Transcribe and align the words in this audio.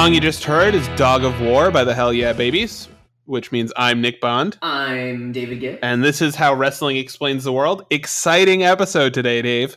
song 0.00 0.14
you 0.14 0.20
just 0.22 0.44
heard 0.44 0.74
is 0.74 0.88
Dog 0.96 1.24
of 1.24 1.42
War 1.42 1.70
by 1.70 1.84
the 1.84 1.94
Hell 1.94 2.10
Yeah 2.10 2.32
Babies, 2.32 2.88
which 3.26 3.52
means 3.52 3.70
I'm 3.76 4.00
Nick 4.00 4.18
Bond. 4.18 4.56
I'm 4.62 5.30
David 5.30 5.60
Gibb. 5.60 5.78
And 5.82 6.02
this 6.02 6.22
is 6.22 6.34
how 6.34 6.54
wrestling 6.54 6.96
explains 6.96 7.44
the 7.44 7.52
world. 7.52 7.84
Exciting 7.90 8.62
episode 8.62 9.12
today, 9.12 9.42
Dave. 9.42 9.76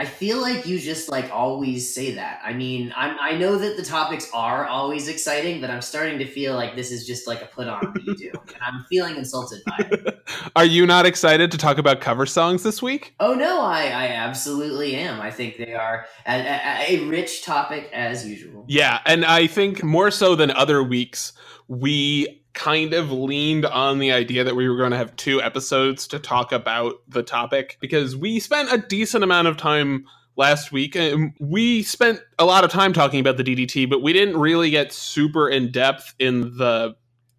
I 0.00 0.04
feel 0.04 0.40
like 0.40 0.64
you 0.64 0.78
just 0.78 1.08
like 1.08 1.28
always 1.32 1.92
say 1.92 2.14
that. 2.14 2.40
I 2.44 2.52
mean, 2.52 2.94
I'm, 2.96 3.16
I 3.20 3.36
know 3.36 3.58
that 3.58 3.76
the 3.76 3.82
topics 3.82 4.30
are 4.32 4.64
always 4.64 5.08
exciting, 5.08 5.60
but 5.60 5.70
I'm 5.70 5.82
starting 5.82 6.20
to 6.20 6.24
feel 6.24 6.54
like 6.54 6.76
this 6.76 6.92
is 6.92 7.04
just 7.04 7.26
like 7.26 7.42
a 7.42 7.46
put 7.46 7.66
on 7.66 7.92
that 7.94 8.04
you 8.04 8.14
do, 8.14 8.30
and 8.54 8.62
I'm 8.62 8.84
feeling 8.88 9.16
insulted 9.16 9.60
by 9.66 9.88
it. 9.90 10.24
are 10.56 10.64
you 10.64 10.86
not 10.86 11.04
excited 11.04 11.50
to 11.50 11.58
talk 11.58 11.78
about 11.78 12.00
cover 12.00 12.26
songs 12.26 12.62
this 12.62 12.80
week? 12.80 13.14
Oh 13.18 13.34
no, 13.34 13.60
I, 13.60 13.86
I 13.86 14.06
absolutely 14.10 14.94
am. 14.94 15.20
I 15.20 15.32
think 15.32 15.56
they 15.56 15.74
are 15.74 16.06
a, 16.26 16.32
a, 16.32 16.84
a 16.96 17.04
rich 17.06 17.42
topic 17.44 17.90
as 17.92 18.24
usual. 18.24 18.66
Yeah, 18.68 19.00
and 19.04 19.24
I 19.24 19.48
think 19.48 19.82
more 19.82 20.12
so 20.12 20.36
than 20.36 20.52
other 20.52 20.80
weeks, 20.80 21.32
we 21.66 22.37
kind 22.54 22.94
of 22.94 23.12
leaned 23.12 23.64
on 23.66 23.98
the 23.98 24.12
idea 24.12 24.44
that 24.44 24.56
we 24.56 24.68
were 24.68 24.76
going 24.76 24.90
to 24.90 24.96
have 24.96 25.14
two 25.16 25.40
episodes 25.42 26.06
to 26.08 26.18
talk 26.18 26.52
about 26.52 26.94
the 27.08 27.22
topic 27.22 27.76
because 27.80 28.16
we 28.16 28.40
spent 28.40 28.72
a 28.72 28.78
decent 28.78 29.22
amount 29.22 29.46
of 29.48 29.56
time 29.56 30.04
last 30.36 30.72
week 30.72 30.96
and 30.96 31.32
we 31.40 31.82
spent 31.82 32.20
a 32.38 32.44
lot 32.44 32.64
of 32.64 32.70
time 32.70 32.92
talking 32.92 33.20
about 33.20 33.36
the 33.36 33.44
DDT 33.44 33.88
but 33.88 34.02
we 34.02 34.12
didn't 34.12 34.36
really 34.38 34.70
get 34.70 34.92
super 34.92 35.48
in 35.48 35.70
depth 35.70 36.14
in 36.18 36.56
the 36.56 36.96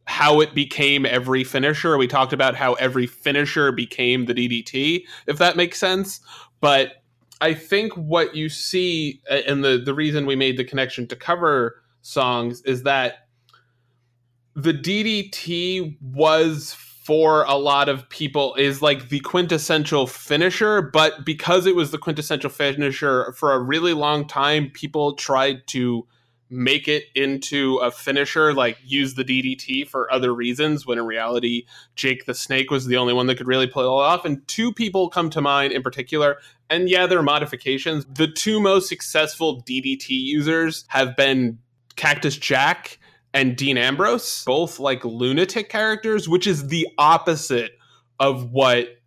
how 0.09 0.39
it 0.41 0.55
became 0.55 1.05
every 1.05 1.43
finisher. 1.43 1.95
We 1.95 2.07
talked 2.07 2.33
about 2.33 2.55
how 2.55 2.73
every 2.73 3.05
finisher 3.05 3.71
became 3.71 4.25
the 4.25 4.33
DDT 4.33 5.03
if 5.27 5.37
that 5.37 5.55
makes 5.55 5.77
sense. 5.77 6.19
But 6.61 7.03
I 7.41 7.53
think 7.53 7.93
what 7.93 8.35
you 8.35 8.49
see 8.49 9.21
and 9.29 9.63
the 9.63 9.77
the 9.77 9.93
reason 9.93 10.25
we 10.25 10.35
made 10.35 10.57
the 10.57 10.63
connection 10.63 11.07
to 11.07 11.15
cover 11.15 11.83
songs 12.01 12.61
is 12.63 12.83
that 12.83 13.27
the 14.61 14.73
DDT 14.73 15.97
was 16.01 16.75
for 17.09 17.43
a 17.45 17.55
lot 17.55 17.89
of 17.89 18.07
people 18.09 18.53
is 18.55 18.81
like 18.81 19.09
the 19.09 19.19
quintessential 19.21 20.05
finisher, 20.05 20.81
but 20.81 21.25
because 21.25 21.65
it 21.65 21.75
was 21.75 21.89
the 21.89 21.97
quintessential 21.97 22.51
finisher 22.51 23.33
for 23.33 23.51
a 23.53 23.59
really 23.59 23.93
long 23.93 24.27
time, 24.27 24.69
people 24.69 25.15
tried 25.15 25.65
to 25.65 26.05
make 26.51 26.87
it 26.87 27.05
into 27.15 27.77
a 27.77 27.89
finisher, 27.89 28.53
like 28.53 28.77
use 28.83 29.15
the 29.15 29.23
DDT 29.23 29.87
for 29.87 30.11
other 30.11 30.33
reasons, 30.33 30.85
when 30.85 30.99
in 30.99 31.05
reality, 31.05 31.65
Jake 31.95 32.25
the 32.25 32.35
Snake 32.35 32.69
was 32.69 32.85
the 32.85 32.97
only 32.97 33.13
one 33.13 33.25
that 33.25 33.37
could 33.37 33.47
really 33.47 33.67
pull 33.67 33.83
it 33.83 34.03
off. 34.03 34.23
And 34.23 34.47
two 34.47 34.71
people 34.71 35.09
come 35.09 35.29
to 35.31 35.41
mind 35.41 35.73
in 35.73 35.81
particular. 35.81 36.37
And 36.69 36.89
yeah, 36.89 37.07
they're 37.07 37.23
modifications. 37.23 38.05
The 38.05 38.27
two 38.27 38.59
most 38.59 38.87
successful 38.87 39.63
DDT 39.63 40.09
users 40.09 40.85
have 40.89 41.15
been 41.15 41.57
Cactus 41.95 42.37
Jack 42.37 42.98
and 43.33 43.55
Dean 43.55 43.77
Ambrose, 43.77 44.43
both 44.45 44.79
like 44.79 45.03
lunatic 45.05 45.69
characters, 45.69 46.27
which 46.27 46.47
is 46.47 46.67
the 46.67 46.87
opposite 46.97 47.71
of 48.19 48.51
what 48.51 48.99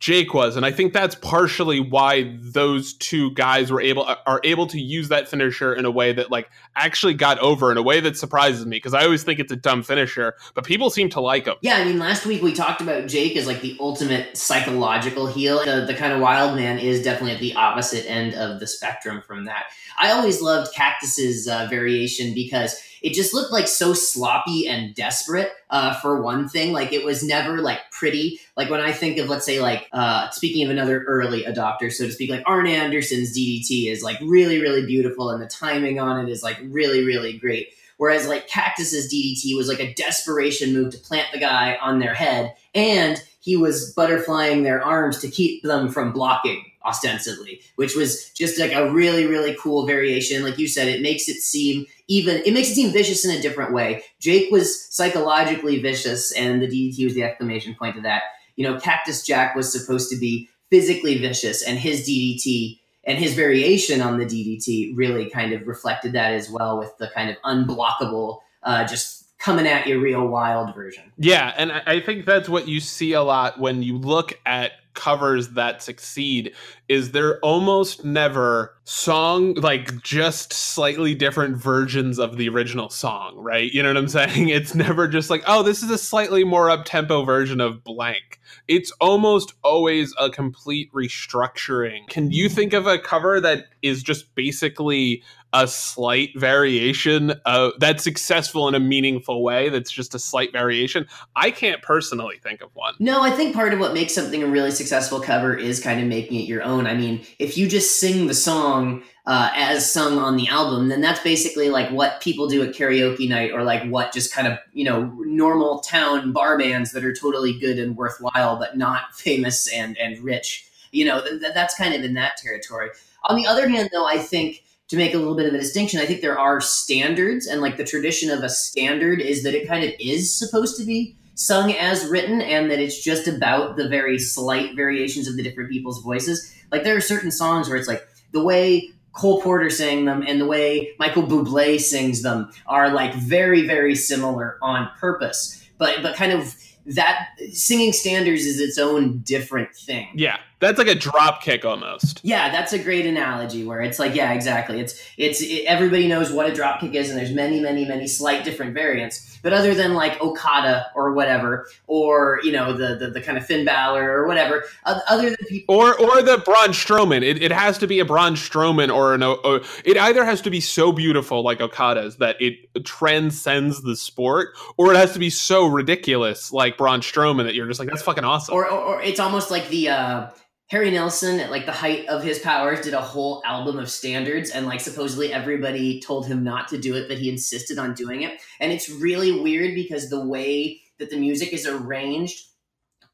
Jake 0.00 0.32
was, 0.32 0.54
and 0.54 0.64
I 0.64 0.70
think 0.70 0.92
that's 0.92 1.16
partially 1.16 1.80
why 1.80 2.36
those 2.38 2.94
two 2.94 3.32
guys 3.32 3.72
were 3.72 3.80
able 3.80 4.08
are 4.26 4.40
able 4.44 4.68
to 4.68 4.80
use 4.80 5.08
that 5.08 5.26
finisher 5.26 5.74
in 5.74 5.84
a 5.84 5.90
way 5.90 6.12
that 6.12 6.30
like 6.30 6.48
actually 6.76 7.14
got 7.14 7.36
over 7.40 7.72
in 7.72 7.78
a 7.78 7.82
way 7.82 7.98
that 7.98 8.16
surprises 8.16 8.64
me 8.64 8.76
because 8.76 8.94
I 8.94 9.02
always 9.02 9.24
think 9.24 9.40
it's 9.40 9.50
a 9.50 9.56
dumb 9.56 9.82
finisher, 9.82 10.36
but 10.54 10.64
people 10.64 10.88
seem 10.90 11.08
to 11.10 11.20
like 11.20 11.46
him. 11.46 11.56
Yeah, 11.62 11.78
I 11.78 11.84
mean, 11.84 11.98
last 11.98 12.26
week 12.26 12.42
we 12.42 12.52
talked 12.52 12.80
about 12.80 13.08
Jake 13.08 13.36
as 13.36 13.48
like 13.48 13.60
the 13.60 13.76
ultimate 13.80 14.36
psychological 14.36 15.26
heel. 15.26 15.64
The 15.64 15.84
the 15.84 15.94
kind 15.94 16.12
of 16.12 16.20
wild 16.20 16.54
man 16.54 16.78
is 16.78 17.02
definitely 17.02 17.32
at 17.32 17.40
the 17.40 17.54
opposite 17.54 18.08
end 18.08 18.34
of 18.34 18.60
the 18.60 18.68
spectrum 18.68 19.20
from 19.26 19.46
that. 19.46 19.64
I 19.98 20.12
always 20.12 20.40
loved 20.40 20.72
Cactus's 20.76 21.48
uh, 21.48 21.66
variation 21.68 22.34
because 22.34 22.80
it 23.02 23.12
just 23.12 23.34
looked 23.34 23.52
like 23.52 23.68
so 23.68 23.92
sloppy 23.94 24.66
and 24.66 24.94
desperate 24.94 25.50
uh, 25.70 25.94
for 26.00 26.22
one 26.22 26.48
thing 26.48 26.72
like 26.72 26.92
it 26.92 27.04
was 27.04 27.22
never 27.22 27.58
like 27.58 27.80
pretty 27.90 28.38
like 28.56 28.70
when 28.70 28.80
i 28.80 28.92
think 28.92 29.18
of 29.18 29.28
let's 29.28 29.46
say 29.46 29.60
like 29.60 29.88
uh, 29.92 30.28
speaking 30.30 30.64
of 30.64 30.70
another 30.70 31.04
early 31.04 31.44
adopter 31.44 31.92
so 31.92 32.06
to 32.06 32.12
speak 32.12 32.30
like 32.30 32.42
arn 32.46 32.66
anderson's 32.66 33.36
ddt 33.36 33.90
is 33.90 34.02
like 34.02 34.18
really 34.22 34.60
really 34.60 34.84
beautiful 34.84 35.30
and 35.30 35.42
the 35.42 35.46
timing 35.46 35.98
on 35.98 36.24
it 36.24 36.30
is 36.30 36.42
like 36.42 36.58
really 36.64 37.04
really 37.04 37.36
great 37.36 37.68
whereas 37.98 38.26
like 38.26 38.46
cactus's 38.48 39.12
ddt 39.12 39.56
was 39.56 39.68
like 39.68 39.80
a 39.80 39.94
desperation 39.94 40.72
move 40.72 40.92
to 40.92 40.98
plant 40.98 41.28
the 41.32 41.38
guy 41.38 41.76
on 41.80 41.98
their 41.98 42.14
head 42.14 42.54
and 42.74 43.22
he 43.40 43.56
was 43.56 43.94
butterflying 43.94 44.62
their 44.62 44.82
arms 44.84 45.18
to 45.20 45.28
keep 45.28 45.62
them 45.62 45.88
from 45.88 46.12
blocking 46.12 46.64
ostensibly, 46.84 47.60
which 47.76 47.94
was 47.94 48.30
just 48.30 48.58
like 48.58 48.72
a 48.72 48.90
really, 48.90 49.26
really 49.26 49.56
cool 49.60 49.86
variation. 49.86 50.42
Like 50.42 50.58
you 50.58 50.66
said, 50.66 50.88
it 50.88 51.02
makes 51.02 51.28
it 51.28 51.36
seem 51.36 51.86
even, 52.08 52.42
it 52.44 52.54
makes 52.54 52.70
it 52.70 52.74
seem 52.74 52.92
vicious 52.92 53.24
in 53.24 53.36
a 53.36 53.40
different 53.40 53.72
way. 53.72 54.02
Jake 54.20 54.50
was 54.50 54.86
psychologically 54.94 55.80
vicious, 55.80 56.32
and 56.32 56.60
the 56.60 56.66
DDT 56.66 57.04
was 57.04 57.14
the 57.14 57.22
exclamation 57.22 57.74
point 57.74 57.96
of 57.96 58.02
that. 58.02 58.22
You 58.56 58.64
know, 58.64 58.80
Cactus 58.80 59.24
Jack 59.24 59.54
was 59.54 59.70
supposed 59.70 60.10
to 60.10 60.16
be 60.16 60.48
physically 60.70 61.18
vicious, 61.18 61.62
and 61.62 61.78
his 61.78 62.08
DDT 62.08 62.80
and 63.04 63.18
his 63.18 63.34
variation 63.34 64.00
on 64.00 64.18
the 64.18 64.26
DDT 64.26 64.92
really 64.96 65.30
kind 65.30 65.52
of 65.52 65.66
reflected 65.66 66.12
that 66.12 66.32
as 66.32 66.50
well 66.50 66.78
with 66.78 66.96
the 66.98 67.08
kind 67.14 67.30
of 67.30 67.36
unblockable, 67.42 68.40
uh, 68.64 68.86
just 68.86 69.26
coming 69.38 69.66
at 69.66 69.86
you 69.86 70.00
real 70.00 70.26
wild 70.26 70.74
version. 70.74 71.12
Yeah, 71.16 71.54
and 71.56 71.72
I 71.72 72.00
think 72.00 72.26
that's 72.26 72.48
what 72.48 72.68
you 72.68 72.80
see 72.80 73.12
a 73.12 73.22
lot 73.22 73.58
when 73.58 73.82
you 73.82 73.96
look 73.96 74.38
at 74.44 74.72
covers 74.94 75.50
that 75.50 75.80
succeed 75.80 76.52
is 76.88 77.12
they're 77.12 77.38
almost 77.40 78.04
never 78.04 78.74
song 78.84 79.52
like 79.54 80.02
just 80.02 80.50
slightly 80.52 81.14
different 81.14 81.56
versions 81.56 82.18
of 82.18 82.38
the 82.38 82.48
original 82.48 82.88
song 82.88 83.36
right? 83.36 83.70
You 83.72 83.82
know 83.82 83.90
what 83.90 83.98
i'm 83.98 84.08
saying? 84.08 84.48
It's 84.48 84.74
never 84.74 85.06
just 85.06 85.30
like 85.30 85.42
oh 85.46 85.62
this 85.62 85.82
is 85.82 85.90
a 85.90 85.98
slightly 85.98 86.44
more 86.44 86.70
up 86.70 86.84
tempo 86.84 87.24
version 87.24 87.60
of 87.60 87.84
blank. 87.84 88.40
It's 88.66 88.90
almost 89.00 89.54
always 89.62 90.14
a 90.18 90.30
complete 90.30 90.92
restructuring. 90.92 92.08
Can 92.08 92.30
you 92.30 92.48
think 92.48 92.72
of 92.72 92.86
a 92.86 92.98
cover 92.98 93.40
that 93.40 93.66
is 93.82 94.02
just 94.02 94.34
basically 94.34 95.22
a 95.54 95.66
slight 95.66 96.28
variation 96.36 97.30
of 97.46 97.72
that's 97.78 98.04
successful 98.04 98.68
in 98.68 98.74
a 98.74 98.80
meaningful 98.80 99.42
way 99.42 99.70
that's 99.70 99.90
just 99.90 100.14
a 100.14 100.18
slight 100.18 100.52
variation? 100.52 101.06
I 101.36 101.50
can't 101.50 101.82
personally 101.82 102.38
think 102.42 102.62
of 102.62 102.70
one. 102.74 102.94
No 102.98 103.22
i 103.22 103.30
think 103.30 103.54
part 103.54 103.72
of 103.74 103.80
what 103.80 103.92
makes 103.92 104.14
something 104.14 104.42
a 104.42 104.46
really 104.46 104.70
successful 104.70 105.20
cover 105.20 105.54
is 105.54 105.80
kind 105.80 106.00
of 106.00 106.06
making 106.06 106.40
it 106.40 106.48
your 106.48 106.62
own 106.62 106.77
i 106.86 106.94
mean 106.94 107.24
if 107.38 107.56
you 107.56 107.68
just 107.68 107.98
sing 107.98 108.26
the 108.26 108.34
song 108.34 109.02
uh, 109.26 109.50
as 109.54 109.90
sung 109.90 110.16
on 110.18 110.36
the 110.36 110.48
album 110.48 110.88
then 110.88 111.02
that's 111.02 111.20
basically 111.20 111.68
like 111.68 111.90
what 111.90 112.20
people 112.20 112.48
do 112.48 112.62
at 112.62 112.74
karaoke 112.74 113.28
night 113.28 113.52
or 113.52 113.62
like 113.62 113.86
what 113.90 114.12
just 114.12 114.32
kind 114.32 114.48
of 114.48 114.58
you 114.72 114.84
know 114.84 115.04
normal 115.26 115.80
town 115.80 116.32
bar 116.32 116.58
bands 116.58 116.92
that 116.92 117.04
are 117.04 117.14
totally 117.14 117.58
good 117.58 117.78
and 117.78 117.96
worthwhile 117.96 118.56
but 118.56 118.76
not 118.76 119.12
famous 119.14 119.70
and 119.72 119.98
and 119.98 120.18
rich 120.24 120.66
you 120.92 121.04
know 121.04 121.22
th- 121.22 121.42
that's 121.52 121.74
kind 121.76 121.94
of 121.94 122.02
in 122.02 122.14
that 122.14 122.36
territory 122.38 122.88
on 123.28 123.36
the 123.36 123.46
other 123.46 123.68
hand 123.68 123.90
though 123.92 124.06
i 124.06 124.16
think 124.16 124.62
to 124.88 124.96
make 124.96 125.14
a 125.14 125.18
little 125.18 125.36
bit 125.36 125.46
of 125.46 125.54
a 125.54 125.58
distinction, 125.58 126.00
I 126.00 126.06
think 126.06 126.22
there 126.22 126.38
are 126.38 126.60
standards, 126.60 127.46
and 127.46 127.60
like 127.60 127.76
the 127.76 127.84
tradition 127.84 128.30
of 128.30 128.42
a 128.42 128.48
standard 128.48 129.20
is 129.20 129.42
that 129.42 129.54
it 129.54 129.68
kind 129.68 129.84
of 129.84 129.92
is 130.00 130.36
supposed 130.36 130.78
to 130.78 130.84
be 130.84 131.14
sung 131.34 131.72
as 131.72 132.06
written, 132.06 132.40
and 132.40 132.70
that 132.70 132.80
it's 132.80 133.02
just 133.02 133.28
about 133.28 133.76
the 133.76 133.88
very 133.88 134.18
slight 134.18 134.74
variations 134.74 135.28
of 135.28 135.36
the 135.36 135.42
different 135.42 135.70
people's 135.70 136.02
voices. 136.02 136.54
Like 136.70 136.84
there 136.84 136.96
are 136.96 137.00
certain 137.00 137.30
songs 137.30 137.68
where 137.68 137.76
it's 137.76 137.88
like 137.88 138.06
the 138.32 138.42
way 138.42 138.90
Cole 139.12 139.42
Porter 139.42 139.70
sang 139.70 140.04
them 140.04 140.22
and 140.26 140.40
the 140.40 140.46
way 140.46 140.94
Michael 140.98 141.24
Bublé 141.24 141.80
sings 141.80 142.22
them 142.22 142.50
are 142.66 142.90
like 142.90 143.14
very, 143.14 143.66
very 143.66 143.94
similar 143.94 144.58
on 144.62 144.88
purpose, 144.98 145.68
but 145.78 146.02
but 146.02 146.14
kind 146.14 146.32
of 146.32 146.54
that 146.86 147.28
singing 147.52 147.92
standards 147.92 148.46
is 148.46 148.60
its 148.60 148.78
own 148.78 149.18
different 149.18 149.74
thing. 149.74 150.08
Yeah. 150.14 150.38
That's 150.60 150.76
like 150.76 150.88
a 150.88 150.94
drop 150.94 151.40
kick 151.40 151.64
almost. 151.64 152.20
Yeah, 152.24 152.50
that's 152.50 152.72
a 152.72 152.78
great 152.80 153.06
analogy 153.06 153.64
where 153.64 153.80
it's 153.80 154.00
like, 154.00 154.16
yeah, 154.16 154.32
exactly. 154.32 154.80
It's 154.80 155.00
it's 155.16 155.40
it, 155.40 155.64
everybody 155.66 156.08
knows 156.08 156.32
what 156.32 156.50
a 156.50 156.52
drop 156.52 156.80
kick 156.80 156.94
is, 156.94 157.10
and 157.10 157.18
there's 157.18 157.32
many, 157.32 157.60
many, 157.60 157.84
many 157.84 158.08
slight 158.08 158.44
different 158.44 158.74
variants. 158.74 159.38
But 159.40 159.52
other 159.52 159.72
than 159.72 159.94
like 159.94 160.20
Okada 160.20 160.90
or 160.96 161.12
whatever, 161.12 161.68
or 161.86 162.40
you 162.42 162.50
know 162.50 162.72
the 162.72 162.96
the, 162.96 163.10
the 163.10 163.20
kind 163.20 163.38
of 163.38 163.46
Finn 163.46 163.64
Balor 163.64 164.10
or 164.10 164.26
whatever, 164.26 164.64
other 164.84 165.28
than 165.28 165.36
people 165.48 165.76
or 165.76 165.94
or 165.94 166.22
the 166.22 166.38
Braun 166.38 166.70
Strowman, 166.70 167.22
it, 167.22 167.40
it 167.40 167.52
has 167.52 167.78
to 167.78 167.86
be 167.86 168.00
a 168.00 168.04
Braun 168.04 168.34
Strowman 168.34 168.92
or 168.92 169.14
an 169.14 169.22
or 169.22 169.60
it 169.84 169.96
either 169.96 170.24
has 170.24 170.40
to 170.40 170.50
be 170.50 170.60
so 170.60 170.90
beautiful 170.90 171.42
like 171.44 171.60
Okada's 171.60 172.16
that 172.16 172.34
it 172.40 172.84
transcends 172.84 173.82
the 173.82 173.94
sport, 173.94 174.56
or 174.76 174.92
it 174.92 174.96
has 174.96 175.12
to 175.12 175.20
be 175.20 175.30
so 175.30 175.66
ridiculous 175.66 176.52
like 176.52 176.76
Braun 176.76 177.00
Strowman 177.00 177.44
that 177.44 177.54
you're 177.54 177.68
just 177.68 177.78
like 177.78 177.88
that's 177.88 178.02
fucking 178.02 178.24
awesome. 178.24 178.56
Or 178.56 178.68
or, 178.68 178.96
or 178.96 179.02
it's 179.02 179.20
almost 179.20 179.52
like 179.52 179.68
the. 179.68 179.90
uh 179.90 180.30
Harry 180.68 180.90
Nilsson, 180.90 181.40
at 181.40 181.50
like 181.50 181.64
the 181.64 181.72
height 181.72 182.06
of 182.08 182.22
his 182.22 182.38
powers, 182.38 182.82
did 182.82 182.92
a 182.92 183.00
whole 183.00 183.42
album 183.46 183.78
of 183.78 183.90
standards, 183.90 184.50
and 184.50 184.66
like 184.66 184.80
supposedly 184.80 185.32
everybody 185.32 185.98
told 186.00 186.26
him 186.26 186.44
not 186.44 186.68
to 186.68 186.78
do 186.78 186.94
it, 186.94 187.08
but 187.08 187.16
he 187.16 187.30
insisted 187.30 187.78
on 187.78 187.94
doing 187.94 188.22
it. 188.22 188.40
And 188.60 188.70
it's 188.70 188.90
really 188.90 189.40
weird 189.40 189.74
because 189.74 190.10
the 190.10 190.24
way 190.24 190.82
that 190.98 191.08
the 191.08 191.18
music 191.18 191.54
is 191.54 191.66
arranged, 191.66 192.48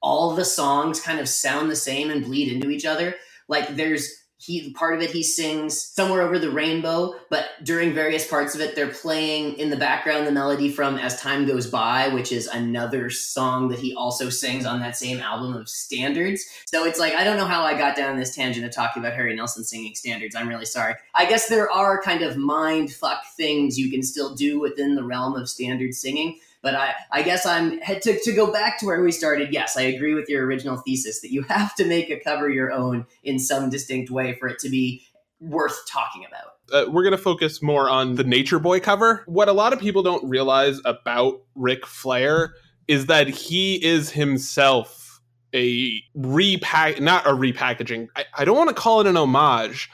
all 0.02 0.34
the 0.34 0.44
songs 0.44 1.00
kind 1.00 1.20
of 1.20 1.28
sound 1.28 1.70
the 1.70 1.76
same 1.76 2.10
and 2.10 2.24
bleed 2.24 2.52
into 2.52 2.70
each 2.70 2.84
other. 2.84 3.14
Like 3.46 3.76
there's 3.76 4.23
he 4.44 4.72
part 4.72 4.94
of 4.94 5.00
it 5.00 5.10
he 5.10 5.22
sings 5.22 5.80
somewhere 5.80 6.22
over 6.22 6.38
the 6.38 6.50
rainbow 6.50 7.14
but 7.30 7.46
during 7.62 7.94
various 7.94 8.26
parts 8.26 8.54
of 8.54 8.60
it 8.60 8.74
they're 8.74 8.88
playing 8.88 9.54
in 9.54 9.70
the 9.70 9.76
background 9.76 10.26
the 10.26 10.32
melody 10.32 10.70
from 10.70 10.96
as 10.96 11.18
time 11.20 11.46
goes 11.46 11.66
by 11.66 12.08
which 12.08 12.32
is 12.32 12.46
another 12.48 13.08
song 13.10 13.68
that 13.68 13.78
he 13.78 13.94
also 13.94 14.28
sings 14.28 14.66
on 14.66 14.80
that 14.80 14.96
same 14.96 15.18
album 15.18 15.54
of 15.54 15.68
standards. 15.68 16.44
So 16.66 16.84
it's 16.84 16.98
like 16.98 17.14
i 17.14 17.24
don't 17.24 17.36
know 17.36 17.46
how 17.46 17.62
i 17.62 17.76
got 17.76 17.96
down 17.96 18.16
this 18.16 18.34
tangent 18.34 18.66
of 18.66 18.72
talking 18.72 19.02
about 19.02 19.14
harry 19.14 19.34
nilsson 19.34 19.64
singing 19.64 19.94
standards. 19.94 20.34
I'm 20.34 20.48
really 20.48 20.64
sorry. 20.64 20.94
I 21.14 21.26
guess 21.26 21.48
there 21.48 21.70
are 21.70 22.02
kind 22.02 22.22
of 22.22 22.36
mind 22.36 22.92
fuck 22.92 23.24
things 23.36 23.78
you 23.78 23.90
can 23.90 24.02
still 24.02 24.34
do 24.34 24.60
within 24.60 24.94
the 24.94 25.04
realm 25.04 25.34
of 25.34 25.48
standard 25.48 25.94
singing 25.94 26.38
but 26.64 26.74
I, 26.74 26.94
I 27.12 27.22
guess 27.22 27.44
I'm 27.44 27.78
to, 27.80 28.18
to 28.18 28.32
go 28.32 28.50
back 28.50 28.80
to 28.80 28.86
where 28.86 29.02
we 29.02 29.12
started. 29.12 29.52
Yes, 29.52 29.76
I 29.76 29.82
agree 29.82 30.14
with 30.14 30.30
your 30.30 30.46
original 30.46 30.78
thesis 30.78 31.20
that 31.20 31.30
you 31.30 31.42
have 31.48 31.74
to 31.76 31.84
make 31.84 32.10
a 32.10 32.18
cover 32.18 32.50
your 32.50 32.72
own 32.72 33.06
in 33.22 33.38
some 33.38 33.70
distinct 33.70 34.10
way 34.10 34.34
for 34.40 34.48
it 34.48 34.58
to 34.60 34.70
be 34.70 35.06
worth 35.40 35.78
talking 35.86 36.24
about. 36.26 36.54
Uh, 36.72 36.90
we're 36.90 37.02
going 37.02 37.12
to 37.12 37.18
focus 37.18 37.62
more 37.62 37.90
on 37.90 38.14
the 38.14 38.24
Nature 38.24 38.58
Boy 38.58 38.80
cover. 38.80 39.22
What 39.26 39.50
a 39.50 39.52
lot 39.52 39.74
of 39.74 39.78
people 39.78 40.02
don't 40.02 40.26
realize 40.26 40.80
about 40.86 41.42
Ric 41.54 41.86
Flair 41.86 42.54
is 42.88 43.06
that 43.06 43.28
he 43.28 43.84
is 43.84 44.10
himself 44.10 45.20
a 45.54 46.02
repack, 46.14 46.98
not 46.98 47.26
a 47.26 47.30
repackaging. 47.30 48.08
I, 48.16 48.24
I 48.38 48.44
don't 48.46 48.56
want 48.56 48.70
to 48.70 48.74
call 48.74 49.02
it 49.02 49.06
an 49.06 49.18
homage. 49.18 49.90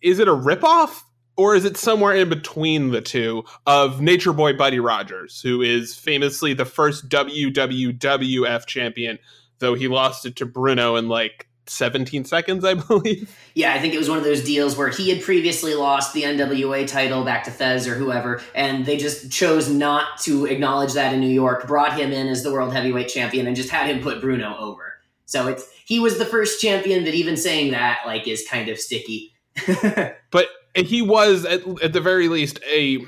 Is 0.00 0.18
it 0.18 0.28
a 0.28 0.32
ripoff? 0.32 1.02
Or 1.40 1.54
is 1.54 1.64
it 1.64 1.78
somewhere 1.78 2.14
in 2.14 2.28
between 2.28 2.90
the 2.90 3.00
two 3.00 3.44
of 3.66 4.02
Nature 4.02 4.34
Boy 4.34 4.52
Buddy 4.52 4.78
Rogers, 4.78 5.40
who 5.40 5.62
is 5.62 5.96
famously 5.96 6.52
the 6.52 6.66
first 6.66 7.08
WWWF 7.08 8.66
champion, 8.66 9.18
though 9.58 9.72
he 9.72 9.88
lost 9.88 10.26
it 10.26 10.36
to 10.36 10.44
Bruno 10.44 10.96
in 10.96 11.08
like 11.08 11.48
17 11.66 12.26
seconds, 12.26 12.62
I 12.62 12.74
believe. 12.88 13.34
Yeah, 13.54 13.72
I 13.72 13.78
think 13.78 13.94
it 13.94 13.96
was 13.96 14.10
one 14.10 14.18
of 14.18 14.24
those 14.24 14.44
deals 14.44 14.76
where 14.76 14.90
he 14.90 15.08
had 15.08 15.22
previously 15.22 15.74
lost 15.74 16.12
the 16.12 16.24
NWA 16.24 16.86
title 16.86 17.24
back 17.24 17.44
to 17.44 17.50
Thesz 17.50 17.86
or 17.86 17.94
whoever, 17.94 18.42
and 18.54 18.84
they 18.84 18.98
just 18.98 19.32
chose 19.32 19.70
not 19.70 20.18
to 20.24 20.44
acknowledge 20.44 20.92
that 20.92 21.14
in 21.14 21.20
New 21.20 21.26
York, 21.26 21.66
brought 21.66 21.98
him 21.98 22.12
in 22.12 22.28
as 22.28 22.42
the 22.42 22.52
world 22.52 22.74
heavyweight 22.74 23.08
champion, 23.08 23.46
and 23.46 23.56
just 23.56 23.70
had 23.70 23.88
him 23.88 24.02
put 24.02 24.20
Bruno 24.20 24.58
over. 24.58 24.98
So 25.24 25.48
it's 25.48 25.66
he 25.86 26.00
was 26.00 26.18
the 26.18 26.26
first 26.26 26.60
champion 26.60 27.04
that 27.04 27.14
even 27.14 27.38
saying 27.38 27.70
that 27.70 28.00
like 28.04 28.28
is 28.28 28.46
kind 28.46 28.68
of 28.68 28.78
sticky. 28.78 29.32
but 30.30 30.48
he 30.74 31.02
was 31.02 31.44
at, 31.44 31.62
at 31.82 31.92
the 31.92 32.00
very 32.00 32.28
least 32.28 32.60
a 32.70 32.98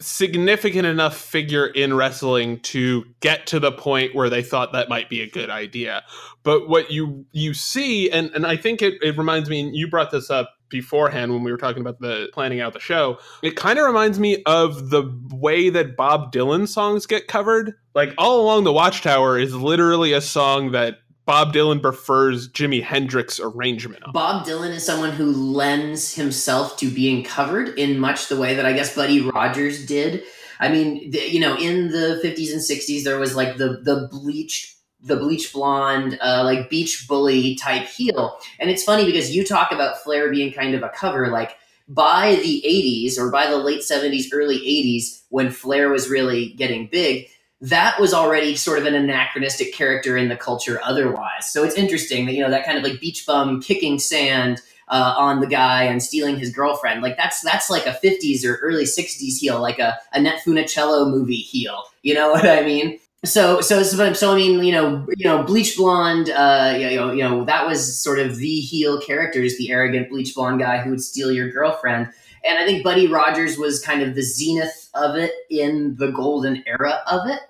significant 0.00 0.86
enough 0.86 1.16
figure 1.16 1.66
in 1.66 1.94
wrestling 1.94 2.60
to 2.60 3.04
get 3.20 3.46
to 3.48 3.58
the 3.58 3.72
point 3.72 4.14
where 4.14 4.30
they 4.30 4.42
thought 4.42 4.72
that 4.72 4.88
might 4.88 5.08
be 5.08 5.20
a 5.20 5.28
good 5.28 5.50
idea. 5.50 6.04
But 6.44 6.68
what 6.68 6.90
you 6.90 7.26
you 7.32 7.54
see, 7.54 8.10
and, 8.10 8.30
and 8.34 8.46
I 8.46 8.56
think 8.56 8.80
it, 8.80 9.02
it 9.02 9.18
reminds 9.18 9.50
me, 9.50 9.60
and 9.60 9.74
you 9.74 9.88
brought 9.88 10.10
this 10.10 10.30
up 10.30 10.54
beforehand 10.68 11.32
when 11.32 11.42
we 11.42 11.50
were 11.50 11.58
talking 11.58 11.80
about 11.80 11.98
the 12.00 12.28
planning 12.32 12.60
out 12.60 12.74
the 12.74 12.80
show, 12.80 13.18
it 13.42 13.56
kind 13.56 13.78
of 13.78 13.86
reminds 13.86 14.20
me 14.20 14.42
of 14.44 14.90
the 14.90 15.02
way 15.30 15.70
that 15.70 15.96
Bob 15.96 16.32
Dylan 16.32 16.68
songs 16.68 17.06
get 17.06 17.26
covered. 17.26 17.74
Like 17.94 18.14
all 18.18 18.40
along 18.40 18.64
the 18.64 18.72
Watchtower 18.72 19.38
is 19.38 19.54
literally 19.54 20.12
a 20.12 20.20
song 20.20 20.72
that 20.72 20.98
Bob 21.28 21.52
Dylan 21.52 21.82
prefers 21.82 22.48
Jimi 22.48 22.82
Hendrix 22.82 23.38
arrangement. 23.38 24.02
Bob 24.14 24.46
Dylan 24.46 24.70
is 24.70 24.82
someone 24.82 25.12
who 25.12 25.30
lends 25.30 26.14
himself 26.14 26.78
to 26.78 26.90
being 26.90 27.22
covered 27.22 27.78
in 27.78 27.98
much 27.98 28.28
the 28.28 28.36
way 28.38 28.54
that 28.54 28.64
I 28.64 28.72
guess 28.72 28.94
Buddy 28.94 29.20
Rogers 29.20 29.84
did. 29.84 30.22
I 30.58 30.70
mean, 30.70 31.10
the, 31.10 31.30
you 31.30 31.38
know, 31.38 31.54
in 31.54 31.88
the 31.88 32.18
50s 32.24 32.50
and 32.50 32.62
60s, 32.62 33.04
there 33.04 33.18
was 33.18 33.36
like 33.36 33.58
the 33.58 33.82
the 33.84 34.08
bleached 34.10 34.74
the 35.02 35.16
bleach 35.16 35.52
blonde, 35.52 36.18
uh, 36.22 36.44
like 36.44 36.70
beach 36.70 37.04
bully 37.06 37.56
type 37.56 37.86
heel. 37.86 38.38
And 38.58 38.70
it's 38.70 38.82
funny 38.82 39.04
because 39.04 39.36
you 39.36 39.44
talk 39.44 39.70
about 39.70 39.98
Flair 39.98 40.30
being 40.30 40.50
kind 40.50 40.74
of 40.74 40.82
a 40.82 40.88
cover. 40.88 41.28
Like 41.28 41.56
by 41.86 42.36
the 42.36 42.64
80s 42.66 43.18
or 43.18 43.30
by 43.30 43.48
the 43.48 43.58
late 43.58 43.80
70s, 43.80 44.28
early 44.32 44.58
80s, 44.58 45.24
when 45.28 45.50
Flair 45.50 45.90
was 45.90 46.08
really 46.08 46.54
getting 46.54 46.88
big, 46.90 47.28
that 47.60 48.00
was 48.00 48.14
already 48.14 48.54
sort 48.54 48.78
of 48.78 48.86
an 48.86 48.94
anachronistic 48.94 49.74
character 49.74 50.16
in 50.16 50.28
the 50.28 50.36
culture 50.36 50.80
otherwise. 50.84 51.50
So 51.50 51.64
it's 51.64 51.74
interesting 51.74 52.26
that, 52.26 52.34
you 52.34 52.42
know, 52.42 52.50
that 52.50 52.64
kind 52.64 52.78
of 52.78 52.84
like 52.84 53.00
beach 53.00 53.26
bum 53.26 53.60
kicking 53.60 53.98
sand 53.98 54.62
uh, 54.88 55.14
on 55.16 55.40
the 55.40 55.46
guy 55.46 55.82
and 55.84 56.02
stealing 56.02 56.36
his 56.36 56.50
girlfriend. 56.50 57.02
Like 57.02 57.16
that's 57.16 57.40
that's 57.42 57.68
like 57.68 57.86
a 57.86 57.98
50s 58.02 58.44
or 58.44 58.56
early 58.56 58.84
60s 58.84 59.38
heel, 59.38 59.60
like 59.60 59.78
a 59.78 59.98
Annette 60.12 60.40
Funicello 60.46 61.10
movie 61.10 61.36
heel. 61.36 61.84
You 62.02 62.14
know 62.14 62.30
what 62.32 62.48
I 62.48 62.62
mean? 62.62 62.98
So 63.24 63.60
so 63.60 63.82
so 63.82 64.32
I 64.32 64.36
mean 64.36 64.62
you 64.62 64.70
know 64.70 65.04
you 65.16 65.24
know 65.24 65.42
bleach 65.42 65.76
blonde 65.76 66.30
uh, 66.30 66.76
you 66.78 66.96
know 66.96 67.10
you 67.10 67.24
know 67.24 67.44
that 67.44 67.66
was 67.66 68.00
sort 68.00 68.20
of 68.20 68.36
the 68.36 68.60
heel 68.60 69.00
characters 69.00 69.58
the 69.58 69.72
arrogant 69.72 70.08
bleach 70.08 70.36
blonde 70.36 70.60
guy 70.60 70.78
who 70.78 70.90
would 70.90 71.02
steal 71.02 71.32
your 71.32 71.50
girlfriend 71.50 72.08
and 72.48 72.58
I 72.58 72.64
think 72.64 72.84
Buddy 72.84 73.08
Rogers 73.08 73.58
was 73.58 73.84
kind 73.84 74.02
of 74.02 74.14
the 74.14 74.22
zenith 74.22 74.88
of 74.94 75.16
it 75.16 75.32
in 75.50 75.96
the 75.96 76.12
golden 76.12 76.62
era 76.68 77.00
of 77.10 77.28
it 77.28 77.40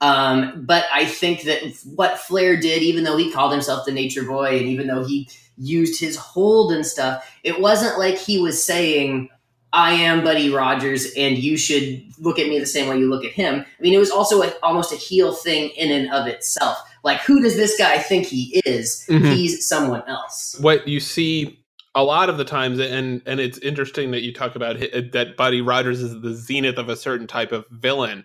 um, 0.00 0.64
but 0.64 0.84
I 0.92 1.04
think 1.04 1.42
that 1.42 1.62
what 1.94 2.18
Flair 2.18 2.56
did, 2.56 2.82
even 2.82 3.04
though 3.04 3.16
he 3.16 3.32
called 3.32 3.52
himself 3.52 3.84
the 3.84 3.92
Nature 3.92 4.24
Boy, 4.24 4.58
and 4.58 4.66
even 4.66 4.86
though 4.86 5.04
he 5.04 5.28
used 5.56 6.00
his 6.00 6.16
hold 6.16 6.72
and 6.72 6.86
stuff, 6.86 7.28
it 7.42 7.60
wasn't 7.60 7.98
like 7.98 8.16
he 8.16 8.38
was 8.38 8.62
saying, 8.62 9.28
"I 9.72 9.92
am 9.92 10.22
Buddy 10.22 10.50
Rogers, 10.50 11.12
and 11.16 11.36
you 11.36 11.56
should 11.56 12.04
look 12.18 12.38
at 12.38 12.48
me 12.48 12.58
the 12.58 12.66
same 12.66 12.88
way 12.88 12.98
you 12.98 13.10
look 13.10 13.24
at 13.24 13.32
him." 13.32 13.60
I 13.60 13.82
mean, 13.82 13.92
it 13.92 13.98
was 13.98 14.10
also 14.10 14.42
a, 14.42 14.52
almost 14.62 14.92
a 14.92 14.96
heel 14.96 15.32
thing 15.32 15.70
in 15.70 15.90
and 15.90 16.12
of 16.12 16.28
itself. 16.28 16.78
Like, 17.02 17.20
who 17.20 17.40
does 17.40 17.56
this 17.56 17.76
guy 17.76 17.98
think 17.98 18.26
he 18.26 18.60
is? 18.64 19.04
Mm-hmm. 19.08 19.32
He's 19.32 19.66
someone 19.66 20.02
else. 20.06 20.56
What 20.60 20.86
you 20.86 21.00
see 21.00 21.58
a 21.96 22.04
lot 22.04 22.28
of 22.28 22.38
the 22.38 22.44
times 22.44 22.78
and 22.78 23.20
and 23.26 23.40
it's 23.40 23.58
interesting 23.58 24.12
that 24.12 24.22
you 24.22 24.32
talk 24.32 24.54
about 24.54 24.78
that 24.78 25.34
Buddy 25.36 25.60
Rogers 25.60 26.00
is 26.00 26.20
the 26.20 26.34
zenith 26.34 26.78
of 26.78 26.88
a 26.88 26.94
certain 26.94 27.26
type 27.26 27.50
of 27.50 27.64
villain 27.72 28.24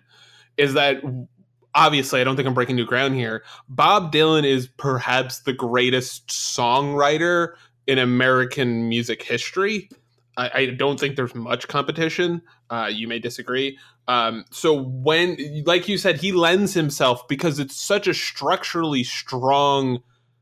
is 0.56 0.74
that 0.74 1.02
obviously, 1.74 2.20
I 2.20 2.24
don't 2.24 2.36
think 2.36 2.46
I'm 2.48 2.54
breaking 2.54 2.76
new 2.76 2.86
ground 2.86 3.14
here. 3.14 3.44
Bob 3.68 4.12
Dylan 4.12 4.44
is 4.44 4.66
perhaps 4.66 5.40
the 5.40 5.52
greatest 5.52 6.28
songwriter 6.28 7.54
in 7.86 7.98
American 7.98 8.88
music 8.88 9.22
history. 9.22 9.88
I, 10.36 10.50
I 10.54 10.66
don't 10.66 10.98
think 10.98 11.16
there's 11.16 11.34
much 11.34 11.68
competition. 11.68 12.42
Uh, 12.70 12.90
you 12.92 13.06
may 13.06 13.18
disagree. 13.18 13.78
Um, 14.08 14.44
so 14.50 14.82
when, 14.82 15.36
like 15.64 15.88
you 15.88 15.96
said, 15.96 16.16
he 16.16 16.32
lends 16.32 16.74
himself 16.74 17.26
because 17.28 17.58
it's 17.58 17.76
such 17.76 18.06
a 18.06 18.14
structurally 18.14 19.04
strong 19.04 20.00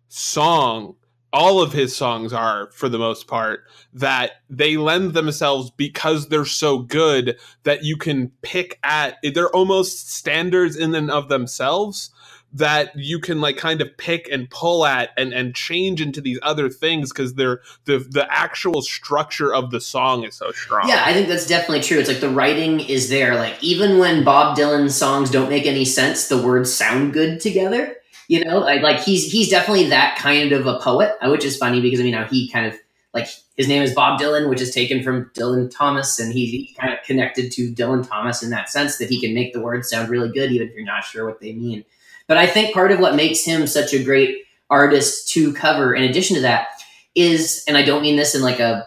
song 0.09 0.97
all 1.33 1.62
of 1.62 1.73
his 1.73 1.97
songs 1.97 2.33
are 2.33 2.71
for 2.73 2.89
the 2.89 2.99
most 2.99 3.27
part 3.27 3.65
that 3.93 4.33
they 4.51 4.77
lend 4.77 5.15
themselves 5.15 5.71
because 5.71 6.29
they're 6.29 6.45
so 6.45 6.79
good 6.79 7.39
that 7.62 7.85
you 7.85 7.97
can 7.97 8.31
pick 8.43 8.79
at 8.83 9.17
they're 9.35 9.51
almost 9.51 10.12
standards 10.12 10.77
in 10.77 10.95
and 10.95 11.11
of 11.11 11.29
themselves 11.29 12.11
that 12.55 12.95
you 12.95 13.19
can 13.19 13.41
like 13.41 13.57
kind 13.57 13.81
of 13.81 13.97
pick 13.97 14.29
and 14.31 14.49
pull 14.51 14.85
at 14.85 15.11
and 15.17 15.33
and 15.33 15.55
change 15.55 16.01
into 16.01 16.21
these 16.21 16.39
other 16.43 16.69
things 16.69 17.11
because 17.11 17.35
they're 17.35 17.61
the 17.87 17.99
the 17.99 18.27
actual 18.31 18.83
structure 18.83 19.55
of 19.55 19.71
the 19.71 19.81
song 19.81 20.25
is 20.25 20.35
so 20.35 20.51
strong. 20.53 20.87
Yeah, 20.89 21.03
I 21.05 21.15
think 21.15 21.29
that's 21.29 21.47
definitely 21.47 21.81
true. 21.81 21.99
It's 21.99 22.09
like 22.09 22.21
the 22.21 22.29
writing 22.29 22.81
is 22.81 23.09
there. 23.09 23.37
Like 23.37 23.62
even 23.62 23.99
when 23.99 24.25
Bob 24.25 24.57
Dylan 24.57 24.91
songs 24.91 25.31
don't 25.31 25.49
make 25.49 25.67
any 25.67 25.85
sense, 25.85 26.29
the 26.29 26.43
words 26.43 26.73
sound 26.73 27.12
good 27.12 27.41
together. 27.41 27.97
You 28.29 28.45
know, 28.45 28.59
like, 28.59 28.83
like 28.83 29.00
he's 29.00 29.31
he's 29.31 29.49
definitely 29.49 29.88
that 29.88 30.17
kind 30.17 30.52
of 30.52 30.67
a 30.67 30.79
poet, 30.79 31.17
uh, 31.21 31.29
which 31.31 31.45
is 31.45 31.57
funny 31.57 31.81
because 31.81 32.00
I 32.00 32.05
mean, 32.05 32.12
now 32.12 32.26
he 32.26 32.49
kind 32.50 32.67
of 32.67 32.75
like 33.14 33.29
his 33.57 33.69
name 33.69 33.83
is 33.83 33.95
Bob 33.95 34.19
Dylan, 34.19 34.49
which 34.49 34.61
is 34.61 34.73
taken 34.73 35.02
from 35.02 35.31
Dylan 35.35 35.71
Thomas, 35.75 36.19
and 36.19 36.33
he's 36.33 36.50
he 36.50 36.75
kind 36.79 36.93
of 36.93 37.00
connected 37.05 37.52
to 37.52 37.73
Dylan 37.73 38.09
Thomas 38.09 38.43
in 38.43 38.50
that 38.50 38.71
sense 38.71 38.99
that 38.99 39.11
he 39.11 39.21
can 39.21 39.35
make 39.35 39.52
the 39.52 39.61
words 39.61 39.91
sound 39.91 40.09
really 40.09 40.31
good, 40.31 40.50
even 40.52 40.69
if 40.69 40.75
you're 40.75 40.85
not 40.85 41.05
sure 41.05 41.26
what 41.26 41.41
they 41.41 41.52
mean. 41.52 41.85
But 42.26 42.38
I 42.38 42.47
think 42.47 42.73
part 42.73 42.93
of 42.93 43.00
what 43.00 43.14
makes 43.14 43.45
him 43.45 43.67
such 43.67 43.93
a 43.93 44.02
great 44.02 44.45
artist 44.71 45.29
to 45.33 45.52
cover, 45.52 45.95
in 45.95 46.05
addition 46.05 46.37
to 46.37 46.43
that, 46.43 46.69
is, 47.14 47.64
and 47.69 47.76
I 47.76 47.83
don't 47.83 48.02
mean 48.02 48.17
this 48.17 48.35
in 48.35 48.43
like 48.43 48.61
a 48.61 48.87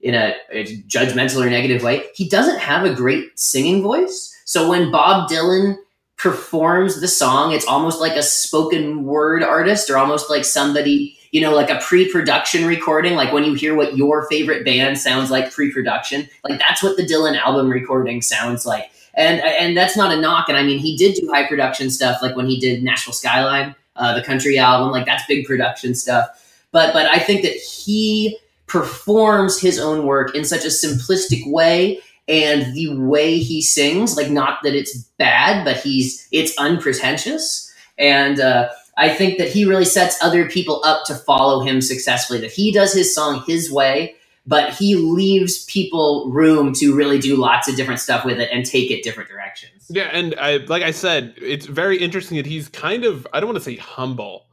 in 0.00 0.14
a, 0.14 0.34
a 0.52 0.64
judgmental 0.82 1.44
or 1.44 1.48
negative 1.48 1.82
way, 1.82 2.04
he 2.14 2.28
doesn't 2.28 2.58
have 2.58 2.84
a 2.84 2.94
great 2.94 3.38
singing 3.38 3.82
voice. 3.82 4.30
So 4.44 4.68
when 4.68 4.92
Bob 4.92 5.30
Dylan 5.30 5.76
performs 6.16 7.00
the 7.00 7.08
song, 7.08 7.52
it's 7.52 7.66
almost 7.66 8.00
like 8.00 8.16
a 8.16 8.22
spoken 8.22 9.04
word 9.04 9.42
artist 9.42 9.90
or 9.90 9.98
almost 9.98 10.30
like 10.30 10.44
somebody, 10.44 11.18
you 11.32 11.40
know, 11.40 11.54
like 11.54 11.70
a 11.70 11.80
pre 11.80 12.10
production 12.10 12.66
recording. 12.66 13.14
Like 13.14 13.32
when 13.32 13.44
you 13.44 13.54
hear 13.54 13.74
what 13.74 13.96
your 13.96 14.26
favorite 14.28 14.64
band 14.64 14.98
sounds 14.98 15.30
like 15.30 15.52
pre 15.52 15.72
production, 15.72 16.28
like 16.48 16.58
that's 16.58 16.82
what 16.82 16.96
the 16.96 17.04
Dylan 17.04 17.36
album 17.38 17.68
recording 17.68 18.22
sounds 18.22 18.64
like. 18.64 18.90
And, 19.14 19.40
and 19.40 19.76
that's 19.76 19.96
not 19.96 20.12
a 20.12 20.20
knock. 20.20 20.48
And 20.48 20.58
I 20.58 20.62
mean, 20.64 20.78
he 20.78 20.96
did 20.96 21.14
do 21.14 21.30
high 21.30 21.46
production 21.46 21.90
stuff, 21.90 22.20
like 22.22 22.36
when 22.36 22.46
he 22.46 22.58
did 22.58 22.82
Nashville 22.82 23.12
Skyline, 23.12 23.74
uh, 23.96 24.14
the 24.14 24.22
country 24.22 24.58
album, 24.58 24.90
like 24.90 25.06
that's 25.06 25.24
big 25.26 25.46
production 25.46 25.94
stuff. 25.94 26.26
But, 26.72 26.92
but 26.92 27.06
I 27.06 27.20
think 27.20 27.42
that 27.42 27.54
he 27.54 28.38
performs 28.66 29.60
his 29.60 29.78
own 29.78 30.06
work 30.06 30.34
in 30.34 30.44
such 30.44 30.64
a 30.64 30.68
simplistic 30.68 31.46
way 31.46 32.00
and 32.26 32.74
the 32.74 32.88
way 32.96 33.38
he 33.38 33.60
sings 33.60 34.16
like 34.16 34.30
not 34.30 34.58
that 34.62 34.74
it's 34.74 34.96
bad 35.18 35.64
but 35.64 35.76
he's 35.76 36.26
it's 36.32 36.56
unpretentious 36.58 37.72
and 37.98 38.40
uh, 38.40 38.68
I 38.96 39.08
think 39.08 39.38
that 39.38 39.48
he 39.48 39.64
really 39.64 39.84
sets 39.84 40.22
other 40.22 40.48
people 40.48 40.82
up 40.84 41.04
to 41.06 41.14
follow 41.14 41.64
him 41.64 41.80
successfully. 41.80 42.40
That 42.40 42.52
he 42.52 42.72
does 42.72 42.92
his 42.92 43.14
song 43.14 43.42
his 43.46 43.70
way, 43.70 44.16
but 44.46 44.74
he 44.74 44.96
leaves 44.96 45.64
people 45.64 46.30
room 46.30 46.72
to 46.74 46.94
really 46.94 47.18
do 47.18 47.36
lots 47.36 47.68
of 47.68 47.76
different 47.76 48.00
stuff 48.00 48.24
with 48.24 48.38
it 48.40 48.50
and 48.52 48.64
take 48.64 48.90
it 48.90 49.02
different 49.02 49.28
directions. 49.28 49.86
Yeah, 49.88 50.10
and 50.12 50.34
I, 50.38 50.58
like 50.68 50.82
I 50.82 50.90
said, 50.90 51.34
it's 51.38 51.66
very 51.66 51.98
interesting 51.98 52.36
that 52.36 52.46
he's 52.46 52.68
kind 52.68 53.04
of 53.04 53.26
I 53.32 53.40
don't 53.40 53.48
want 53.48 53.58
to 53.58 53.64
say 53.64 53.76
humble. 53.76 54.46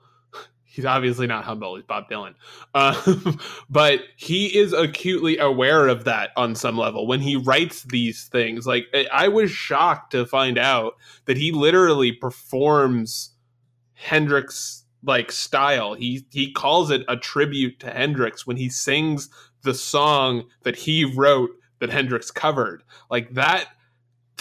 He's 0.74 0.86
obviously 0.86 1.28
not 1.28 1.44
humble. 1.44 1.76
He's 1.76 1.84
Bob 1.84 2.10
Dylan, 2.10 2.34
uh, 2.74 3.16
but 3.70 4.00
he 4.16 4.58
is 4.58 4.72
acutely 4.72 5.38
aware 5.38 5.90
of 5.90 6.06
that 6.06 6.30
on 6.38 6.56
some 6.56 6.78
level 6.78 7.06
when 7.06 7.20
he 7.20 7.36
writes 7.36 7.84
these 7.84 8.28
things. 8.28 8.66
Like 8.66 8.86
I 9.12 9.28
was 9.28 9.52
shocked 9.52 10.12
to 10.12 10.26
find 10.26 10.58
out 10.58 10.94
that 11.26 11.36
he 11.36 11.52
literally 11.52 12.14
performs 12.14 13.32
Hendrix 13.96 14.86
like 15.04 15.34
style. 15.34 15.94
He 15.94 16.26
he 16.32 16.54
calls 16.54 16.90
it 16.90 17.04
a 17.10 17.18
tribute 17.18 17.82
to 17.82 17.92
Hendrix 17.92 18.48
when 18.48 18.56
he 18.56 18.70
sings 18.70 19.30
the 19.64 19.74
song 19.74 20.46
that 20.64 20.78
he 20.78 21.04
wrote 21.04 21.50
that 21.80 21.90
Hendrix 21.90 22.32
covered. 22.32 22.82
Like 23.10 23.34
that 23.34 23.66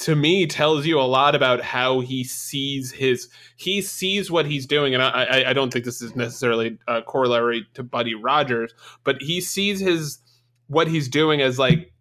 to 0.00 0.16
me 0.16 0.47
tells 0.47 0.87
you 0.87 0.99
a 0.99 1.02
lot 1.02 1.35
about 1.35 1.61
how 1.61 2.00
he 2.00 2.25
sees 2.25 2.90
his 2.90 3.28
he 3.57 3.83
sees 3.83 4.30
what 4.30 4.47
he's 4.47 4.66
doing. 4.66 4.95
And 4.95 5.02
i 5.02 5.45
i 5.49 5.52
don't 5.52 5.73
think 5.73 5.85
this 5.85 6.00
is 6.02 6.16
necessarily 6.16 6.78
a 6.88 7.02
corollary 7.02 7.66
to 7.75 7.83
buddy 7.83 8.14
rogers 8.14 8.73
but 9.04 9.21
he 9.21 9.40
sees 9.40 9.80
his 9.80 10.19
what 10.69 10.88
he's 10.88 11.09
doing 11.09 11.40
as 11.42 11.59
like 11.59 11.92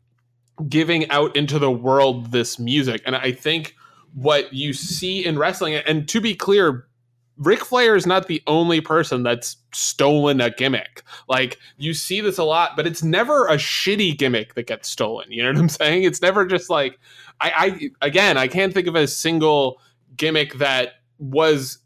giving 0.68 1.10
out 1.10 1.36
into 1.36 1.60
the 1.60 1.72
world 1.72 2.32
this 2.32 2.58
music. 2.58 3.02
And 3.06 3.16
i 3.16 3.32
think 3.32 3.76
what 4.14 4.54
you 4.54 4.74
see 4.74 5.24
in 5.24 5.38
wrestling 5.38 5.76
and 5.76 6.08
to 6.10 6.20
be 6.20 6.36
clear 6.36 6.88
Ric 7.40 7.64
Flair 7.64 7.96
is 7.96 8.06
not 8.06 8.28
the 8.28 8.44
only 8.48 8.82
person 8.82 9.24
that's 9.24 9.56
stolen 9.74 10.42
a 10.42 10.50
gimmick. 10.50 11.04
Like 11.30 11.58
you 11.78 11.94
see 11.94 12.20
this 12.20 12.38
a 12.38 12.44
lot, 12.44 12.76
but 12.76 12.86
it's 12.86 13.02
never 13.02 13.48
a 13.48 13.56
shitty 13.56 14.18
gimmick 14.18 14.56
that 14.56 14.68
gets 14.68 14.90
stolen. 14.90 15.32
You 15.32 15.44
know 15.44 15.50
what 15.50 15.58
I'm 15.58 15.70
saying? 15.70 16.04
It's 16.04 16.22
never 16.22 16.46
just 16.46 16.70
like 16.70 17.00
I, 17.42 17.90
I 18.02 18.06
again 18.06 18.38
I 18.38 18.48
can't 18.48 18.74
think 18.74 18.88
of 18.88 18.96
a 18.96 19.08
single 19.08 19.80
gimmick 20.18 20.56
that 20.56 20.96
was 21.18 21.80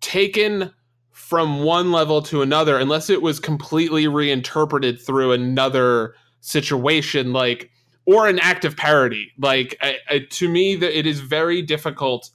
taken 0.00 0.72
from 1.10 1.64
one 1.64 1.90
level 1.90 2.22
to 2.22 2.42
another 2.42 2.78
unless 2.78 3.10
it 3.10 3.22
was 3.22 3.40
completely 3.40 4.06
reinterpreted 4.06 5.00
through 5.00 5.32
another 5.32 6.14
situation 6.40 7.32
like 7.32 7.70
or 8.04 8.28
an 8.28 8.38
act 8.38 8.64
of 8.64 8.76
parody 8.76 9.32
like 9.38 9.76
I, 9.80 9.96
I, 10.08 10.18
to 10.30 10.48
me 10.48 10.76
that 10.76 10.96
it 10.96 11.04
is 11.04 11.18
very 11.18 11.62
difficult 11.62 12.30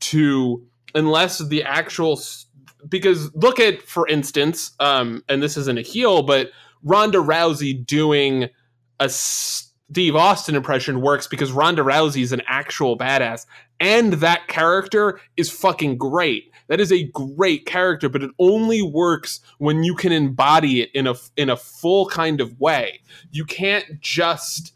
to 0.00 0.66
unless 0.96 1.38
the 1.38 1.62
actual 1.62 2.20
because 2.88 3.32
look 3.34 3.60
at 3.60 3.82
for 3.82 4.08
instance, 4.08 4.72
um, 4.80 5.22
and 5.28 5.42
this 5.42 5.56
isn't 5.56 5.78
a 5.78 5.82
heel, 5.82 6.22
but 6.22 6.50
Ronda 6.82 7.18
Rousey 7.18 7.86
doing 7.86 8.48
a 8.98 9.08
Steve 9.08 10.16
Austin 10.16 10.56
impression 10.56 11.00
works 11.00 11.26
because 11.28 11.52
Ronda 11.52 11.82
Rousey 11.82 12.22
is 12.22 12.32
an 12.32 12.42
actual 12.48 12.98
badass, 12.98 13.46
and 13.78 14.14
that 14.14 14.48
character 14.48 15.20
is 15.36 15.50
fucking 15.50 15.98
great. 15.98 16.52
That 16.68 16.80
is 16.80 16.90
a 16.90 17.04
great 17.04 17.66
character, 17.66 18.08
but 18.08 18.22
it 18.22 18.30
only 18.40 18.82
works 18.82 19.40
when 19.58 19.84
you 19.84 19.94
can 19.94 20.10
embody 20.10 20.82
it 20.82 20.90
in 20.94 21.06
a 21.06 21.14
in 21.36 21.50
a 21.50 21.56
full 21.56 22.06
kind 22.06 22.40
of 22.40 22.58
way. 22.58 23.00
You 23.30 23.44
can't 23.44 24.00
just 24.00 24.72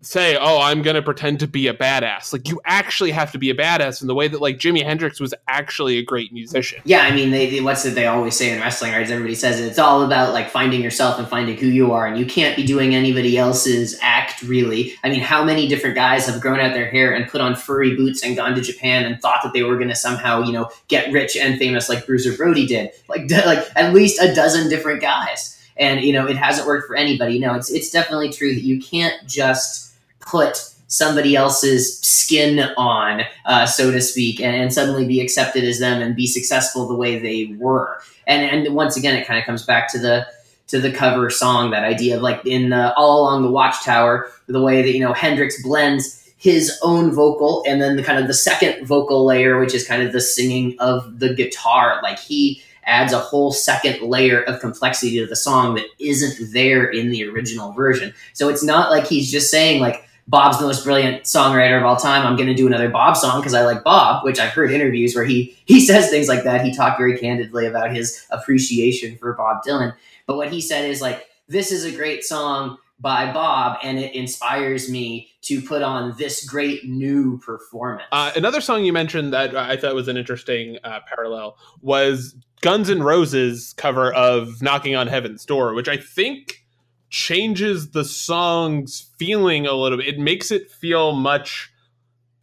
say, 0.00 0.36
"Oh, 0.36 0.60
I'm 0.60 0.82
going 0.82 0.94
to 0.96 1.02
pretend 1.02 1.40
to 1.40 1.48
be 1.48 1.66
a 1.66 1.74
badass." 1.74 2.32
Like 2.32 2.48
you 2.48 2.60
actually 2.64 3.10
have 3.10 3.32
to 3.32 3.38
be 3.38 3.50
a 3.50 3.54
badass 3.54 4.00
in 4.00 4.08
the 4.08 4.14
way 4.14 4.28
that 4.28 4.40
like 4.40 4.58
Jimi 4.58 4.82
Hendrix 4.82 5.20
was 5.20 5.34
actually 5.48 5.98
a 5.98 6.02
great 6.02 6.32
musician. 6.32 6.80
Yeah, 6.84 7.02
I 7.02 7.10
mean, 7.14 7.30
they, 7.30 7.50
they 7.50 7.60
what's 7.60 7.84
it 7.84 7.94
they 7.94 8.06
always 8.06 8.36
say 8.36 8.50
in 8.50 8.60
wrestling, 8.60 8.92
right? 8.92 9.08
Everybody 9.08 9.34
says 9.34 9.60
it, 9.60 9.64
it's 9.64 9.78
all 9.78 10.02
about 10.02 10.32
like 10.32 10.50
finding 10.50 10.82
yourself 10.82 11.18
and 11.18 11.26
finding 11.26 11.56
who 11.56 11.66
you 11.66 11.92
are, 11.92 12.06
and 12.06 12.18
you 12.18 12.26
can't 12.26 12.56
be 12.56 12.64
doing 12.64 12.94
anybody 12.94 13.36
else's 13.36 13.98
act 14.00 14.42
really. 14.42 14.94
I 15.02 15.10
mean, 15.10 15.20
how 15.20 15.44
many 15.44 15.68
different 15.68 15.96
guys 15.96 16.26
have 16.26 16.40
grown 16.40 16.60
out 16.60 16.74
their 16.74 16.90
hair 16.90 17.14
and 17.14 17.28
put 17.28 17.40
on 17.40 17.56
furry 17.56 17.96
boots 17.96 18.22
and 18.22 18.36
gone 18.36 18.54
to 18.54 18.60
Japan 18.60 19.04
and 19.04 19.20
thought 19.20 19.40
that 19.42 19.52
they 19.52 19.62
were 19.62 19.76
going 19.76 19.88
to 19.88 19.96
somehow, 19.96 20.42
you 20.42 20.52
know, 20.52 20.70
get 20.88 21.12
rich 21.12 21.36
and 21.36 21.58
famous 21.58 21.88
like 21.88 22.06
Bruiser 22.06 22.36
Brody 22.36 22.66
did? 22.66 22.90
Like 23.08 23.30
like 23.30 23.66
at 23.74 23.92
least 23.92 24.22
a 24.22 24.34
dozen 24.34 24.68
different 24.68 25.00
guys. 25.00 25.54
And 25.76 26.00
you 26.00 26.12
know, 26.12 26.26
it 26.26 26.36
hasn't 26.36 26.66
worked 26.66 26.86
for 26.86 26.96
anybody. 26.96 27.38
No, 27.38 27.54
it's 27.54 27.70
it's 27.70 27.90
definitely 27.90 28.32
true 28.32 28.54
that 28.54 28.62
you 28.62 28.80
can't 28.80 29.14
just 29.26 29.87
put 30.28 30.64
somebody 30.88 31.36
else's 31.36 32.00
skin 32.00 32.60
on, 32.76 33.22
uh, 33.44 33.66
so 33.66 33.90
to 33.90 34.00
speak, 34.00 34.40
and, 34.40 34.56
and, 34.56 34.72
suddenly 34.72 35.06
be 35.06 35.20
accepted 35.20 35.62
as 35.64 35.78
them 35.78 36.00
and 36.00 36.16
be 36.16 36.26
successful 36.26 36.88
the 36.88 36.94
way 36.94 37.18
they 37.18 37.54
were. 37.58 38.00
And 38.26 38.42
and 38.42 38.74
once 38.74 38.96
again, 38.96 39.14
it 39.16 39.26
kind 39.26 39.38
of 39.38 39.44
comes 39.44 39.64
back 39.64 39.90
to 39.92 39.98
the 39.98 40.26
to 40.68 40.80
the 40.80 40.92
cover 40.92 41.30
song, 41.30 41.70
that 41.70 41.84
idea 41.84 42.16
of 42.16 42.22
like 42.22 42.44
in 42.46 42.70
the, 42.70 42.94
all 42.94 43.22
along 43.22 43.42
the 43.42 43.50
Watchtower, 43.50 44.30
the 44.46 44.62
way 44.62 44.82
that 44.82 44.92
you 44.92 45.00
know 45.00 45.12
Hendrix 45.12 45.62
blends 45.62 46.14
his 46.36 46.78
own 46.82 47.12
vocal 47.12 47.64
and 47.66 47.82
then 47.82 47.96
the 47.96 48.02
kind 48.02 48.18
of 48.18 48.28
the 48.28 48.34
second 48.34 48.86
vocal 48.86 49.24
layer, 49.24 49.58
which 49.58 49.74
is 49.74 49.86
kind 49.86 50.02
of 50.02 50.12
the 50.12 50.20
singing 50.20 50.76
of 50.78 51.18
the 51.18 51.34
guitar. 51.34 52.00
Like 52.02 52.18
he 52.18 52.62
adds 52.84 53.12
a 53.12 53.18
whole 53.18 53.50
second 53.50 54.00
layer 54.02 54.42
of 54.42 54.60
complexity 54.60 55.18
to 55.18 55.26
the 55.26 55.36
song 55.36 55.74
that 55.74 55.86
isn't 55.98 56.52
there 56.52 56.86
in 56.86 57.10
the 57.10 57.28
original 57.28 57.72
version. 57.72 58.14
So 58.34 58.48
it's 58.48 58.62
not 58.62 58.90
like 58.90 59.06
he's 59.06 59.30
just 59.30 59.50
saying 59.50 59.80
like 59.80 60.07
Bob's 60.28 60.58
the 60.58 60.66
most 60.66 60.84
brilliant 60.84 61.24
songwriter 61.24 61.78
of 61.78 61.84
all 61.84 61.96
time. 61.96 62.26
I'm 62.26 62.36
going 62.36 62.48
to 62.48 62.54
do 62.54 62.66
another 62.66 62.90
Bob 62.90 63.16
song 63.16 63.40
because 63.40 63.54
I 63.54 63.64
like 63.64 63.82
Bob, 63.82 64.24
which 64.24 64.38
I've 64.38 64.50
heard 64.50 64.70
interviews 64.70 65.14
where 65.14 65.24
he 65.24 65.56
he 65.64 65.80
says 65.86 66.10
things 66.10 66.28
like 66.28 66.44
that. 66.44 66.64
He 66.64 66.72
talked 66.72 66.98
very 66.98 67.18
candidly 67.18 67.66
about 67.66 67.94
his 67.94 68.26
appreciation 68.30 69.16
for 69.16 69.32
Bob 69.32 69.62
Dylan. 69.66 69.94
But 70.26 70.36
what 70.36 70.52
he 70.52 70.60
said 70.60 70.88
is 70.88 71.00
like, 71.00 71.26
this 71.48 71.72
is 71.72 71.84
a 71.84 71.90
great 71.90 72.24
song 72.24 72.76
by 73.00 73.32
Bob, 73.32 73.78
and 73.82 73.98
it 73.98 74.14
inspires 74.14 74.90
me 74.90 75.30
to 75.42 75.62
put 75.62 75.82
on 75.82 76.14
this 76.18 76.44
great 76.44 76.84
new 76.84 77.38
performance. 77.38 78.08
Uh, 78.12 78.32
another 78.36 78.60
song 78.60 78.84
you 78.84 78.92
mentioned 78.92 79.32
that 79.32 79.56
I 79.56 79.76
thought 79.76 79.94
was 79.94 80.08
an 80.08 80.16
interesting 80.16 80.78
uh, 80.84 81.00
parallel 81.08 81.56
was 81.80 82.34
Guns 82.60 82.90
N' 82.90 83.02
Roses' 83.02 83.72
cover 83.78 84.12
of 84.12 84.60
"Knocking 84.60 84.94
on 84.94 85.06
Heaven's 85.06 85.46
Door," 85.46 85.74
which 85.74 85.88
I 85.88 85.96
think 85.96 86.64
changes 87.10 87.90
the 87.90 88.04
song's 88.04 89.10
feeling 89.18 89.66
a 89.66 89.72
little 89.72 89.98
bit. 89.98 90.08
It 90.08 90.18
makes 90.18 90.50
it 90.50 90.70
feel 90.70 91.12
much. 91.12 91.70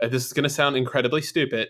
Uh, 0.01 0.07
this 0.07 0.25
is 0.25 0.33
going 0.33 0.43
to 0.43 0.49
sound 0.49 0.75
incredibly 0.75 1.21
stupid. 1.21 1.69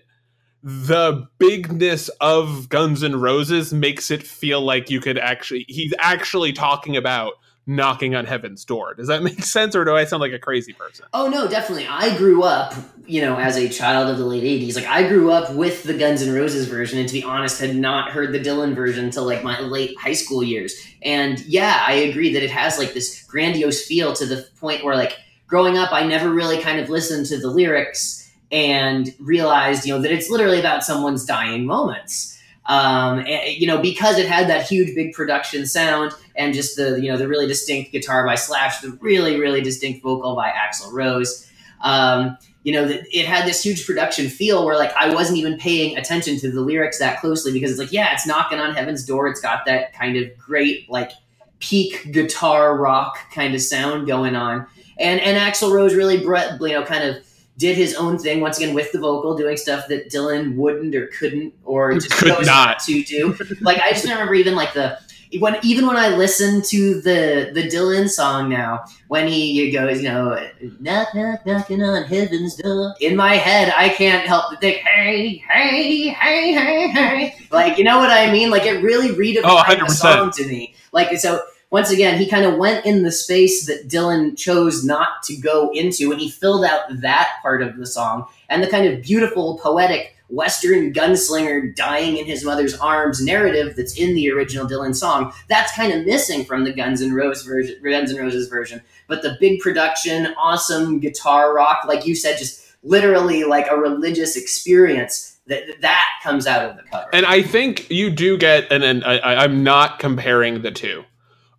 The 0.64 1.28
bigness 1.38 2.10
of 2.22 2.70
Guns 2.70 3.04
N' 3.04 3.20
Roses 3.20 3.72
makes 3.72 4.10
it 4.10 4.24
feel 4.24 4.62
like 4.62 4.90
you 4.90 5.00
could 5.00 5.20
actually. 5.20 5.66
He's 5.68 5.94
actually 6.00 6.54
talking 6.54 6.98
about 6.98 7.34
knocking 7.68 8.16
on 8.16 8.26
heaven's 8.26 8.64
door. 8.64 8.94
Does 8.94 9.08
that 9.08 9.24
make 9.24 9.44
sense, 9.44 9.76
or 9.76 9.86
do 9.86 9.96
I 9.96 10.06
sound 10.06 10.22
like 10.22 10.34
a 10.34 10.40
crazy 10.40 10.74
person? 10.74 11.06
Oh 11.14 11.28
no, 11.30 11.48
definitely. 11.48 11.88
I 11.88 12.16
grew 12.18 12.44
up, 12.44 12.74
you 13.06 13.22
know, 13.22 13.38
as 13.38 13.58
a 13.58 13.70
child 13.70 14.10
of 14.10 14.18
the 14.18 14.26
late 14.26 14.44
'80s. 14.44 14.76
Like 14.76 14.86
I 14.86 15.08
grew 15.08 15.32
up 15.32 15.54
with 15.54 15.84
the 15.84 15.94
Guns 15.94 16.22
N' 16.22 16.34
Roses 16.34 16.68
version, 16.68 17.00
and 17.00 17.08
to 17.08 17.14
be 17.14 17.24
honest, 17.24 17.60
had 17.60 17.76
not 17.76 18.12
heard 18.12 18.34
the 18.34 18.40
Dylan 18.40 18.76
version 18.76 19.06
until 19.06 19.26
like 19.26 19.44
my 19.44 19.60
late 19.60 19.98
high 20.00 20.14
school 20.14 20.44
years. 20.44 20.74
And 21.02 21.40
yeah, 21.46 21.84
I 21.88 21.94
agree 21.94 22.34
that 22.34 22.44
it 22.44 22.52
has 22.52 22.78
like 22.78 22.94
this 22.94 23.24
grandiose 23.24 23.86
feel 23.86 24.14
to 24.14 24.26
the 24.26 24.48
point 24.60 24.84
where, 24.84 24.96
like, 24.96 25.18
growing 25.48 25.78
up, 25.78 25.92
I 25.92 26.06
never 26.06 26.30
really 26.30 26.62
kind 26.62 26.80
of 26.80 26.90
listened 26.90 27.28
to 27.28 27.38
the 27.40 27.50
lyrics 27.50 28.22
and 28.52 29.14
realized, 29.20 29.86
you 29.86 29.94
know, 29.94 30.02
that 30.02 30.12
it's 30.12 30.30
literally 30.30 30.60
about 30.60 30.84
someone's 30.84 31.26
dying 31.26 31.66
moments 31.66 32.35
um, 32.68 33.20
and, 33.20 33.56
you 33.56 33.68
know, 33.68 33.80
because 33.80 34.18
it 34.18 34.28
had 34.28 34.50
that 34.50 34.68
huge, 34.68 34.96
big 34.96 35.14
production 35.14 35.66
sound 35.66 36.12
and 36.36 36.54
just 36.54 36.76
the, 36.76 37.00
you 37.02 37.12
know, 37.12 37.18
the 37.18 37.28
really 37.28 37.48
distinct 37.48 37.92
guitar 37.92 38.26
by 38.26 38.36
Slash, 38.36 38.82
the 38.82 38.92
really, 39.02 39.40
really 39.40 39.62
distinct 39.62 40.02
vocal 40.02 40.36
by 40.36 40.50
Axl 40.50 40.92
Rose. 40.92 41.50
Um, 41.82 42.38
you 42.64 42.74
know, 42.74 42.88
it 42.90 43.26
had 43.28 43.48
this 43.48 43.62
huge 43.62 43.86
production 43.86 44.28
feel 44.28 44.66
where 44.66 44.76
like 44.76 44.92
I 44.96 45.14
wasn't 45.14 45.38
even 45.38 45.60
paying 45.60 45.98
attention 45.98 46.40
to 46.40 46.52
the 46.52 46.62
lyrics 46.62 46.98
that 46.98 47.20
closely 47.20 47.54
because 47.54 47.70
it's 47.70 47.80
like, 47.80 47.92
yeah, 47.92 48.12
it's 48.14 48.26
knocking 48.26 48.60
on 48.60 48.74
heaven's 48.74 49.06
door. 49.06 49.28
It's 49.28 49.40
got 49.40 49.68
that 49.68 49.94
kind 49.94 50.18
of 50.18 50.36
great 50.36 50.90
like 50.90 51.12
peak 51.60 52.12
guitar 52.12 52.76
rock 52.76 53.20
kind 53.32 53.54
of 53.54 53.62
sound 53.62 54.08
going 54.08 54.36
on, 54.36 54.66
and 55.00 55.22
and 55.22 55.38
Axl 55.38 55.72
Rose 55.72 55.94
really, 55.94 56.18
you 56.18 56.74
know, 56.74 56.84
kind 56.84 57.04
of 57.04 57.24
did 57.58 57.78
his 57.78 57.96
own 57.96 58.18
thing 58.18 58.42
once 58.42 58.58
again 58.58 58.74
with 58.74 58.92
the 58.92 59.00
vocal, 59.00 59.36
doing 59.36 59.58
stuff 59.58 59.88
that 59.88 60.10
Dylan 60.10 60.56
wouldn't 60.56 60.94
or 60.96 61.08
couldn't 61.08 61.54
or 61.64 61.94
just 61.94 62.12
could 62.12 62.34
chose 62.34 62.46
not 62.46 62.80
to 62.80 63.04
do. 63.04 63.38
like 63.62 63.80
I 63.80 63.92
just 63.92 64.04
remember 64.04 64.34
even 64.36 64.56
like 64.56 64.74
the 64.74 65.00
when 65.40 65.58
even 65.64 65.88
when 65.88 65.98
I 65.98 66.10
listen 66.10 66.62
to 66.62 67.02
the 67.02 67.52
the 67.54 67.64
Dylan 67.64 68.10
song 68.10 68.50
now, 68.50 68.86
when 69.08 69.28
he 69.28 69.72
goes, 69.72 70.02
you 70.02 70.10
know, 70.10 70.38
knock 70.80 71.14
knock 71.16 71.46
knocking 71.46 71.84
on 71.84 72.04
heaven's 72.04 72.56
door, 72.56 72.94
in 73.00 73.16
my 73.16 73.36
head 73.36 73.74
I 73.76 73.90
can't 73.90 74.28
help 74.28 74.46
but 74.50 74.62
think, 74.62 74.78
hey 74.78 75.44
hey 75.50 76.10
hey 76.10 76.54
hey 76.54 76.88
hey, 76.90 77.36
like 77.52 77.78
you 77.78 77.84
know 77.84 78.00
what 78.00 78.12
I 78.12 78.32
mean? 78.32 78.50
Like 78.50 78.66
it 78.66 78.84
really 78.84 79.10
redefined 79.10 79.44
oh, 79.82 79.86
the 79.86 79.90
song 79.90 80.32
to 80.32 80.46
me. 80.46 80.76
Like 80.92 81.18
so 81.18 81.42
once 81.72 81.92
again, 81.92 82.18
he 82.18 82.30
kind 82.30 82.46
of 82.46 82.58
went 82.58 82.86
in 82.86 83.04
the 83.04 83.12
space 83.12 83.66
that 83.66 83.88
Dylan 83.88 84.38
chose 84.38 84.84
not 84.84 85.24
to 85.24 85.36
go 85.36 85.72
into, 85.74 86.12
and 86.12 86.22
he 86.22 86.30
filled 86.30 86.66
out 86.66 87.02
that 87.02 87.38
part 87.42 87.62
of 87.62 87.78
the 87.78 87.86
song 87.86 88.28
and 88.50 88.64
the 88.64 88.68
kind 88.68 88.88
of 88.88 89.02
beautiful, 89.02 89.58
poetic 89.58 90.16
Western 90.30 90.92
gunslinger 90.92 91.76
dying 91.76 92.18
in 92.18 92.26
his 92.26 92.44
mother's 92.44 92.76
arms 92.80 93.24
narrative 93.24 93.76
that's 93.76 93.98
in 93.98 94.16
the 94.16 94.32
original 94.32 94.68
Dylan 94.68 94.96
song. 94.96 95.32
That's 95.50 95.72
kind 95.76 95.94
of 95.94 96.06
missing 96.06 96.46
from 96.46 96.64
the 96.64 96.74
Guns 96.74 97.02
N' 97.02 97.14
Roses 97.14 97.46
version. 97.46 97.80
Guns 97.84 98.12
N' 98.12 98.18
Roses 98.18 98.48
version, 98.48 98.82
but 99.08 99.22
the 99.22 99.38
big 99.40 99.60
production, 99.60 100.34
awesome 100.38 101.00
guitar 101.00 101.54
rock, 101.54 101.86
like 101.88 102.08
you 102.08 102.16
said, 102.16 102.38
just 102.38 102.76
literally 102.84 103.44
like 103.44 103.68
a 103.70 103.76
religious 103.76 104.36
experience 104.36 105.38
that 105.48 105.64
that 105.82 106.10
comes 106.24 106.48
out 106.48 106.70
of 106.70 106.76
the 106.76 106.84
cover. 106.84 107.08
And 107.14 107.26
I 107.26 107.42
think 107.42 107.90
you 107.92 108.10
do 108.10 108.38
get, 108.38 108.72
and, 108.72 108.84
and 108.84 109.04
I, 109.04 109.44
I'm 109.44 109.64
not 109.64 110.00
comparing 110.00 110.62
the 110.64 110.72
two, 110.72 111.04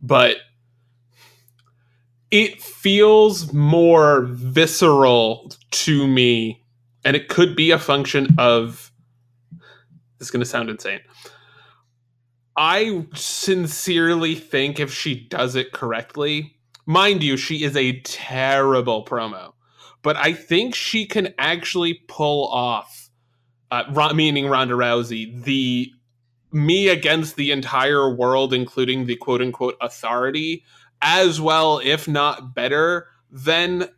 but 0.07 0.37
it 2.31 2.63
feels 2.63 3.53
more 3.53 4.23
visceral 4.23 5.53
to 5.73 6.07
me, 6.07 6.65
and 7.05 7.17
it 7.17 7.29
could 7.29 7.57
be 7.57 7.73
a 7.73 7.79
function 7.79 8.29
of. 8.39 8.93
This 10.19 10.29
is 10.29 10.31
going 10.31 10.41
to 10.41 10.47
sound 10.47 10.71
insane. 10.71 11.01
I 12.57 13.07
sincerely 13.15 14.35
think 14.35 14.81
if 14.81 14.93
she 14.93 15.27
does 15.29 15.57
it 15.57 15.73
correctly, 15.73 16.57
mind 16.87 17.23
you, 17.23 17.37
she 17.37 17.65
is 17.65 17.77
a 17.77 18.01
terrible 18.01 19.05
promo, 19.05 19.53
but 20.03 20.17
I 20.17 20.33
think 20.33 20.75
she 20.75 21.05
can 21.05 21.35
actually 21.37 22.01
pull 22.09 22.49
off, 22.49 23.11
uh, 23.71 24.13
meaning 24.15 24.47
Ronda 24.47 24.75
Rousey, 24.75 25.43
the 25.45 25.93
me 26.57 26.89
against 26.89 27.37
the 27.37 27.53
entire 27.53 28.13
world, 28.13 28.53
including 28.53 29.07
the 29.07 29.17
quote 29.17 29.43
unquote 29.43 29.77
authority, 29.81 30.65
as 31.03 31.41
well, 31.41 31.81
if 31.85 32.09
not 32.09 32.55
better, 32.55 33.09
than 33.31 33.89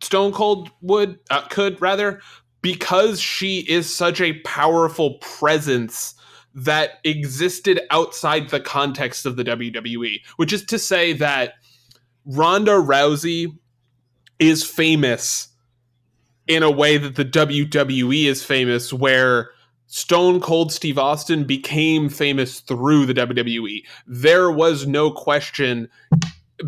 Stone 0.00 0.32
Cold 0.32 0.70
would 0.82 1.18
uh, 1.30 1.42
could 1.48 1.80
rather, 1.80 2.20
because 2.60 3.20
she 3.20 3.60
is 3.60 3.92
such 3.92 4.20
a 4.20 4.38
powerful 4.40 5.14
presence 5.14 6.14
that 6.54 7.00
existed 7.04 7.80
outside 7.90 8.48
the 8.48 8.60
context 8.60 9.26
of 9.26 9.36
the 9.36 9.44
WWE, 9.44 10.20
which 10.36 10.52
is 10.52 10.64
to 10.66 10.78
say 10.78 11.12
that 11.14 11.54
Ronda 12.26 12.72
Rousey 12.72 13.58
is 14.38 14.62
famous 14.62 15.48
in 16.46 16.62
a 16.62 16.70
way 16.70 16.98
that 16.98 17.16
the 17.16 17.24
WWE 17.24 18.26
is 18.26 18.44
famous, 18.44 18.92
where 18.92 19.50
Stone 19.94 20.40
Cold 20.40 20.72
Steve 20.72 20.98
Austin 20.98 21.44
became 21.44 22.08
famous 22.08 22.58
through 22.58 23.06
the 23.06 23.14
WWE. 23.14 23.84
There 24.08 24.50
was 24.50 24.88
no 24.88 25.12
question 25.12 25.88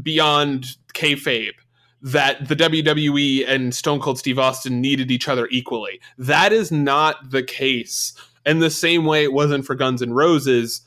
beyond 0.00 0.76
kayfabe 0.94 1.54
that 2.00 2.46
the 2.46 2.54
WWE 2.54 3.44
and 3.48 3.74
Stone 3.74 3.98
Cold 3.98 4.20
Steve 4.20 4.38
Austin 4.38 4.80
needed 4.80 5.10
each 5.10 5.26
other 5.26 5.48
equally. 5.50 6.00
That 6.16 6.52
is 6.52 6.70
not 6.70 7.32
the 7.32 7.42
case. 7.42 8.14
And 8.44 8.62
the 8.62 8.70
same 8.70 9.04
way 9.04 9.24
it 9.24 9.32
wasn't 9.32 9.66
for 9.66 9.74
Guns 9.74 10.02
N' 10.02 10.12
Roses, 10.12 10.82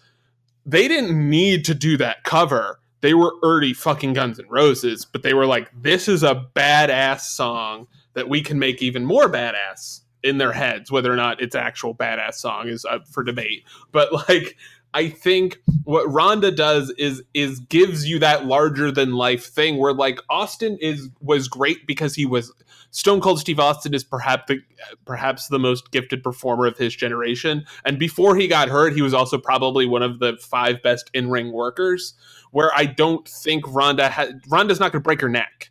they 0.65 0.87
didn't 0.87 1.29
need 1.29 1.65
to 1.65 1.73
do 1.73 1.97
that 1.97 2.23
cover. 2.23 2.79
They 3.01 3.15
were 3.15 3.33
early 3.43 3.73
fucking 3.73 4.13
Guns 4.13 4.39
N' 4.39 4.47
Roses, 4.47 5.03
but 5.03 5.23
they 5.23 5.33
were 5.33 5.45
like, 5.45 5.69
this 5.81 6.07
is 6.07 6.23
a 6.23 6.45
badass 6.55 7.19
song 7.19 7.87
that 8.13 8.29
we 8.29 8.39
can 8.39 8.57
make 8.57 8.81
even 8.81 9.03
more 9.03 9.27
badass 9.27 10.03
in 10.23 10.37
their 10.37 10.51
heads. 10.51 10.91
Whether 10.91 11.11
or 11.11 11.15
not 11.15 11.41
it's 11.41 11.55
actual 11.55 11.95
badass 11.95 12.35
song 12.35 12.67
is 12.67 12.85
up 12.85 13.07
for 13.07 13.23
debate. 13.23 13.63
But 13.91 14.11
like, 14.29 14.57
I 14.93 15.09
think 15.09 15.59
what 15.83 16.11
Ronda 16.11 16.51
does 16.51 16.89
is 16.91 17.21
is 17.33 17.59
gives 17.59 18.07
you 18.07 18.19
that 18.19 18.45
larger 18.45 18.91
than 18.91 19.13
life 19.13 19.45
thing 19.45 19.77
where 19.77 19.93
like 19.93 20.19
Austin 20.29 20.77
is 20.81 21.09
was 21.21 21.47
great 21.47 21.85
because 21.85 22.15
he 22.15 22.25
was 22.25 22.51
Stone 22.91 23.21
Cold 23.21 23.39
Steve 23.39 23.59
Austin 23.59 23.93
is 23.93 24.03
perhaps 24.03 24.45
the 24.47 24.59
perhaps 25.05 25.47
the 25.47 25.59
most 25.59 25.91
gifted 25.91 26.23
performer 26.23 26.65
of 26.65 26.77
his 26.77 26.95
generation 26.95 27.65
and 27.85 27.99
before 27.99 28.35
he 28.35 28.47
got 28.47 28.67
hurt 28.67 28.93
he 28.93 29.01
was 29.03 29.13
also 29.13 29.37
probably 29.37 29.85
one 29.85 30.01
of 30.01 30.19
the 30.19 30.37
five 30.41 30.81
best 30.81 31.11
in-ring 31.13 31.51
workers 31.51 32.15
where 32.51 32.71
I 32.75 32.85
don't 32.85 33.27
think 33.27 33.65
Ronda 33.67 34.09
ha- 34.09 34.31
Ronda's 34.47 34.79
not 34.79 34.91
going 34.91 35.03
to 35.03 35.05
break 35.05 35.21
her 35.21 35.29
neck 35.29 35.69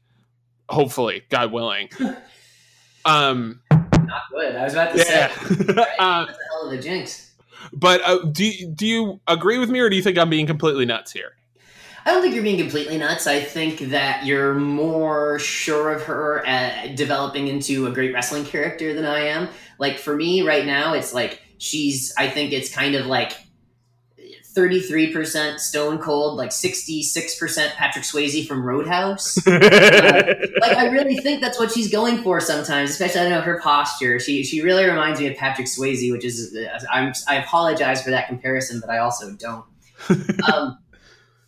hopefully 0.69 1.25
God 1.29 1.51
willing 1.51 1.89
um 3.05 3.61
not 4.09 4.23
good 4.31 4.57
I 4.57 4.65
was 4.65 4.73
about 4.73 4.93
to 4.93 4.99
yeah. 4.99 5.29
say 5.29 5.55
right, 5.75 5.89
uh, 5.99 6.27
that's 6.27 6.39
a 6.39 6.43
hell 6.51 6.67
of 6.67 6.73
a 6.73 6.83
jinx 6.83 7.29
but 7.73 8.01
uh, 8.03 8.25
do 8.31 8.51
do 8.75 8.87
you 8.87 9.21
agree 9.27 9.59
with 9.59 9.71
me, 9.71 9.81
or 9.81 9.91
do 9.91 9.97
you 9.97 10.03
think 10.03 10.19
I'm 10.19 10.31
being 10.31 10.47
completely 10.47 10.85
nuts 10.85 11.13
here? 11.13 11.33
I 12.05 12.13
don't 12.13 12.23
think 12.23 12.35
you're 12.35 12.45
being 12.45 12.59
completely 12.59 12.97
nuts. 12.97 13.27
I 13.27 13.41
think 13.41 13.81
that 13.91 14.25
you're 14.25 14.55
more 14.55 15.39
sure 15.39 15.93
of 15.93 16.05
her 16.05 16.47
at 16.47 16.97
developing 16.97 17.49
into 17.49 17.87
a 17.87 17.91
great 17.91 18.15
wrestling 18.15 18.45
character 18.45 18.95
than 18.95 19.05
I 19.05 19.27
am. 19.27 19.49
Like 19.79 19.99
for 19.99 20.17
me 20.17 20.43
right 20.43 20.65
now, 20.65 20.95
it's 20.95 21.13
like 21.13 21.43
she's. 21.59 22.15
I 22.17 22.29
think 22.29 22.53
it's 22.53 22.73
kind 22.73 22.95
of 22.95 23.07
like 23.07 23.33
33% 24.55 25.59
Stone 25.59 25.99
Cold, 25.99 26.37
like 26.37 26.51
66% 26.51 27.75
Patrick 27.75 28.05
Swayze 28.05 28.47
from 28.47 28.63
Roadhouse. 28.63 29.39
uh, 29.47 30.35
like 30.61 30.77
I 30.77 30.87
really 30.87 31.17
think 31.19 31.41
that's 31.41 31.59
what 31.59 31.71
she's 31.71 31.91
going 31.91 32.23
for 32.23 32.41
sometimes, 32.41 32.91
especially 32.91 33.21
I 33.21 33.25
don't 33.25 33.33
know 33.33 33.41
her 33.43 33.61
posture. 33.61 34.19
She 34.19 34.43
she 34.43 34.63
really 34.63 34.85
reminds 34.85 35.21
me 35.21 35.29
of 35.29 35.37
Patrick 35.37 35.67
Swayze, 35.67 36.11
which 36.11 36.25
is 36.25 36.57
uh, 36.57 36.79
I'm 36.91 37.13
I 37.29 37.37
apologize 37.37 38.03
for 38.03 38.11
that 38.11 38.27
comparison, 38.27 38.81
but 38.81 38.91
I 38.91 38.99
also 38.99 39.33
don't. 39.35 39.65
um, 40.53 40.79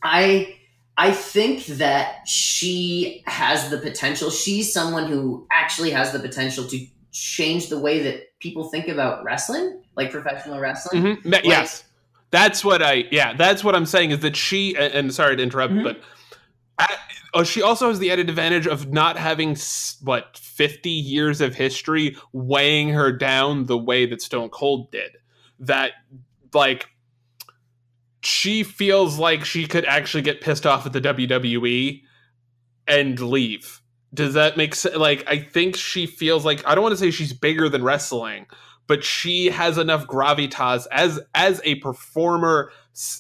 I 0.03 0.57
I 0.97 1.13
think 1.13 1.67
that 1.67 2.29
she 2.29 3.23
has 3.27 3.71
the 3.71 3.79
potential. 3.79 4.31
She's 4.31 4.73
someone 4.73 5.07
who 5.07 5.47
actually 5.51 5.91
has 5.91 6.13
the 6.13 6.19
potential 6.19 6.65
to 6.67 6.87
change 7.13 7.71
the 7.71 7.79
way 7.79 8.03
that 8.05 8.39
people 8.39 8.65
think 8.65 8.87
about 8.87 9.25
wrestling, 9.25 9.83
like 9.97 10.11
professional 10.11 10.61
wrestling. 10.61 11.03
Mm-hmm. 11.03 11.29
Like, 11.29 11.45
yes 11.45 11.85
that's 12.31 12.64
what 12.64 12.83
I 12.83 13.05
yeah, 13.11 13.35
that's 13.35 13.64
what 13.64 13.75
I'm 13.75 13.87
saying 13.87 14.11
is 14.11 14.21
that 14.21 14.37
she 14.37 14.77
and, 14.77 15.12
sorry 15.12 15.37
to 15.37 15.43
interrupt, 15.43 15.73
mm-hmm. 15.73 15.83
but 15.83 16.01
I, 16.79 16.97
oh, 17.35 17.43
she 17.43 17.62
also 17.62 17.88
has 17.88 17.99
the 17.99 18.11
added 18.11 18.29
advantage 18.29 18.66
of 18.66 18.93
not 18.93 19.16
having 19.16 19.57
what 20.03 20.37
50 20.37 20.90
years 20.90 21.40
of 21.40 21.55
history 21.55 22.16
weighing 22.33 22.90
her 22.90 23.12
down 23.12 23.66
the 23.66 23.79
way 23.79 24.07
that 24.07 24.23
Stone 24.23 24.51
Cold 24.51 24.90
did. 24.90 25.16
That 25.59 25.93
like 26.55 26.88
she 28.23 28.62
feels 28.62 29.19
like 29.19 29.45
she 29.45 29.66
could 29.66 29.85
actually 29.85 30.23
get 30.23 30.40
pissed 30.40 30.66
off 30.66 30.87
at 30.87 30.93
the 30.93 31.01
WWE 31.01 32.03
and 32.87 33.19
leave. 33.19 33.81
Does 34.12 34.35
that 34.35 34.57
make 34.57 34.75
sense? 34.75 34.97
Like, 34.97 35.25
I 35.29 35.38
think 35.38 35.77
she 35.77 36.07
feels 36.07 36.45
like 36.45 36.66
I 36.66 36.75
don't 36.75 36.83
want 36.83 36.93
to 36.93 36.99
say 36.99 37.11
she's 37.11 37.33
bigger 37.33 37.69
than 37.69 37.85
wrestling, 37.85 38.47
but 38.90 39.05
she 39.05 39.46
has 39.46 39.79
enough 39.79 40.09
gravitas 40.09 40.85
as 40.90 41.20
as 41.33 41.61
a 41.62 41.76
performer 41.76 42.72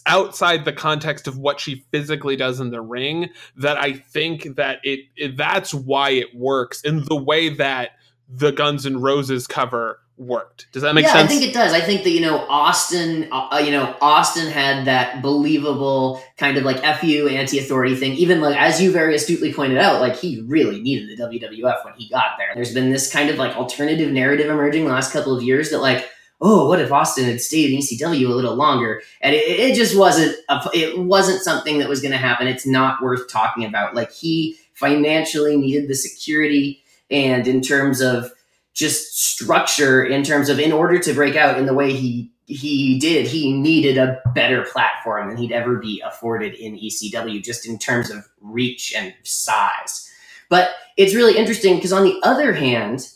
outside 0.04 0.64
the 0.64 0.72
context 0.72 1.28
of 1.28 1.38
what 1.38 1.60
she 1.60 1.84
physically 1.92 2.34
does 2.34 2.58
in 2.58 2.70
the 2.70 2.80
ring 2.80 3.28
that 3.56 3.78
I 3.78 3.92
think 3.92 4.56
that 4.56 4.80
it, 4.82 5.02
it 5.14 5.36
that's 5.36 5.72
why 5.72 6.10
it 6.10 6.34
works 6.34 6.82
in 6.82 7.04
the 7.04 7.14
way 7.14 7.50
that 7.50 7.90
the 8.28 8.50
Guns 8.50 8.84
N' 8.84 9.00
Roses 9.00 9.46
cover 9.46 10.00
worked. 10.20 10.70
Does 10.72 10.82
that 10.82 10.94
make 10.94 11.06
yeah, 11.06 11.14
sense? 11.14 11.24
I 11.24 11.26
think 11.26 11.42
it 11.42 11.54
does. 11.54 11.72
I 11.72 11.80
think 11.80 12.04
that 12.04 12.10
you 12.10 12.20
know 12.20 12.38
Austin, 12.48 13.28
uh, 13.32 13.48
uh 13.52 13.58
you 13.58 13.72
know 13.72 13.96
Austin 14.00 14.50
had 14.50 14.84
that 14.84 15.22
believable 15.22 16.22
kind 16.36 16.56
of 16.58 16.64
like 16.64 16.84
fu 17.00 17.26
anti-authority 17.26 17.96
thing. 17.96 18.12
Even 18.12 18.40
like 18.40 18.56
as 18.56 18.80
you 18.80 18.92
very 18.92 19.14
astutely 19.14 19.52
pointed 19.52 19.78
out, 19.78 20.00
like 20.00 20.16
he 20.16 20.42
really 20.42 20.80
needed 20.80 21.16
the 21.16 21.22
WWF 21.22 21.84
when 21.84 21.94
he 21.94 22.08
got 22.08 22.36
there. 22.38 22.50
There's 22.54 22.74
been 22.74 22.90
this 22.90 23.10
kind 23.10 23.30
of 23.30 23.36
like 23.36 23.56
alternative 23.56 24.12
narrative 24.12 24.50
emerging 24.50 24.84
the 24.84 24.92
last 24.92 25.12
couple 25.12 25.36
of 25.36 25.42
years 25.42 25.70
that 25.70 25.80
like. 25.80 26.08
Oh, 26.42 26.68
what 26.68 26.80
if 26.80 26.90
Austin 26.90 27.26
had 27.26 27.38
stayed 27.38 27.70
in 27.70 27.80
ECW 27.80 28.24
a 28.24 28.34
little 28.34 28.54
longer? 28.54 29.02
And 29.20 29.34
it, 29.34 29.40
it 29.40 29.74
just 29.74 29.94
wasn't. 29.94 30.34
A, 30.48 30.58
it 30.72 30.98
wasn't 30.98 31.42
something 31.42 31.80
that 31.80 31.88
was 31.90 32.00
going 32.00 32.12
to 32.12 32.16
happen. 32.16 32.46
It's 32.46 32.66
not 32.66 33.02
worth 33.02 33.30
talking 33.30 33.66
about. 33.66 33.94
Like 33.94 34.10
he 34.10 34.56
financially 34.72 35.58
needed 35.58 35.86
the 35.86 35.94
security, 35.94 36.82
and 37.10 37.46
in 37.46 37.60
terms 37.60 38.00
of 38.00 38.32
just 38.80 39.22
structure 39.22 40.02
in 40.02 40.24
terms 40.24 40.48
of 40.48 40.58
in 40.58 40.72
order 40.72 40.98
to 40.98 41.12
break 41.12 41.36
out 41.36 41.58
in 41.58 41.66
the 41.66 41.74
way 41.74 41.92
he 41.92 42.32
he 42.46 42.98
did, 42.98 43.28
he 43.28 43.52
needed 43.52 43.96
a 43.96 44.20
better 44.34 44.64
platform 44.72 45.28
than 45.28 45.36
he'd 45.36 45.52
ever 45.52 45.76
be 45.76 46.02
afforded 46.04 46.54
in 46.54 46.76
ECW, 46.76 47.44
just 47.44 47.64
in 47.64 47.78
terms 47.78 48.10
of 48.10 48.26
reach 48.40 48.92
and 48.96 49.14
size. 49.22 50.10
But 50.48 50.70
it's 50.96 51.14
really 51.14 51.36
interesting 51.36 51.76
because 51.76 51.92
on 51.92 52.02
the 52.02 52.18
other 52.24 52.52
hand, 52.52 53.08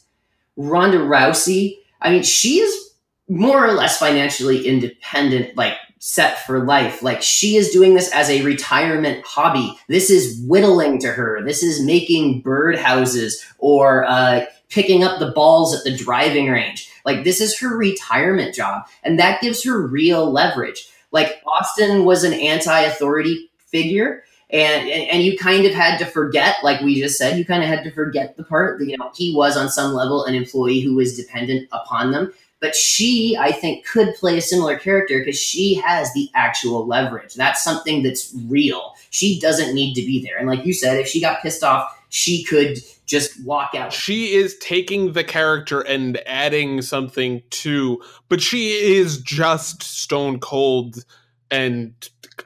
Ronda 0.56 0.98
Rousey, 0.98 1.78
I 2.00 2.10
mean, 2.10 2.22
she 2.22 2.60
is 2.60 2.92
more 3.28 3.66
or 3.66 3.72
less 3.72 3.98
financially 3.98 4.68
independent, 4.68 5.56
like 5.56 5.74
set 5.98 6.44
for 6.46 6.64
life. 6.64 7.02
Like 7.02 7.22
she 7.22 7.56
is 7.56 7.70
doing 7.70 7.94
this 7.94 8.12
as 8.12 8.28
a 8.28 8.42
retirement 8.42 9.24
hobby. 9.24 9.76
This 9.88 10.10
is 10.10 10.40
whittling 10.46 11.00
to 11.00 11.08
her. 11.08 11.42
This 11.42 11.62
is 11.62 11.82
making 11.82 12.42
birdhouses 12.42 13.42
or 13.58 14.04
uh, 14.04 14.44
picking 14.68 15.04
up 15.04 15.18
the 15.18 15.30
balls 15.30 15.74
at 15.74 15.84
the 15.84 15.96
driving 15.96 16.48
range. 16.48 16.90
Like 17.04 17.24
this 17.24 17.40
is 17.40 17.58
her 17.58 17.76
retirement 17.76 18.54
job, 18.54 18.86
and 19.02 19.18
that 19.18 19.40
gives 19.40 19.62
her 19.64 19.86
real 19.86 20.30
leverage. 20.30 20.88
Like 21.12 21.42
Austin 21.46 22.04
was 22.04 22.24
an 22.24 22.32
anti-authority 22.32 23.50
figure, 23.58 24.24
and, 24.50 24.88
and 24.88 25.10
and 25.10 25.22
you 25.22 25.36
kind 25.38 25.66
of 25.66 25.74
had 25.74 25.98
to 25.98 26.06
forget, 26.06 26.56
like 26.62 26.80
we 26.80 27.00
just 27.00 27.18
said, 27.18 27.38
you 27.38 27.44
kind 27.44 27.62
of 27.62 27.68
had 27.68 27.84
to 27.84 27.90
forget 27.90 28.36
the 28.36 28.44
part 28.44 28.78
that 28.78 28.86
you 28.86 28.96
know 28.96 29.10
he 29.14 29.34
was 29.34 29.56
on 29.56 29.68
some 29.68 29.92
level 29.92 30.24
an 30.24 30.34
employee 30.34 30.80
who 30.80 30.94
was 30.94 31.16
dependent 31.16 31.68
upon 31.72 32.12
them. 32.12 32.32
But 32.60 32.74
she, 32.74 33.36
I 33.38 33.52
think, 33.52 33.84
could 33.84 34.14
play 34.14 34.38
a 34.38 34.40
similar 34.40 34.78
character 34.78 35.18
because 35.18 35.38
she 35.38 35.74
has 35.74 36.10
the 36.14 36.30
actual 36.34 36.86
leverage. 36.86 37.34
That's 37.34 37.62
something 37.62 38.02
that's 38.02 38.34
real. 38.48 38.94
She 39.10 39.38
doesn't 39.38 39.74
need 39.74 39.92
to 39.94 40.00
be 40.00 40.24
there. 40.24 40.38
And 40.38 40.48
like 40.48 40.64
you 40.64 40.72
said, 40.72 40.98
if 40.98 41.06
she 41.06 41.20
got 41.20 41.42
pissed 41.42 41.62
off, 41.62 41.94
she 42.08 42.42
could 42.44 42.78
just 43.06 43.44
walk 43.44 43.74
out. 43.74 43.92
She 43.92 44.34
is 44.34 44.56
taking 44.58 45.12
the 45.12 45.24
character 45.24 45.80
and 45.80 46.20
adding 46.26 46.82
something 46.82 47.42
to, 47.50 48.02
but 48.28 48.40
she 48.40 48.70
is 48.70 49.20
just 49.20 49.82
stone 49.82 50.40
cold 50.40 51.04
and 51.50 51.92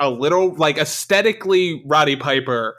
a 0.01 0.11
little 0.11 0.55
like 0.55 0.77
aesthetically 0.79 1.83
Roddy 1.87 2.17
Piper 2.17 2.77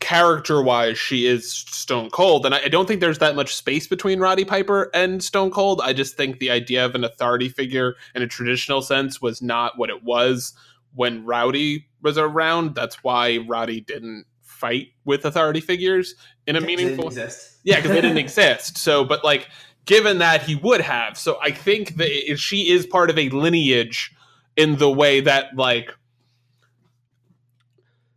character 0.00 0.60
wise 0.62 0.98
she 0.98 1.26
is 1.26 1.50
stone 1.50 2.10
cold. 2.10 2.44
And 2.44 2.54
I, 2.54 2.64
I, 2.64 2.68
don't 2.68 2.86
think 2.86 3.00
there's 3.00 3.18
that 3.18 3.34
much 3.34 3.54
space 3.54 3.86
between 3.86 4.20
roddy 4.20 4.44
piper 4.44 4.90
and 4.92 5.22
stone 5.22 5.50
cold. 5.50 5.80
I 5.82 5.94
just 5.94 6.14
think 6.16 6.38
the 6.38 6.50
idea 6.50 6.84
of 6.84 6.94
an 6.94 7.04
authority 7.04 7.48
figure 7.48 7.94
in 8.14 8.20
a 8.20 8.26
traditional 8.26 8.82
sense 8.82 9.22
was 9.22 9.40
not 9.40 9.78
what 9.78 9.88
it 9.88 10.04
was 10.04 10.52
when 10.94 11.24
rowdy 11.24 11.86
was 12.02 12.18
around. 12.18 12.74
That's 12.74 13.02
why 13.02 13.38
roddy 13.48 13.80
didn't 13.80 14.26
fight 14.62 14.88
with 15.04 15.24
authority 15.24 15.60
figures 15.60 16.14
in 16.46 16.54
a 16.56 16.60
meaningful 16.60 17.10
yeah 17.64 17.76
because 17.76 17.90
they 17.90 18.00
didn't 18.00 18.18
exist. 18.26 18.78
So 18.78 19.04
but 19.04 19.24
like 19.24 19.48
given 19.84 20.18
that 20.18 20.42
he 20.42 20.54
would 20.56 20.80
have. 20.80 21.18
So 21.18 21.38
i 21.42 21.50
think 21.50 21.96
that 21.96 22.36
she 22.38 22.70
is 22.70 22.86
part 22.86 23.10
of 23.10 23.18
a 23.18 23.28
lineage 23.30 24.14
in 24.56 24.76
the 24.76 24.90
way 24.90 25.20
that 25.20 25.56
like 25.56 25.90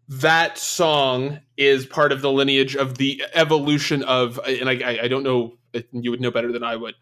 that 0.08 0.58
song 0.58 1.40
is 1.58 1.86
part 1.86 2.12
of 2.12 2.22
the 2.22 2.32
lineage 2.32 2.76
of 2.76 2.98
the 2.98 3.24
evolution 3.34 4.04
of 4.04 4.40
and 4.46 4.70
i 4.70 5.00
i 5.04 5.08
don't 5.08 5.24
know 5.24 5.58
you 5.92 6.12
would 6.12 6.22
know 6.22 6.32
better 6.32 6.52
than 6.52 6.64
i 6.64 6.76
would 6.76 6.94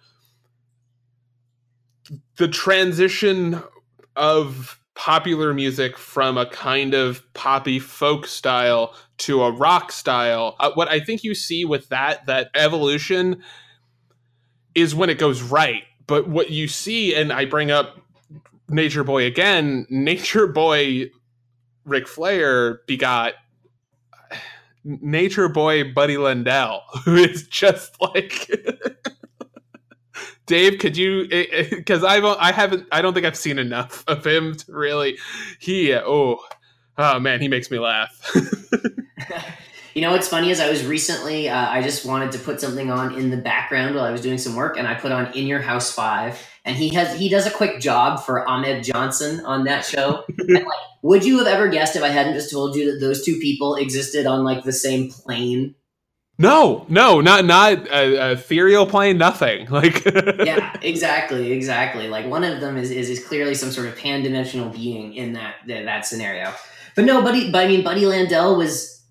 the 2.37 2.47
transition 2.47 3.61
of 4.15 4.79
popular 4.95 5.53
music 5.53 5.97
from 5.97 6.37
a 6.37 6.45
kind 6.45 6.93
of 6.93 7.21
poppy 7.33 7.79
folk 7.79 8.27
style 8.27 8.93
to 9.17 9.43
a 9.43 9.51
rock 9.51 9.91
style. 9.91 10.55
Uh, 10.59 10.71
what 10.73 10.87
I 10.87 10.99
think 10.99 11.23
you 11.23 11.33
see 11.33 11.65
with 11.65 11.89
that 11.89 12.25
that 12.27 12.49
evolution 12.55 13.41
is 14.75 14.93
when 14.93 15.09
it 15.09 15.17
goes 15.17 15.41
right. 15.41 15.83
But 16.05 16.27
what 16.27 16.49
you 16.49 16.67
see, 16.67 17.15
and 17.15 17.31
I 17.31 17.45
bring 17.45 17.71
up 17.71 17.99
Nature 18.69 19.03
Boy 19.03 19.25
again, 19.25 19.85
Nature 19.89 20.47
Boy 20.47 21.09
Ric 21.85 22.07
Flair 22.07 22.81
begot 22.87 23.33
Nature 24.83 25.49
Boy 25.49 25.91
Buddy 25.91 26.15
Landel, 26.15 26.81
who 27.05 27.15
is 27.15 27.47
just 27.47 27.95
like 28.01 28.49
Dave, 30.45 30.79
could 30.79 30.97
you? 30.97 31.27
Eh, 31.31 31.45
eh, 31.51 31.67
because 31.69 32.03
I've 32.03 32.25
I 32.25 32.51
haven't 32.51 32.87
I 32.91 33.01
don't 33.01 33.13
think 33.13 33.25
I've 33.25 33.37
seen 33.37 33.59
enough 33.59 34.03
of 34.07 34.25
him 34.25 34.55
to 34.55 34.71
really. 34.71 35.17
He 35.59 35.93
uh, 35.93 36.01
oh 36.05 36.39
oh 36.97 37.19
man, 37.19 37.41
he 37.41 37.47
makes 37.47 37.71
me 37.71 37.79
laugh. 37.79 38.31
you 39.93 40.01
know 40.01 40.11
what's 40.11 40.27
funny 40.27 40.49
is 40.49 40.59
I 40.59 40.69
was 40.69 40.85
recently 40.85 41.49
uh, 41.49 41.69
I 41.69 41.81
just 41.81 42.05
wanted 42.05 42.31
to 42.33 42.39
put 42.39 42.59
something 42.59 42.91
on 42.91 43.15
in 43.15 43.29
the 43.29 43.37
background 43.37 43.95
while 43.95 44.03
I 44.03 44.11
was 44.11 44.21
doing 44.21 44.37
some 44.37 44.55
work, 44.55 44.77
and 44.77 44.87
I 44.87 44.95
put 44.95 45.11
on 45.11 45.31
In 45.33 45.47
Your 45.47 45.61
House 45.61 45.93
Five, 45.93 46.45
and 46.65 46.75
he 46.75 46.89
has 46.89 47.17
he 47.17 47.29
does 47.29 47.47
a 47.47 47.51
quick 47.51 47.79
job 47.79 48.19
for 48.19 48.47
Ahmed 48.47 48.83
Johnson 48.83 49.45
on 49.45 49.63
that 49.63 49.85
show. 49.85 50.25
and 50.37 50.65
like, 50.65 50.77
would 51.03 51.23
you 51.23 51.37
have 51.37 51.47
ever 51.47 51.69
guessed 51.69 51.95
if 51.95 52.03
I 52.03 52.09
hadn't 52.09 52.33
just 52.33 52.51
told 52.51 52.75
you 52.75 52.91
that 52.91 52.99
those 52.99 53.23
two 53.23 53.39
people 53.39 53.75
existed 53.75 54.25
on 54.25 54.43
like 54.43 54.63
the 54.65 54.73
same 54.73 55.09
plane? 55.09 55.75
No, 56.39 56.85
no, 56.89 57.21
not 57.21 57.45
not 57.45 57.87
a, 57.89 58.31
ethereal 58.31 58.87
plane. 58.87 59.17
Nothing 59.17 59.67
like. 59.69 60.03
yeah, 60.05 60.75
exactly, 60.81 61.51
exactly. 61.51 62.07
Like 62.07 62.25
one 62.25 62.43
of 62.43 62.59
them 62.59 62.77
is, 62.77 62.89
is 62.89 63.09
is 63.09 63.25
clearly 63.25 63.53
some 63.53 63.71
sort 63.71 63.87
of 63.87 63.95
pan 63.97 64.23
dimensional 64.23 64.69
being 64.69 65.13
in 65.13 65.33
that 65.33 65.55
that 65.67 66.05
scenario. 66.05 66.51
But 66.95 67.05
no, 67.05 67.21
Buddy. 67.21 67.51
But 67.51 67.65
I 67.65 67.67
mean, 67.67 67.83
Buddy 67.83 68.01
Landel 68.01 68.57
was 68.57 69.03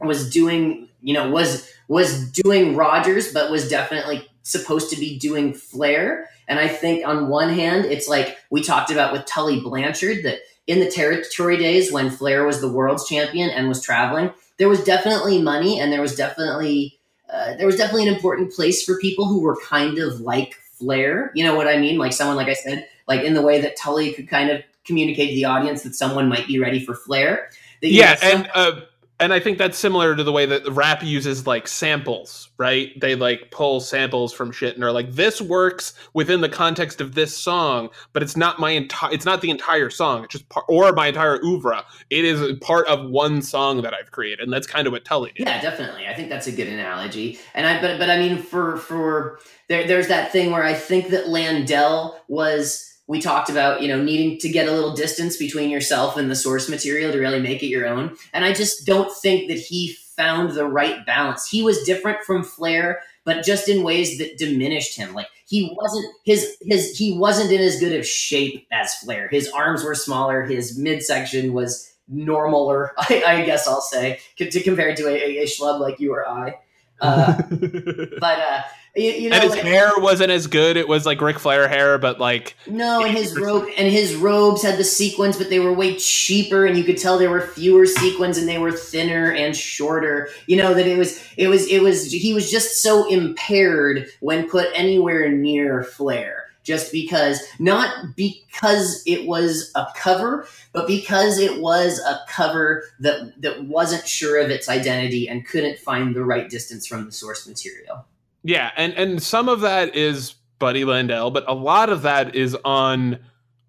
was 0.00 0.28
doing 0.30 0.88
you 1.00 1.14
know 1.14 1.30
was 1.30 1.70
was 1.86 2.30
doing 2.32 2.74
Rogers, 2.74 3.32
but 3.32 3.50
was 3.50 3.68
definitely 3.68 4.28
supposed 4.42 4.90
to 4.90 4.96
be 4.96 5.18
doing 5.18 5.54
Flair. 5.54 6.28
And 6.48 6.58
I 6.58 6.68
think 6.68 7.06
on 7.06 7.28
one 7.28 7.50
hand, 7.50 7.84
it's 7.84 8.08
like 8.08 8.36
we 8.50 8.62
talked 8.62 8.90
about 8.90 9.12
with 9.12 9.26
Tully 9.26 9.60
Blanchard 9.60 10.24
that 10.24 10.40
in 10.66 10.80
the 10.80 10.90
territory 10.90 11.56
days 11.56 11.92
when 11.92 12.10
Flair 12.10 12.44
was 12.44 12.60
the 12.60 12.70
world's 12.70 13.08
champion 13.08 13.50
and 13.50 13.68
was 13.68 13.82
traveling, 13.82 14.32
there 14.58 14.68
was 14.68 14.82
definitely 14.84 15.40
money 15.40 15.80
and 15.80 15.92
there 15.92 16.00
was 16.00 16.14
definitely 16.14 16.98
uh, 17.30 17.54
there 17.56 17.66
was 17.66 17.76
definitely 17.76 18.06
an 18.06 18.14
important 18.14 18.52
place 18.52 18.84
for 18.84 18.98
people 18.98 19.26
who 19.26 19.40
were 19.40 19.56
kind 19.56 19.98
of 19.98 20.20
like 20.20 20.54
Flair. 20.78 21.32
You 21.34 21.44
know 21.44 21.54
what 21.54 21.66
I 21.66 21.78
mean? 21.78 21.98
Like 21.98 22.12
someone, 22.12 22.36
like 22.36 22.48
I 22.48 22.54
said, 22.54 22.86
like 23.08 23.22
in 23.22 23.34
the 23.34 23.42
way 23.42 23.60
that 23.60 23.76
Tully 23.76 24.12
could 24.12 24.28
kind 24.28 24.50
of 24.50 24.62
communicate 24.84 25.30
to 25.30 25.34
the 25.34 25.44
audience 25.44 25.82
that 25.82 25.94
someone 25.94 26.28
might 26.28 26.46
be 26.46 26.58
ready 26.58 26.84
for 26.84 26.94
Flair. 26.94 27.48
Yeah, 27.80 28.16
and 28.22 28.48
uh, 28.54 28.80
and 29.24 29.32
I 29.32 29.40
think 29.40 29.56
that's 29.56 29.78
similar 29.78 30.14
to 30.14 30.22
the 30.22 30.32
way 30.32 30.44
that 30.44 30.68
rap 30.68 31.02
uses 31.02 31.46
like 31.46 31.66
samples, 31.66 32.50
right? 32.58 32.92
They 33.00 33.14
like 33.14 33.50
pull 33.50 33.80
samples 33.80 34.34
from 34.34 34.52
shit 34.52 34.74
and 34.74 34.84
are 34.84 34.92
like, 34.92 35.12
this 35.12 35.40
works 35.40 35.94
within 36.12 36.42
the 36.42 36.48
context 36.50 37.00
of 37.00 37.14
this 37.14 37.34
song, 37.34 37.88
but 38.12 38.22
it's 38.22 38.36
not 38.36 38.58
my 38.58 38.72
entire, 38.72 39.10
it's 39.14 39.24
not 39.24 39.40
the 39.40 39.48
entire 39.48 39.88
song. 39.88 40.24
It's 40.24 40.32
just 40.32 40.48
part, 40.50 40.66
or 40.68 40.92
my 40.92 41.06
entire 41.06 41.42
oeuvre. 41.42 41.86
It 42.10 42.26
is 42.26 42.58
part 42.58 42.86
of 42.86 43.08
one 43.08 43.40
song 43.40 43.80
that 43.80 43.94
I've 43.94 44.10
created, 44.10 44.40
and 44.40 44.52
that's 44.52 44.66
kind 44.66 44.86
of 44.86 44.92
what 44.92 45.06
Tully 45.06 45.32
did. 45.34 45.46
Yeah, 45.46 45.58
definitely. 45.62 46.06
I 46.06 46.12
think 46.12 46.28
that's 46.28 46.46
a 46.46 46.52
good 46.52 46.68
analogy. 46.68 47.38
And 47.54 47.66
I, 47.66 47.80
but 47.80 47.98
but 47.98 48.10
I 48.10 48.18
mean, 48.18 48.42
for 48.42 48.76
for 48.76 49.40
there, 49.68 49.86
there's 49.86 50.08
that 50.08 50.32
thing 50.32 50.50
where 50.50 50.64
I 50.64 50.74
think 50.74 51.08
that 51.08 51.28
Landel 51.28 52.16
was 52.28 52.93
we 53.06 53.20
talked 53.20 53.50
about 53.50 53.82
you 53.82 53.88
know 53.88 54.02
needing 54.02 54.38
to 54.38 54.48
get 54.48 54.68
a 54.68 54.72
little 54.72 54.94
distance 54.94 55.36
between 55.36 55.70
yourself 55.70 56.16
and 56.16 56.30
the 56.30 56.36
source 56.36 56.68
material 56.68 57.12
to 57.12 57.18
really 57.18 57.40
make 57.40 57.62
it 57.62 57.66
your 57.66 57.86
own. 57.86 58.16
And 58.32 58.44
i 58.44 58.52
just 58.52 58.86
don't 58.86 59.12
think 59.16 59.48
that 59.48 59.58
he 59.58 59.96
found 60.16 60.52
the 60.52 60.66
right 60.66 61.04
balance. 61.04 61.48
He 61.48 61.62
was 61.62 61.82
different 61.82 62.22
from 62.24 62.44
flair 62.44 63.00
but 63.24 63.42
just 63.42 63.70
in 63.70 63.82
ways 63.82 64.18
that 64.18 64.36
diminished 64.36 64.96
him. 64.96 65.14
Like 65.14 65.28
he 65.46 65.74
wasn't 65.76 66.06
his 66.24 66.56
his 66.62 66.96
he 66.96 67.16
wasn't 67.16 67.52
in 67.52 67.60
as 67.60 67.80
good 67.80 67.98
of 67.98 68.06
shape 68.06 68.66
as 68.70 68.94
flair. 68.96 69.28
His 69.28 69.48
arms 69.48 69.82
were 69.82 69.94
smaller. 69.94 70.42
His 70.42 70.78
midsection 70.78 71.52
was 71.52 71.90
normaler 72.12 72.90
i, 72.98 73.22
I 73.26 73.44
guess 73.46 73.66
i'll 73.66 73.80
say 73.80 74.20
to 74.36 74.62
compare 74.62 74.94
to 74.94 75.08
a, 75.08 75.38
a, 75.38 75.46
schlub 75.46 75.80
like 75.80 75.98
you 76.00 76.12
or 76.12 76.28
i. 76.28 76.54
Uh, 77.00 77.42
but 77.50 78.38
uh 78.38 78.62
you, 78.96 79.10
you 79.10 79.30
know, 79.30 79.36
and 79.36 79.42
his 79.42 79.52
like, 79.52 79.62
hair 79.62 79.90
wasn't 79.96 80.30
as 80.30 80.46
good. 80.46 80.76
It 80.76 80.86
was 80.86 81.04
like 81.04 81.20
Ric 81.20 81.38
Flair 81.38 81.66
hair, 81.66 81.98
but 81.98 82.20
like 82.20 82.56
no, 82.66 83.04
and 83.04 83.16
his 83.16 83.36
robe 83.38 83.68
and 83.76 83.90
his 83.90 84.14
robes 84.14 84.62
had 84.62 84.78
the 84.78 84.84
sequins, 84.84 85.36
but 85.36 85.50
they 85.50 85.58
were 85.58 85.72
way 85.72 85.96
cheaper, 85.96 86.64
and 86.64 86.78
you 86.78 86.84
could 86.84 86.96
tell 86.96 87.18
there 87.18 87.30
were 87.30 87.40
fewer 87.40 87.86
sequins, 87.86 88.38
and 88.38 88.48
they 88.48 88.58
were 88.58 88.70
thinner 88.70 89.32
and 89.32 89.56
shorter. 89.56 90.28
You 90.46 90.56
know 90.56 90.74
that 90.74 90.86
it 90.86 90.96
was 90.96 91.24
it 91.36 91.48
was 91.48 91.66
it 91.66 91.82
was 91.82 92.12
he 92.12 92.32
was 92.32 92.50
just 92.50 92.82
so 92.82 93.08
impaired 93.08 94.06
when 94.20 94.48
put 94.48 94.68
anywhere 94.74 95.28
near 95.28 95.82
Flair 95.82 96.44
just 96.62 96.92
because 96.92 97.42
not 97.58 98.16
because 98.16 99.02
it 99.06 99.26
was 99.26 99.70
a 99.74 99.86
cover 99.94 100.48
but 100.72 100.86
because 100.86 101.38
it 101.38 101.60
was 101.60 101.98
a 102.00 102.20
cover 102.26 102.84
that 103.00 103.38
that 103.42 103.64
wasn't 103.64 104.06
sure 104.08 104.40
of 104.40 104.50
its 104.50 104.68
identity 104.68 105.28
and 105.28 105.46
couldn't 105.46 105.78
find 105.78 106.14
the 106.14 106.24
right 106.24 106.48
distance 106.48 106.86
from 106.86 107.04
the 107.04 107.12
source 107.12 107.46
material 107.46 108.06
yeah, 108.44 108.70
and 108.76 108.92
and 108.92 109.22
some 109.22 109.48
of 109.48 109.62
that 109.62 109.96
is 109.96 110.34
Buddy 110.58 110.84
Landel, 110.84 111.32
but 111.32 111.44
a 111.48 111.54
lot 111.54 111.88
of 111.88 112.02
that 112.02 112.34
is 112.34 112.56
on 112.64 113.18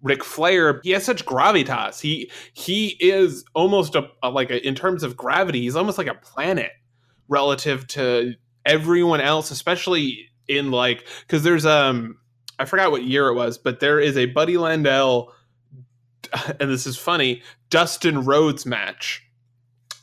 Ric 0.02 0.22
Flair. 0.22 0.80
He 0.84 0.90
has 0.90 1.04
such 1.04 1.24
gravitas. 1.24 2.00
He 2.00 2.30
he 2.52 2.96
is 3.00 3.44
almost 3.54 3.94
a, 3.94 4.08
a 4.22 4.30
like 4.30 4.50
a, 4.50 4.66
in 4.66 4.74
terms 4.74 5.02
of 5.02 5.16
gravity, 5.16 5.62
he's 5.62 5.76
almost 5.76 5.98
like 5.98 6.06
a 6.06 6.14
planet 6.14 6.72
relative 7.28 7.86
to 7.88 8.34
everyone 8.66 9.20
else, 9.20 9.50
especially 9.50 10.28
in 10.46 10.70
like 10.70 11.06
because 11.20 11.42
there's 11.42 11.66
um 11.66 12.18
I 12.58 12.66
forgot 12.66 12.90
what 12.90 13.02
year 13.02 13.28
it 13.28 13.34
was, 13.34 13.58
but 13.58 13.80
there 13.80 13.98
is 13.98 14.16
a 14.16 14.26
Buddy 14.26 14.54
Landel 14.54 15.32
and 16.60 16.70
this 16.70 16.86
is 16.86 16.96
funny 16.96 17.42
Dustin 17.70 18.24
Rhodes 18.24 18.66
match 18.66 19.25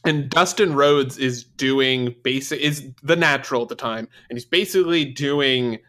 and 0.06 0.30
Dustin 0.30 0.76
Rhodes 0.76 1.18
is 1.18 1.44
doing 1.44 2.16
basic 2.24 2.60
is 2.60 2.90
the 3.02 3.16
natural 3.16 3.62
at 3.62 3.70
the 3.70 3.76
time, 3.76 4.08
and 4.30 4.38
he's 4.38 4.46
basically 4.46 5.06
doing 5.06 5.80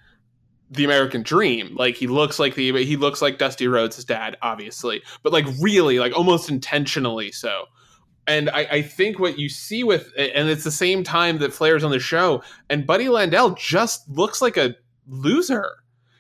the 0.71 0.85
American 0.85 1.23
Dream. 1.23 1.75
Like 1.77 1.97
he 1.97 2.07
looks 2.07 2.39
like 2.39 2.55
the 2.55 2.85
he 2.85 2.97
looks 2.97 3.21
like 3.21 3.39
Dusty 3.39 3.67
Rhodes' 3.67 4.05
dad, 4.05 4.37
obviously, 4.43 5.03
but 5.23 5.33
like 5.33 5.47
really, 5.61 5.99
like 5.99 6.17
almost 6.17 6.49
intentionally 6.49 7.33
so. 7.33 7.67
And 8.27 8.49
I, 8.51 8.61
I 8.71 8.83
think 8.83 9.19
what 9.19 9.39
you 9.39 9.49
see 9.49 9.85
with 9.85 10.11
and 10.17 10.49
it's 10.49 10.65
the 10.65 10.71
same 10.71 11.05
time 11.05 11.39
that 11.39 11.53
Flair's 11.53 11.85
on 11.85 11.91
the 11.91 11.99
show, 11.99 12.43
and 12.71 12.87
Buddy 12.87 13.07
Landel 13.07 13.57
just 13.57 14.09
looks 14.09 14.41
like 14.41 14.57
a 14.57 14.77
loser. 15.09 15.71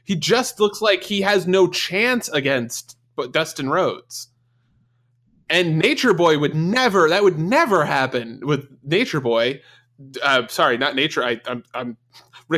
He 0.05 0.17
just 0.17 0.61
looks 0.61 0.83
like 0.83 1.03
he 1.03 1.23
has 1.23 1.47
no 1.47 1.69
chance 1.69 2.29
against 2.29 2.99
but 3.17 3.33
Dustin 3.33 3.71
Rhodes 3.71 4.29
and 5.55 5.79
Nature 5.79 6.13
Boy 6.13 6.37
would 6.39 6.55
never, 6.57 7.09
that 7.09 7.23
would 7.23 7.39
never 7.39 7.85
happen 7.85 8.41
with 8.43 8.69
Nature 8.83 9.21
Boy. 9.21 9.63
uh, 10.21 10.49
sorry, 10.49 10.77
not 10.77 10.97
nature. 10.97 11.23
I, 11.23 11.41
I'm, 11.47 11.63
I'm 11.73 11.97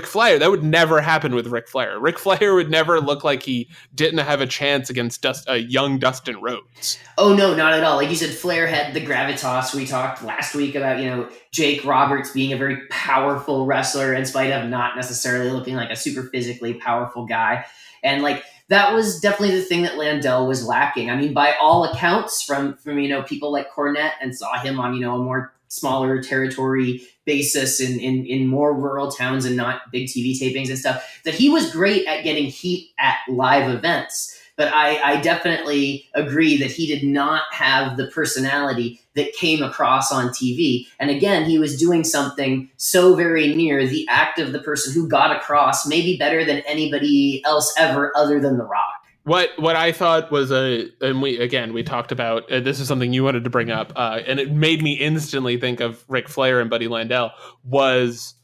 Flair. 0.04 0.38
That 0.38 0.50
would 0.50 0.64
never 0.64 1.00
happen 1.02 1.34
with 1.34 1.46
Ric 1.46 1.68
Flair. 1.68 1.98
Ric 2.00 2.18
Flair 2.18 2.54
would 2.54 2.70
never 2.70 3.00
look 3.00 3.22
like 3.22 3.42
he 3.42 3.68
didn't 3.94 4.20
have 4.20 4.40
a 4.40 4.46
chance 4.46 4.88
against 4.90 5.22
Dust, 5.22 5.46
young 5.48 5.98
Dustin 5.98 6.40
Rhodes. 6.40 6.98
Oh 7.18 7.34
no, 7.34 7.54
not 7.54 7.74
at 7.74 7.84
all. 7.84 7.96
Like 7.96 8.08
you 8.08 8.16
said, 8.16 8.30
Flair 8.30 8.66
had 8.66 8.94
the 8.94 9.04
gravitas. 9.04 9.74
We 9.74 9.86
talked 9.86 10.22
last 10.22 10.54
week 10.54 10.74
about 10.74 10.98
you 10.98 11.08
know 11.08 11.28
Jake 11.52 11.84
Roberts 11.84 12.30
being 12.30 12.52
a 12.52 12.56
very 12.56 12.86
powerful 12.88 13.66
wrestler 13.66 14.14
in 14.14 14.24
spite 14.24 14.52
of 14.52 14.68
not 14.68 14.96
necessarily 14.96 15.50
looking 15.50 15.76
like 15.76 15.90
a 15.90 15.96
super 15.96 16.24
physically 16.24 16.74
powerful 16.74 17.26
guy, 17.26 17.64
and 18.02 18.22
like 18.22 18.42
that 18.68 18.92
was 18.92 19.20
definitely 19.20 19.56
the 19.56 19.64
thing 19.64 19.82
that 19.82 19.92
Landel 19.92 20.48
was 20.48 20.66
lacking. 20.66 21.10
I 21.10 21.16
mean, 21.16 21.32
by 21.32 21.54
all 21.60 21.84
accounts, 21.84 22.42
from 22.42 22.76
from 22.76 22.98
you 22.98 23.08
know 23.08 23.22
people 23.22 23.52
like 23.52 23.72
Cornette 23.72 24.12
and 24.20 24.36
saw 24.36 24.58
him 24.58 24.80
on 24.80 24.94
you 24.94 25.00
know 25.00 25.14
a 25.14 25.18
more 25.18 25.52
smaller 25.68 26.22
territory 26.22 27.02
basis 27.24 27.80
in, 27.80 27.98
in, 27.98 28.24
in 28.24 28.46
more 28.46 28.72
rural 28.72 29.10
towns 29.10 29.44
and 29.44 29.56
not 29.56 29.90
big 29.90 30.06
TV 30.06 30.38
tapings 30.38 30.68
and 30.68 30.78
stuff, 30.78 31.20
that 31.24 31.34
he 31.34 31.50
was 31.50 31.72
great 31.72 32.06
at 32.06 32.22
getting 32.22 32.44
heat 32.44 32.92
at 32.98 33.18
live 33.28 33.68
events. 33.68 34.35
But 34.56 34.72
I, 34.72 35.12
I 35.12 35.20
definitely 35.20 36.08
agree 36.14 36.56
that 36.58 36.70
he 36.70 36.86
did 36.86 37.04
not 37.04 37.42
have 37.52 37.96
the 37.96 38.06
personality 38.06 39.00
that 39.14 39.32
came 39.34 39.62
across 39.62 40.10
on 40.10 40.28
TV. 40.28 40.86
And 40.98 41.10
again, 41.10 41.44
he 41.44 41.58
was 41.58 41.78
doing 41.78 42.04
something 42.04 42.70
so 42.76 43.14
very 43.14 43.54
near 43.54 43.86
the 43.86 44.06
act 44.08 44.38
of 44.38 44.52
the 44.52 44.58
person 44.58 44.94
who 44.94 45.08
got 45.08 45.34
across, 45.34 45.86
maybe 45.86 46.16
better 46.16 46.44
than 46.44 46.58
anybody 46.60 47.42
else 47.44 47.74
ever, 47.78 48.12
other 48.16 48.40
than 48.40 48.56
The 48.56 48.64
Rock. 48.64 48.92
What 49.24 49.50
what 49.58 49.74
I 49.74 49.90
thought 49.90 50.30
was 50.30 50.52
a 50.52 50.88
and 51.00 51.20
we 51.20 51.40
again 51.40 51.72
we 51.72 51.82
talked 51.82 52.12
about 52.12 52.48
uh, 52.48 52.60
this 52.60 52.78
is 52.78 52.86
something 52.86 53.12
you 53.12 53.24
wanted 53.24 53.42
to 53.42 53.50
bring 53.50 53.72
up 53.72 53.92
uh, 53.96 54.20
and 54.24 54.38
it 54.38 54.52
made 54.52 54.84
me 54.84 54.92
instantly 54.92 55.58
think 55.58 55.80
of 55.80 56.04
Ric 56.06 56.28
Flair 56.28 56.60
and 56.60 56.70
Buddy 56.70 56.86
Landel 56.86 57.32
was 57.64 58.34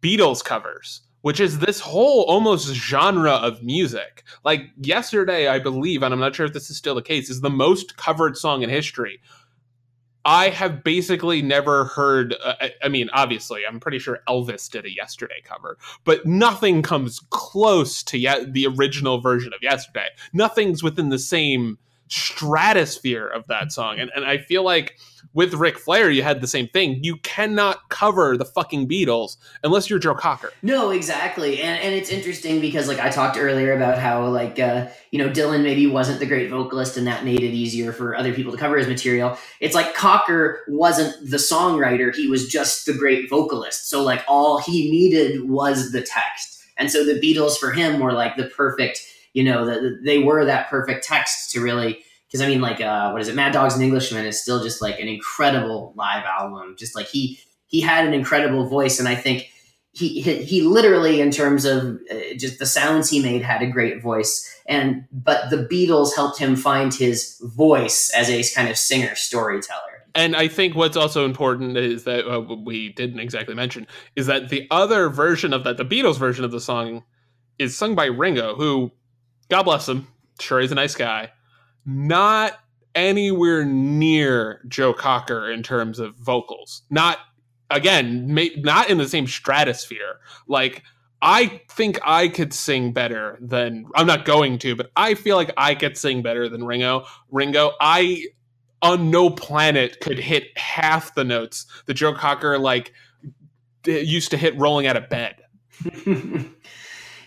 Beatles 0.00 0.42
covers 0.42 1.02
which 1.24 1.40
is 1.40 1.58
this 1.58 1.80
whole 1.80 2.24
almost 2.24 2.74
genre 2.74 3.32
of 3.32 3.62
music. 3.62 4.24
Like 4.44 4.70
yesterday, 4.76 5.48
I 5.48 5.58
believe, 5.58 6.02
and 6.02 6.12
I'm 6.12 6.20
not 6.20 6.34
sure 6.34 6.44
if 6.44 6.52
this 6.52 6.68
is 6.68 6.76
still 6.76 6.94
the 6.94 7.00
case, 7.00 7.30
is 7.30 7.40
the 7.40 7.48
most 7.48 7.96
covered 7.96 8.36
song 8.36 8.62
in 8.62 8.68
history 8.68 9.22
I 10.26 10.50
have 10.50 10.84
basically 10.84 11.40
never 11.40 11.86
heard. 11.86 12.34
Uh, 12.42 12.68
I 12.82 12.88
mean, 12.88 13.08
obviously, 13.14 13.62
I'm 13.66 13.80
pretty 13.80 13.98
sure 13.98 14.20
Elvis 14.28 14.70
did 14.70 14.84
a 14.84 14.94
Yesterday 14.94 15.42
cover, 15.44 15.78
but 16.04 16.26
nothing 16.26 16.82
comes 16.82 17.20
close 17.30 18.02
to 18.04 18.18
yet 18.18 18.52
the 18.52 18.66
original 18.66 19.18
version 19.18 19.54
of 19.54 19.62
Yesterday. 19.62 20.08
Nothing's 20.34 20.82
within 20.82 21.08
the 21.08 21.18
same 21.18 21.78
stratosphere 22.08 23.26
of 23.26 23.46
that 23.46 23.72
song. 23.72 23.98
And, 23.98 24.10
and 24.14 24.26
I 24.26 24.38
feel 24.38 24.62
like 24.62 24.98
with 25.34 25.52
Ric 25.54 25.78
Flair, 25.78 26.10
you 26.10 26.22
had 26.22 26.40
the 26.40 26.46
same 26.46 26.68
thing. 26.68 27.02
You 27.02 27.16
cannot 27.18 27.88
cover 27.90 28.36
the 28.36 28.44
fucking 28.44 28.88
Beatles 28.88 29.36
unless 29.62 29.90
you're 29.90 29.98
Joe 29.98 30.14
Cocker. 30.14 30.52
No, 30.62 30.90
exactly. 30.90 31.60
And, 31.60 31.80
and 31.82 31.94
it's 31.94 32.08
interesting 32.08 32.60
because, 32.60 32.88
like, 32.88 33.00
I 33.00 33.10
talked 33.10 33.36
earlier 33.36 33.74
about 33.74 33.98
how, 33.98 34.26
like, 34.28 34.58
uh, 34.58 34.86
you 35.10 35.18
know, 35.18 35.28
Dylan 35.28 35.62
maybe 35.62 35.86
wasn't 35.86 36.20
the 36.20 36.26
great 36.26 36.48
vocalist 36.48 36.96
and 36.96 37.06
that 37.06 37.24
made 37.24 37.40
it 37.40 37.52
easier 37.52 37.92
for 37.92 38.14
other 38.14 38.32
people 38.32 38.52
to 38.52 38.58
cover 38.58 38.78
his 38.78 38.88
material. 38.88 39.36
It's 39.60 39.74
like 39.74 39.94
Cocker 39.94 40.60
wasn't 40.68 41.30
the 41.30 41.36
songwriter, 41.36 42.14
he 42.14 42.28
was 42.28 42.48
just 42.48 42.86
the 42.86 42.94
great 42.94 43.28
vocalist. 43.28 43.90
So, 43.90 44.02
like, 44.02 44.24
all 44.28 44.60
he 44.60 44.90
needed 44.90 45.50
was 45.50 45.92
the 45.92 46.00
text. 46.00 46.62
And 46.76 46.90
so 46.90 47.04
the 47.04 47.20
Beatles 47.20 47.56
for 47.56 47.70
him 47.70 48.00
were 48.00 48.12
like 48.12 48.36
the 48.36 48.46
perfect 48.46 49.00
you 49.34 49.42
know, 49.42 49.66
that 49.66 50.00
they 50.04 50.20
were 50.20 50.44
that 50.44 50.70
perfect 50.70 51.04
text 51.04 51.50
to 51.50 51.60
really 51.60 52.04
because 52.34 52.44
I 52.44 52.48
mean, 52.48 52.60
like, 52.60 52.80
uh, 52.80 53.10
what 53.12 53.20
is 53.20 53.28
it? 53.28 53.36
Mad 53.36 53.52
Dogs 53.52 53.74
and 53.74 53.82
Englishmen 53.84 54.26
is 54.26 54.42
still 54.42 54.60
just 54.60 54.82
like 54.82 54.98
an 54.98 55.06
incredible 55.06 55.92
live 55.94 56.24
album. 56.24 56.74
Just 56.76 56.96
like 56.96 57.06
he 57.06 57.38
he 57.68 57.80
had 57.80 58.04
an 58.08 58.12
incredible 58.12 58.66
voice, 58.66 58.98
and 58.98 59.08
I 59.08 59.14
think 59.14 59.48
he 59.92 60.20
he, 60.20 60.42
he 60.42 60.62
literally, 60.62 61.20
in 61.20 61.30
terms 61.30 61.64
of 61.64 62.00
uh, 62.10 62.34
just 62.36 62.58
the 62.58 62.66
sounds 62.66 63.08
he 63.08 63.22
made, 63.22 63.42
had 63.42 63.62
a 63.62 63.68
great 63.68 64.02
voice. 64.02 64.52
And 64.66 65.04
but 65.12 65.50
the 65.50 65.58
Beatles 65.58 66.16
helped 66.16 66.36
him 66.36 66.56
find 66.56 66.92
his 66.92 67.40
voice 67.40 68.10
as 68.16 68.28
a 68.28 68.42
kind 68.52 68.68
of 68.68 68.76
singer 68.76 69.14
storyteller. 69.14 69.80
And 70.16 70.34
I 70.34 70.48
think 70.48 70.74
what's 70.74 70.96
also 70.96 71.24
important 71.24 71.76
is 71.76 72.02
that 72.02 72.28
uh, 72.28 72.40
we 72.40 72.92
didn't 72.94 73.20
exactly 73.20 73.54
mention 73.54 73.86
is 74.16 74.26
that 74.26 74.48
the 74.48 74.66
other 74.72 75.08
version 75.08 75.52
of 75.52 75.62
that, 75.62 75.76
the 75.76 75.84
Beatles 75.84 76.18
version 76.18 76.44
of 76.44 76.50
the 76.50 76.60
song, 76.60 77.04
is 77.60 77.78
sung 77.78 77.94
by 77.94 78.06
Ringo, 78.06 78.56
who 78.56 78.90
God 79.48 79.62
bless 79.62 79.88
him. 79.88 80.08
Sure, 80.40 80.60
he's 80.60 80.72
a 80.72 80.74
nice 80.74 80.96
guy. 80.96 81.30
Not 81.86 82.58
anywhere 82.94 83.64
near 83.64 84.62
Joe 84.68 84.92
Cocker 84.92 85.50
in 85.50 85.62
terms 85.62 85.98
of 85.98 86.14
vocals. 86.16 86.82
Not 86.90 87.18
again, 87.70 88.32
may, 88.32 88.50
not 88.58 88.90
in 88.90 88.98
the 88.98 89.08
same 89.08 89.26
stratosphere. 89.26 90.20
Like 90.46 90.82
I 91.20 91.62
think 91.70 91.98
I 92.04 92.28
could 92.28 92.52
sing 92.52 92.92
better 92.92 93.38
than 93.40 93.86
I'm 93.94 94.06
not 94.06 94.24
going 94.24 94.58
to, 94.58 94.76
but 94.76 94.90
I 94.94 95.14
feel 95.14 95.36
like 95.36 95.50
I 95.56 95.74
could 95.74 95.96
sing 95.96 96.22
better 96.22 96.48
than 96.48 96.64
Ringo. 96.64 97.06
Ringo, 97.30 97.72
I 97.80 98.26
on 98.82 99.10
no 99.10 99.30
planet 99.30 100.00
could 100.00 100.18
hit 100.18 100.56
half 100.58 101.14
the 101.14 101.24
notes 101.24 101.66
that 101.86 101.94
Joe 101.94 102.12
Cocker 102.12 102.58
like 102.58 102.92
used 103.86 104.30
to 104.32 104.36
hit 104.36 104.56
rolling 104.58 104.86
out 104.86 104.96
of 104.96 105.08
bed. 105.08 105.36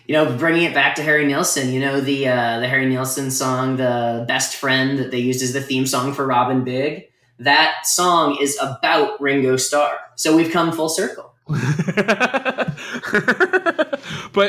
you 0.08 0.14
know, 0.14 0.34
bringing 0.36 0.64
it 0.64 0.72
back 0.72 0.94
to 0.96 1.02
Harry 1.02 1.26
Nilsson, 1.26 1.70
you 1.70 1.80
know, 1.80 2.00
the 2.00 2.28
uh, 2.28 2.60
the 2.60 2.66
Harry 2.66 2.86
Nilsson 2.86 3.30
song, 3.30 3.76
the 3.76 4.24
best 4.26 4.56
friend 4.56 4.98
that 4.98 5.10
they 5.10 5.18
used 5.18 5.42
as 5.42 5.52
the 5.52 5.60
theme 5.60 5.84
song 5.86 6.14
for 6.14 6.26
Robin 6.26 6.64
Big. 6.64 7.10
That 7.38 7.86
song 7.86 8.38
is 8.40 8.58
about 8.60 9.20
Ringo 9.20 9.58
Starr. 9.58 9.98
So 10.16 10.34
we've 10.34 10.50
come 10.50 10.72
full 10.72 10.88
circle. 10.88 11.34
but 11.46 11.58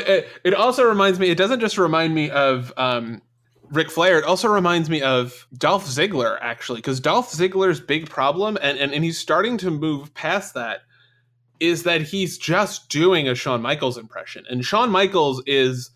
it, 0.08 0.28
it, 0.44 0.54
also 0.54 0.84
reminds 0.84 1.18
me, 1.18 1.30
it 1.30 1.38
doesn't 1.38 1.60
just 1.60 1.78
remind 1.78 2.14
me 2.14 2.30
of 2.30 2.74
um, 2.76 3.22
Ric 3.70 3.90
Flair, 3.90 4.18
it 4.18 4.24
also 4.24 4.48
reminds 4.48 4.90
me 4.90 5.00
of 5.00 5.46
Dolph 5.56 5.86
Ziggler, 5.86 6.36
actually, 6.42 6.78
because 6.78 7.00
Dolph 7.00 7.32
Ziggler's 7.32 7.80
big 7.80 8.10
problem, 8.10 8.58
and, 8.60 8.78
and, 8.78 8.92
and 8.92 9.02
he's 9.04 9.18
starting 9.18 9.56
to 9.58 9.70
move 9.70 10.12
past 10.12 10.52
that, 10.54 10.80
is 11.60 11.82
that 11.82 12.00
he's 12.00 12.38
just 12.38 12.88
doing 12.88 13.28
a 13.28 13.34
Shawn 13.34 13.62
Michaels 13.62 13.98
impression. 13.98 14.44
And 14.48 14.64
Shawn 14.64 14.90
Michaels 14.90 15.42
is, 15.46 15.90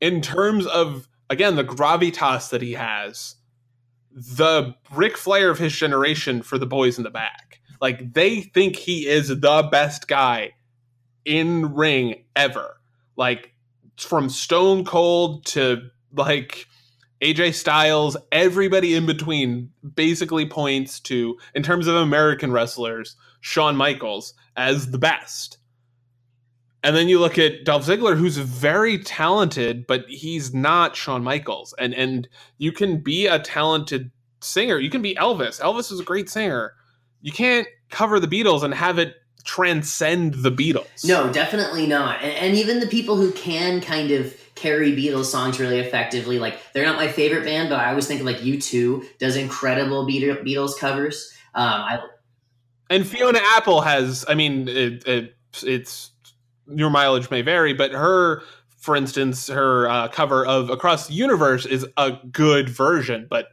in 0.00 0.20
terms 0.20 0.66
of, 0.66 1.08
again, 1.30 1.54
the 1.56 1.64
gravitas 1.64 2.50
that 2.50 2.60
he 2.60 2.72
has, 2.72 3.36
the 4.12 4.74
Ric 4.92 5.16
Flair 5.16 5.50
of 5.50 5.58
his 5.58 5.72
generation 5.74 6.42
for 6.42 6.58
the 6.58 6.66
boys 6.66 6.98
in 6.98 7.04
the 7.04 7.10
back. 7.10 7.60
Like, 7.80 8.12
they 8.12 8.40
think 8.40 8.76
he 8.76 9.06
is 9.06 9.28
the 9.28 9.68
best 9.70 10.08
guy 10.08 10.54
in 11.24 11.72
ring 11.74 12.24
ever. 12.34 12.80
Like, 13.16 13.54
from 13.96 14.28
Stone 14.28 14.84
Cold 14.84 15.46
to, 15.46 15.90
like, 16.12 16.66
AJ 17.22 17.54
Styles, 17.54 18.16
everybody 18.32 18.94
in 18.94 19.06
between 19.06 19.70
basically 19.94 20.46
points 20.46 20.98
to, 21.00 21.38
in 21.54 21.62
terms 21.62 21.86
of 21.86 21.94
American 21.94 22.50
wrestlers, 22.50 23.14
Shawn 23.40 23.76
Michaels 23.76 24.34
as 24.56 24.90
the 24.90 24.98
best. 24.98 25.58
And 26.82 26.96
then 26.96 27.08
you 27.08 27.18
look 27.18 27.38
at 27.38 27.64
Dolph 27.64 27.86
Ziggler, 27.86 28.16
who's 28.16 28.38
very 28.38 28.98
talented, 28.98 29.86
but 29.86 30.06
he's 30.08 30.54
not 30.54 30.96
Shawn 30.96 31.22
Michaels. 31.22 31.74
And 31.78 31.94
and 31.94 32.28
you 32.58 32.72
can 32.72 33.02
be 33.02 33.26
a 33.26 33.38
talented 33.38 34.10
singer. 34.40 34.78
You 34.78 34.90
can 34.90 35.02
be 35.02 35.14
Elvis. 35.14 35.60
Elvis 35.60 35.92
is 35.92 36.00
a 36.00 36.04
great 36.04 36.30
singer. 36.30 36.74
You 37.20 37.32
can't 37.32 37.68
cover 37.90 38.18
the 38.18 38.26
Beatles 38.26 38.62
and 38.62 38.72
have 38.72 38.98
it 38.98 39.16
transcend 39.44 40.34
the 40.34 40.50
Beatles. 40.50 41.04
No, 41.04 41.30
definitely 41.32 41.86
not. 41.86 42.22
And, 42.22 42.32
and 42.32 42.56
even 42.56 42.80
the 42.80 42.86
people 42.86 43.16
who 43.16 43.32
can 43.32 43.80
kind 43.80 44.10
of 44.10 44.34
carry 44.54 44.92
Beatles 44.92 45.26
songs 45.26 45.60
really 45.60 45.80
effectively, 45.80 46.38
like 46.38 46.58
they're 46.72 46.84
not 46.84 46.96
my 46.96 47.08
favorite 47.08 47.44
band, 47.44 47.68
but 47.68 47.78
I 47.78 47.90
always 47.90 48.06
think 48.06 48.20
of 48.20 48.26
like 48.26 48.38
U2 48.38 49.18
does 49.18 49.36
incredible 49.36 50.06
Beatles 50.06 50.78
covers. 50.78 51.32
Um, 51.54 51.80
I 51.80 52.00
and 52.90 53.06
Fiona 53.06 53.40
Apple 53.56 53.80
has, 53.80 54.24
I 54.28 54.34
mean, 54.34 54.68
it, 54.68 55.06
it, 55.06 55.36
it's 55.62 56.10
your 56.66 56.90
mileage 56.90 57.30
may 57.30 57.40
vary, 57.42 57.72
but 57.72 57.92
her, 57.92 58.42
for 58.78 58.96
instance, 58.96 59.46
her 59.48 59.88
uh, 59.88 60.08
cover 60.08 60.44
of 60.44 60.70
Across 60.70 61.06
the 61.08 61.14
Universe 61.14 61.66
is 61.66 61.86
a 61.96 62.12
good 62.32 62.68
version, 62.68 63.26
but 63.30 63.52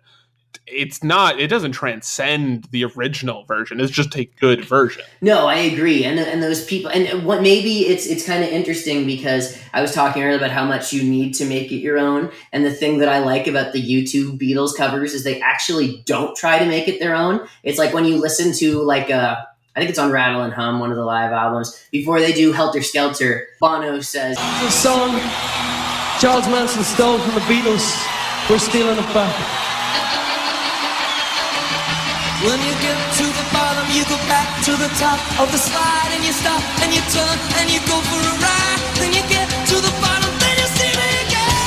it's 0.68 1.04
not 1.04 1.40
it 1.40 1.48
doesn't 1.48 1.72
transcend 1.72 2.66
the 2.72 2.84
original 2.84 3.46
version 3.46 3.80
it's 3.80 3.92
just 3.92 4.16
a 4.18 4.26
good 4.40 4.66
version 4.66 5.04
no 5.22 5.48
i 5.48 5.56
agree 5.56 6.04
and 6.04 6.20
and 6.20 6.44
those 6.44 6.66
people 6.66 6.92
and 6.92 7.26
what 7.26 7.42
maybe 7.42 7.88
it's 7.88 8.06
it's 8.06 8.26
kind 8.26 8.44
of 8.44 8.50
interesting 8.50 9.06
because 9.06 9.58
i 9.74 9.82
was 9.82 9.94
talking 9.94 10.22
earlier 10.24 10.38
about 10.38 10.52
how 10.52 10.66
much 10.66 10.92
you 10.92 11.02
need 11.02 11.34
to 11.34 11.46
make 11.46 11.72
it 11.72 11.78
your 11.78 11.98
own 11.98 12.30
and 12.52 12.66
the 12.66 12.72
thing 12.72 12.98
that 12.98 13.08
i 13.08 13.20
like 13.20 13.48
about 13.48 13.72
the 13.72 13.82
U2 13.82 14.38
beatles 14.38 14.76
covers 14.76 15.14
is 15.14 15.24
they 15.24 15.40
actually 15.42 16.04
don't 16.06 16.36
try 16.36 16.60
to 16.60 16.66
make 16.66 16.88
it 16.88 17.00
their 17.00 17.16
own 17.16 17.48
it's 17.64 17.80
like 17.80 17.94
when 17.94 18.06
you 18.06 18.18
listen 18.18 18.52
to 18.54 18.82
like 18.82 19.10
a 19.10 19.16
uh, 19.16 19.44
I 19.76 19.80
think 19.80 19.92
it's 19.92 20.00
on 20.00 20.12
Rattle 20.12 20.42
and 20.42 20.52
Hum, 20.52 20.80
one 20.80 20.90
of 20.90 20.98
the 20.98 21.06
live 21.06 21.32
albums. 21.32 21.80
Before 21.92 22.20
they 22.20 22.34
do 22.34 22.52
Helter 22.52 22.82
Skelter, 22.82 23.48
Bono 23.60 24.02
says, 24.02 24.36
"The 24.36 24.72
song 24.72 25.20
Charles 26.20 26.48
Manson 26.48 26.84
stole 26.84 27.20
from 27.20 27.36
the 27.36 27.42
Beatles. 27.42 27.86
We're 28.50 28.58
stealing 28.58 28.98
it 28.98 29.14
back." 29.14 30.24
When 32.45 32.62
you 32.62 32.69
get 32.86 32.93
to 33.17 33.23
the 33.26 33.45
bottom, 33.52 33.89
you 33.89 34.06
go 34.06 34.15
back 34.30 34.63
to 34.65 34.71
the 34.78 34.89
top 35.02 35.17
of 35.41 35.52
the 35.52 35.58
slide 35.58 36.10
and 36.13 36.23
you 36.23 36.32
stop 36.32 36.62
and 36.84 36.93
you 36.93 37.02
turn 37.10 37.38
and 37.58 37.65
you 37.67 37.80
go 37.89 37.97
for 37.97 38.21
a 38.21 38.34
ride. 38.38 38.78
Then 39.02 39.12
you 39.12 39.26
get 39.28 39.50
to 39.50 39.76
the 39.82 39.89
bottom, 40.00 40.30
then 40.38 40.56
you 40.56 40.67
see 40.78 40.86
me 40.86 41.10
again. 41.26 41.58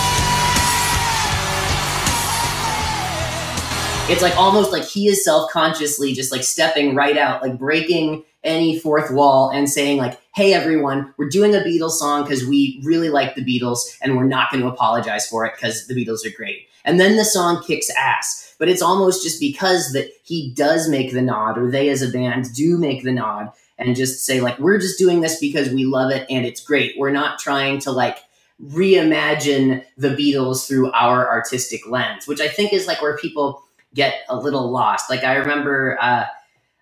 It's 4.12 4.22
like 4.22 4.36
almost 4.36 4.70
like 4.70 4.84
he 4.84 5.08
is 5.08 5.24
self 5.24 5.50
consciously 5.50 6.12
just 6.12 6.30
like 6.30 6.44
stepping 6.44 6.94
right 6.94 7.18
out, 7.18 7.42
like 7.42 7.58
breaking 7.58 8.22
any 8.44 8.78
fourth 8.78 9.10
wall 9.10 9.50
and 9.50 9.68
saying 9.68 9.98
like, 9.98 10.20
"Hey 10.36 10.54
everyone, 10.54 11.12
we're 11.16 11.30
doing 11.30 11.52
a 11.56 11.58
Beatles 11.58 11.98
song 11.98 12.22
because 12.22 12.46
we 12.46 12.80
really 12.84 13.08
like 13.08 13.34
the 13.34 13.44
Beatles 13.44 13.98
and 14.02 14.16
we're 14.16 14.22
not 14.22 14.52
going 14.52 14.62
to 14.62 14.68
apologize 14.68 15.26
for 15.26 15.44
it 15.46 15.54
because 15.56 15.88
the 15.88 15.94
Beatles 15.94 16.24
are 16.24 16.36
great." 16.36 16.68
And 16.84 17.00
then 17.00 17.16
the 17.16 17.24
song 17.24 17.60
kicks 17.66 17.90
ass. 17.98 18.49
But 18.60 18.68
it's 18.68 18.82
almost 18.82 19.24
just 19.24 19.40
because 19.40 19.92
that 19.92 20.12
he 20.22 20.52
does 20.54 20.88
make 20.88 21.12
the 21.12 21.22
nod 21.22 21.58
or 21.58 21.68
they 21.68 21.88
as 21.88 22.02
a 22.02 22.10
band 22.10 22.54
do 22.54 22.78
make 22.78 23.02
the 23.02 23.10
nod 23.10 23.50
and 23.78 23.96
just 23.96 24.24
say 24.24 24.40
like, 24.40 24.58
"We're 24.60 24.78
just 24.78 24.98
doing 24.98 25.20
this 25.22 25.40
because 25.40 25.70
we 25.70 25.84
love 25.84 26.12
it 26.12 26.26
and 26.30 26.46
it's 26.46 26.60
great. 26.60 26.94
We're 26.96 27.10
not 27.10 27.40
trying 27.40 27.80
to 27.80 27.90
like 27.90 28.18
reimagine 28.62 29.82
the 29.96 30.10
Beatles 30.10 30.68
through 30.68 30.92
our 30.92 31.28
artistic 31.28 31.88
lens," 31.88 32.28
which 32.28 32.40
I 32.40 32.46
think 32.46 32.72
is 32.72 32.86
like 32.86 33.02
where 33.02 33.16
people 33.16 33.64
get 33.94 34.14
a 34.28 34.36
little 34.36 34.70
lost. 34.70 35.10
Like 35.10 35.24
I 35.24 35.34
remember 35.34 35.98
uh 36.00 36.26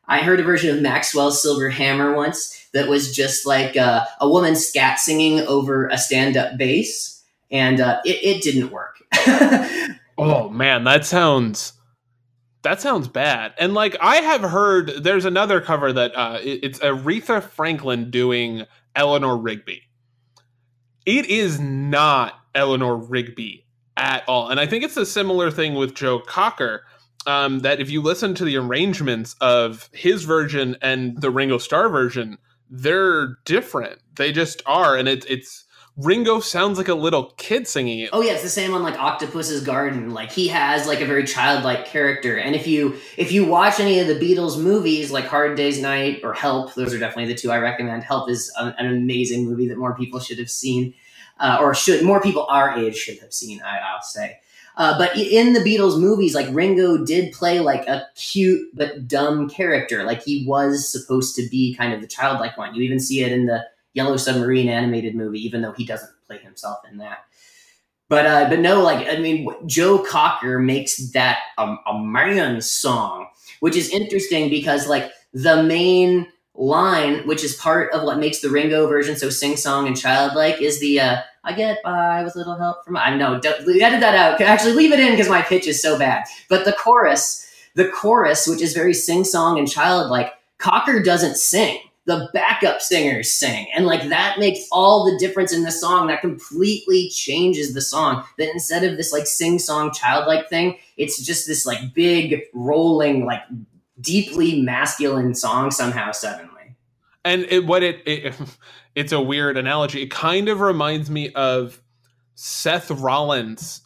I 0.09 0.21
heard 0.21 0.41
a 0.41 0.43
version 0.43 0.75
of 0.75 0.83
Maxwell's 0.83 1.43
Silver 1.43 1.69
Hammer 1.69 2.15
once 2.15 2.67
that 2.73 2.89
was 2.89 3.15
just 3.15 3.47
like 3.47 3.77
uh, 3.77 4.05
a 4.21 4.29
woman 4.29 4.57
scat 4.57 4.99
singing 4.99 5.41
over 5.41 5.87
a 5.89 5.99
stand 5.99 6.37
up 6.37 6.57
bass, 6.57 7.23
and 7.51 7.79
uh, 7.79 8.01
it, 8.07 8.17
it 8.23 8.43
didn't 8.43 8.71
work. 8.71 9.03
Oh 10.19 10.49
man, 10.51 10.85
that 10.85 11.07
sounds 11.07 11.75
that 12.63 12.81
sounds 12.81 13.09
bad. 13.09 13.55
And 13.59 13.75
like 13.75 13.97
I 14.01 14.17
have 14.17 14.43
heard, 14.43 14.91
there's 15.05 15.25
another 15.25 15.61
cover 15.61 15.93
that 15.93 16.13
uh, 16.17 16.41
it- 16.43 16.61
it's 16.65 16.81
Aretha 16.81 17.43
Franklin 17.43 18.11
doing 18.11 18.65
Eleanor 18.97 19.37
Rigby. 19.37 19.83
It 21.07 21.27
is 21.27 21.61
not 21.61 22.35
Eleanor 22.55 22.97
Rigby 22.97 23.67
at 23.97 24.25
all, 24.29 24.49
and 24.51 24.61
I 24.61 24.67
think 24.67 24.85
it's 24.85 24.97
a 24.97 25.07
similar 25.07 25.51
thing 25.51 25.75
with 25.75 25.95
Joe 25.95 26.21
Cocker. 26.21 26.85
Um, 27.27 27.59
that 27.61 27.81
if 27.81 27.91
you 27.91 28.01
listen 28.01 28.35
to 28.37 28.45
the 28.45 28.57
arrangements 28.57 29.37
of 29.43 29.91
his 29.93 30.25
version 30.25 30.77
and 30.81 31.21
the 31.21 31.31
Ringo 31.31 31.59
Starr 31.59 31.91
version, 31.91 32.39
they're 32.71 33.37
different. 33.45 34.01
They 34.17 34.33
just 34.33 34.63
are, 34.67 34.97
and 34.97 35.09
it's 35.09 35.27
it's 35.27 35.65
Ringo 35.99 36.39
sounds 36.39 36.79
like 36.79 36.87
a 36.87 36.95
little 36.95 37.33
kid 37.37 37.67
singing 37.67 37.99
it. 37.99 38.11
oh 38.13 38.23
yeah, 38.23 38.35
it's 38.35 38.45
the 38.45 38.49
same 38.49 38.73
on 38.73 38.85
like 38.85 38.97
Octopus's 38.97 39.65
Garden. 39.65 40.11
Like 40.11 40.31
he 40.31 40.47
has 40.47 40.87
like 40.87 41.01
a 41.01 41.05
very 41.05 41.25
childlike 41.25 41.87
character, 41.87 42.39
and 42.39 42.55
if 42.55 42.69
you 42.69 42.97
if 43.17 43.33
you 43.33 43.45
watch 43.45 43.81
any 43.81 43.99
of 43.99 44.07
the 44.07 44.15
Beatles 44.15 44.63
movies, 44.63 45.11
like 45.11 45.25
Hard 45.25 45.57
Day's 45.57 45.83
Night 45.83 46.21
or 46.23 46.35
Help, 46.35 46.75
those 46.75 46.95
are 46.95 47.01
definitely 47.01 47.33
the 47.33 47.39
two 47.39 47.51
I 47.51 47.59
recommend. 47.59 48.05
Help 48.05 48.31
is 48.31 48.53
an, 48.57 48.75
an 48.79 48.87
amazing 48.87 49.45
movie 49.45 49.67
that 49.67 49.77
more 49.77 49.97
people 49.97 50.21
should 50.21 50.39
have 50.39 50.51
seen, 50.51 50.95
uh, 51.41 51.59
or 51.61 51.75
should 51.75 52.05
more 52.05 52.21
people 52.21 52.47
our 52.49 52.79
age 52.79 52.97
should 52.97 53.19
have 53.19 53.35
seen. 53.35 53.61
I, 53.61 53.79
I'll 53.79 54.03
say. 54.03 54.39
Uh, 54.77 54.97
but 54.97 55.17
in 55.17 55.53
the 55.53 55.61
Beatles 55.61 56.01
movies, 56.01 56.37
like 56.37 56.47
Ringo 56.53 57.05
did 57.05 57.33
play 57.33 57.59
like 57.59 57.89
a 57.89 58.07
cute 58.15 58.71
but 58.73 59.09
dumb 59.09 59.51
character. 59.51 60.05
Like 60.05 60.23
he 60.23 60.47
was 60.47 60.89
supposed 60.89 61.35
to 61.35 61.49
be 61.49 61.75
kind 61.75 61.93
of 61.93 62.01
the 62.01 62.07
childlike 62.07 62.57
one. 62.57 62.73
You 62.77 62.83
even 62.83 63.01
see 63.01 63.25
it 63.25 63.33
in 63.33 63.47
the 63.47 63.67
Yellow 63.99 64.17
Submarine 64.17 64.69
animated 64.69 65.17
movie, 65.17 65.45
even 65.45 65.61
though 65.61 65.73
he 65.73 65.85
doesn't 65.85 66.13
play 66.25 66.39
himself 66.39 66.79
in 66.89 66.99
that. 66.99 67.25
But 68.09 68.27
uh, 68.27 68.49
but 68.49 68.61
no, 68.61 68.81
like 68.81 69.09
I 69.09 69.19
mean, 69.19 69.49
Joe 69.67 69.99
Cocker 69.99 70.61
makes 70.61 71.11
that 71.11 71.39
a, 71.59 71.75
a 71.87 71.99
man 71.99 72.61
song, 72.61 73.27
which 73.59 73.75
is 73.75 73.91
interesting 73.91 74.49
because 74.49 74.87
like 74.87 75.11
the 75.35 75.65
main 75.65 76.29
line, 76.55 77.27
which 77.27 77.43
is 77.43 77.57
part 77.57 77.93
of 77.93 78.05
what 78.05 78.21
makes 78.21 78.39
the 78.39 78.51
Ringo 78.51 78.87
version 78.87 79.17
so 79.17 79.31
sing 79.31 79.57
song 79.57 79.89
and 79.89 79.97
childlike, 79.97 80.63
is 80.63 80.79
the 80.79 81.01
uh, 81.01 81.17
"I 81.43 81.53
get 81.55 81.83
by 81.83 82.23
with 82.23 82.37
little 82.37 82.57
help 82.57 82.85
from." 82.85 82.97
I 82.97 83.17
know, 83.17 83.35
edit 83.35 83.75
that 83.75 84.15
out. 84.15 84.41
Actually, 84.41 84.75
leave 84.75 84.93
it 84.93 85.01
in 85.01 85.11
because 85.11 85.29
my 85.29 85.43
pitch 85.43 85.67
is 85.67 85.83
so 85.83 85.99
bad. 85.99 86.23
But 86.49 86.65
the 86.65 86.73
chorus, 86.73 87.51
the 87.75 87.89
chorus, 87.89 88.47
which 88.47 88.63
is 88.63 88.75
very 88.75 88.95
sing 88.95 89.25
song 89.25 89.59
and 89.59 89.69
childlike, 89.69 90.33
Cocker 90.59 91.03
doesn't 91.03 91.37
sing. 91.37 91.81
The 92.09 92.31
backup 92.35 92.83
singers 92.83 93.31
sing, 93.31 93.69
and 93.77 93.87
like 93.87 94.09
that 94.09 94.41
makes 94.41 94.67
all 94.73 95.05
the 95.05 95.19
difference 95.19 95.53
in 95.53 95.63
the 95.63 95.73
song. 95.73 96.09
That 96.09 96.23
completely 96.23 97.11
changes 97.11 97.75
the 97.75 97.83
song. 97.83 98.25
That 98.39 98.51
instead 98.51 98.85
of 98.85 98.97
this 98.97 99.13
like 99.13 99.29
sing 99.29 99.61
song 99.61 99.93
childlike 99.93 100.49
thing, 100.51 100.79
it's 100.97 101.25
just 101.25 101.47
this 101.47 101.67
like 101.67 101.95
big 101.95 102.43
rolling 102.55 103.27
like 103.27 103.43
deeply 104.01 104.63
masculine 104.63 105.35
song 105.35 105.71
somehow 105.71 106.13
suddenly. 106.13 106.77
and 107.25 107.47
it, 107.51 107.67
what 107.67 107.85
it, 107.85 108.03
it 108.07 108.35
it's 108.97 109.13
a 109.13 109.21
weird 109.21 109.59
analogy 109.59 110.03
it 110.03 110.11
kind 110.11 110.49
of 110.49 110.61
reminds 110.61 111.11
me 111.11 111.31
of 111.35 111.83
seth 112.37 112.91
rollins 112.91 113.83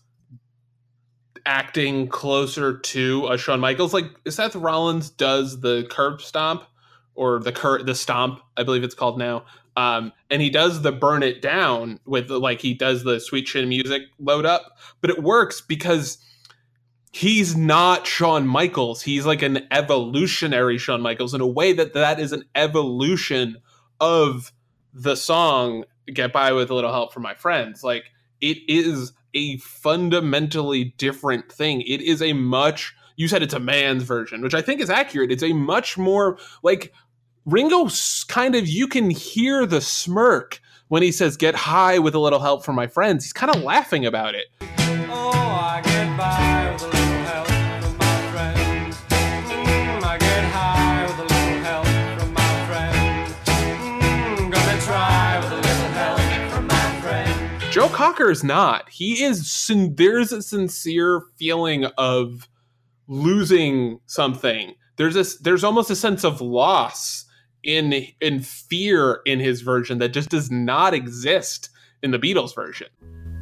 acting 1.47 2.09
closer 2.09 2.79
to 2.79 3.29
a 3.29 3.39
Shawn 3.39 3.61
Michaels. 3.61 3.95
Like 3.95 4.07
Seth 4.29 4.55
Rollins 4.57 5.11
does 5.11 5.61
the 5.61 5.87
curb 5.91 6.21
stomp 6.21 6.65
or 7.15 7.41
the 7.41 7.53
cur- 7.53 7.83
the 7.83 7.95
stomp, 7.95 8.41
I 8.57 8.63
believe 8.63 8.85
it's 8.85 8.95
called 8.95 9.19
now. 9.19 9.45
Um, 9.77 10.13
and 10.31 10.43
he 10.43 10.51
does 10.51 10.83
the 10.83 10.93
burn 10.93 11.23
it 11.23 11.41
down 11.41 11.99
with 12.05 12.29
the, 12.29 12.39
like 12.39 12.61
he 12.61 12.75
does 12.75 13.05
the 13.05 13.21
sweet 13.21 13.47
chin 13.47 13.69
music 13.69 14.03
load 14.19 14.45
up, 14.45 14.79
but 15.01 15.11
it 15.11 15.23
works 15.23 15.61
because 15.61 16.19
he's 17.13 17.57
not 17.57 18.07
Shawn 18.07 18.47
Michaels. 18.47 19.03
He's 19.03 19.25
like 19.25 19.43
an 19.43 19.67
evolutionary 19.71 20.79
Shawn 20.79 21.01
Michaels 21.01 21.35
in 21.35 21.41
a 21.41 21.47
way 21.47 21.73
that 21.73 21.95
that 21.95 22.21
is 22.21 22.33
an 22.33 22.45
evolution 22.55 23.57
of 24.01 24.53
the 24.93 25.15
song 25.17 25.85
"Get 26.13 26.33
By 26.33 26.53
with 26.53 26.71
a 26.71 26.75
Little 26.75 26.93
Help 26.93 27.15
from 27.15 27.23
My 27.23 27.35
Friends." 27.35 27.83
Like 27.83 28.05
it 28.41 28.59
is 28.69 29.13
a 29.35 29.57
fundamentally 29.59 30.95
different 30.99 31.51
thing. 31.51 31.81
It 31.83 32.03
is 32.03 32.21
a 32.21 32.35
much 32.35 32.95
you 33.23 33.29
said 33.29 33.41
it's 33.41 33.55
a 33.55 33.61
man's 33.61 34.03
version, 34.03 34.43
which 34.43 34.53
I 34.53 34.61
think 34.61 34.81
is 34.81 34.91
accurate. 34.91 35.31
It's 35.31 35.45
a 35.45 35.53
much 35.53 35.97
more 35.97 36.39
like 36.65 36.93
Ringo 37.47 37.89
kind 38.27 38.57
of 38.57 38.67
you 38.67 38.89
can 38.89 39.11
hear 39.11 39.65
the 39.65 39.81
smirk 39.81 40.61
when 40.89 41.05
he 41.05 41.13
says 41.13 41.37
get 41.37 41.55
high 41.55 42.01
with 42.01 42.17
a 42.17 42.19
little 42.19 42.41
help 42.41 42.65
from 42.65 42.75
my 42.75 42.89
friends. 42.89 43.25
He's 43.25 43.33
kind 43.33 43.55
of 43.55 43.63
laughing 43.63 44.05
about 44.05 44.35
it. 44.35 44.47
Oh, 44.61 45.31
I 45.31 45.81
get 45.85 46.17
by 46.19 46.73
with 46.73 46.83
a 46.83 46.87
little 46.87 47.23
help 47.23 47.47
from 47.47 47.97
my 47.99 48.31
friends. 48.33 48.97
Mm, 48.99 50.03
I 50.03 50.19
get 50.19 50.45
high 50.47 51.07
with 51.07 51.19
a 51.21 51.23
little 51.23 51.63
help 51.63 51.87
from 52.19 52.33
my 52.35 52.67
friends. 52.67 53.35
Mm, 53.47 54.51
gonna 54.51 54.81
try 54.81 55.39
with 55.39 55.53
a 55.53 55.57
little 55.57 55.93
help 55.93 56.53
from 56.53 56.67
my 56.67 57.01
friends. 57.01 57.73
Joe 57.73 57.89
Cocker 57.89 58.33
is 58.33 58.43
not. 58.43 58.89
He 58.89 59.23
is 59.23 59.49
sin- 59.49 59.95
there's 59.95 60.33
a 60.33 60.43
sincere 60.43 61.23
feeling 61.39 61.85
of 61.97 62.49
losing 63.09 64.01
something. 64.07 64.75
There's 64.97 65.17
a 65.17 65.25
there's 65.43 65.65
almost 65.65 65.91
a 65.91 65.97
sense 65.97 66.25
of 66.25 66.41
loss 66.41 67.25
in 67.63 67.93
in 68.21 68.41
fear 68.41 69.21
in 69.25 69.41
his 69.41 69.63
version 69.63 69.99
that 69.99 70.13
just 70.13 70.29
does 70.31 70.51
not 70.51 70.95
exist 70.95 71.71
in 72.03 72.11
the 72.11 72.19
Beatles 72.19 72.55
version. 72.55 72.89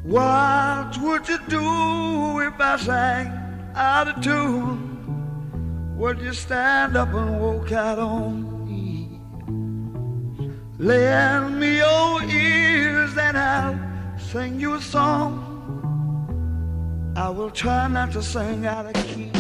What 0.03 0.97
would 1.03 1.29
you 1.29 1.39
do 1.49 2.41
if 2.41 2.59
I 2.59 2.77
sang 2.79 3.29
out 3.75 4.09
of 4.09 4.23
tune? 4.23 5.97
Would 5.99 6.21
you 6.21 6.33
stand 6.33 6.97
up 6.97 7.13
and 7.13 7.39
walk 7.41 7.73
out 7.73 7.99
on 7.99 8.67
me? 8.67 9.21
Lend 10.79 11.61
me 11.61 11.77
your 11.77 12.23
ears 12.23 13.17
and 13.19 13.37
I'll 13.37 13.79
sing 14.19 14.59
you 14.59 14.75
a 14.75 14.81
song. 14.81 15.47
I 17.17 17.29
will 17.29 17.51
try 17.51 17.87
not 17.89 18.13
to 18.13 18.23
sing 18.23 18.65
out 18.65 18.87
of 18.87 18.95
key. 19.07 19.31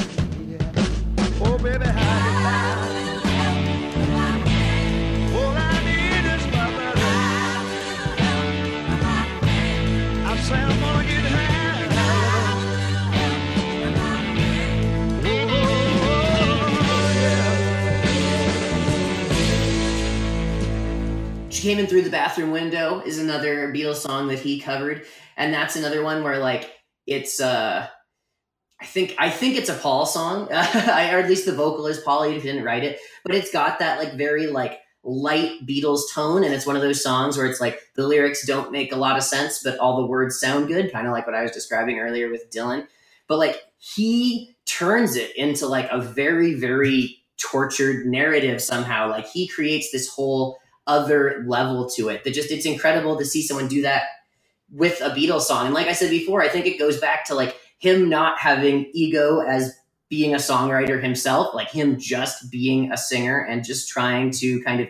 She 21.50 21.68
came 21.68 21.78
in 21.78 21.86
through 21.86 22.02
the 22.02 22.10
bathroom 22.10 22.52
window 22.52 23.00
is 23.04 23.18
another 23.18 23.72
Beatles 23.72 23.96
song 23.96 24.28
that 24.28 24.38
he 24.38 24.60
covered, 24.60 25.04
and 25.36 25.52
that's 25.52 25.76
another 25.76 26.02
one 26.02 26.22
where 26.22 26.38
like 26.38 26.70
it's 27.06 27.40
uh 27.40 27.86
I 28.80 28.86
think 28.86 29.14
I 29.18 29.28
think 29.28 29.56
it's 29.56 29.68
a 29.68 29.74
Paul 29.74 30.06
song, 30.06 30.48
or 30.50 30.54
at 30.54 31.28
least 31.28 31.46
the 31.46 31.54
vocal 31.54 31.86
is 31.86 32.00
Paul. 32.00 32.22
If 32.22 32.42
he 32.42 32.48
didn't 32.48 32.64
write 32.64 32.84
it, 32.84 32.98
but 33.24 33.34
it's 33.34 33.52
got 33.52 33.78
that 33.78 33.98
like 33.98 34.14
very 34.14 34.46
like 34.46 34.80
light 35.02 35.66
Beatles 35.66 36.02
tone, 36.12 36.44
and 36.44 36.54
it's 36.54 36.66
one 36.66 36.76
of 36.76 36.82
those 36.82 37.02
songs 37.02 37.36
where 37.36 37.46
it's 37.46 37.60
like 37.60 37.80
the 37.94 38.06
lyrics 38.06 38.46
don't 38.46 38.72
make 38.72 38.92
a 38.92 38.96
lot 38.96 39.16
of 39.16 39.22
sense, 39.22 39.62
but 39.62 39.78
all 39.78 40.00
the 40.00 40.06
words 40.06 40.40
sound 40.40 40.68
good, 40.68 40.92
kind 40.92 41.06
of 41.06 41.12
like 41.12 41.26
what 41.26 41.36
I 41.36 41.42
was 41.42 41.52
describing 41.52 41.98
earlier 41.98 42.30
with 42.30 42.50
Dylan. 42.50 42.86
But 43.28 43.38
like 43.38 43.62
he 43.78 44.56
turns 44.64 45.16
it 45.16 45.36
into 45.36 45.66
like 45.66 45.88
a 45.90 46.00
very 46.00 46.54
very 46.54 47.18
tortured 47.36 48.06
narrative 48.06 48.62
somehow. 48.62 49.10
Like 49.10 49.26
he 49.26 49.46
creates 49.46 49.90
this 49.90 50.08
whole 50.08 50.58
other 50.86 51.44
level 51.46 51.88
to 51.88 52.08
it 52.08 52.24
that 52.24 52.34
just 52.34 52.50
it's 52.50 52.66
incredible 52.66 53.18
to 53.18 53.24
see 53.24 53.42
someone 53.42 53.68
do 53.68 53.82
that 53.82 54.04
with 54.72 55.00
a 55.00 55.10
Beatles 55.10 55.42
song. 55.42 55.66
And 55.66 55.74
like 55.74 55.86
I 55.86 55.92
said 55.92 56.10
before, 56.10 56.42
I 56.42 56.48
think 56.48 56.66
it 56.66 56.78
goes 56.78 56.98
back 56.98 57.24
to 57.26 57.34
like 57.34 57.56
him 57.80 58.08
not 58.08 58.38
having 58.38 58.90
ego 58.92 59.40
as 59.40 59.74
being 60.08 60.34
a 60.34 60.38
songwriter 60.38 61.02
himself, 61.02 61.54
like 61.54 61.70
him 61.70 61.98
just 61.98 62.50
being 62.50 62.92
a 62.92 62.96
singer 62.96 63.38
and 63.38 63.64
just 63.64 63.88
trying 63.88 64.30
to 64.30 64.62
kind 64.62 64.80
of 64.80 64.88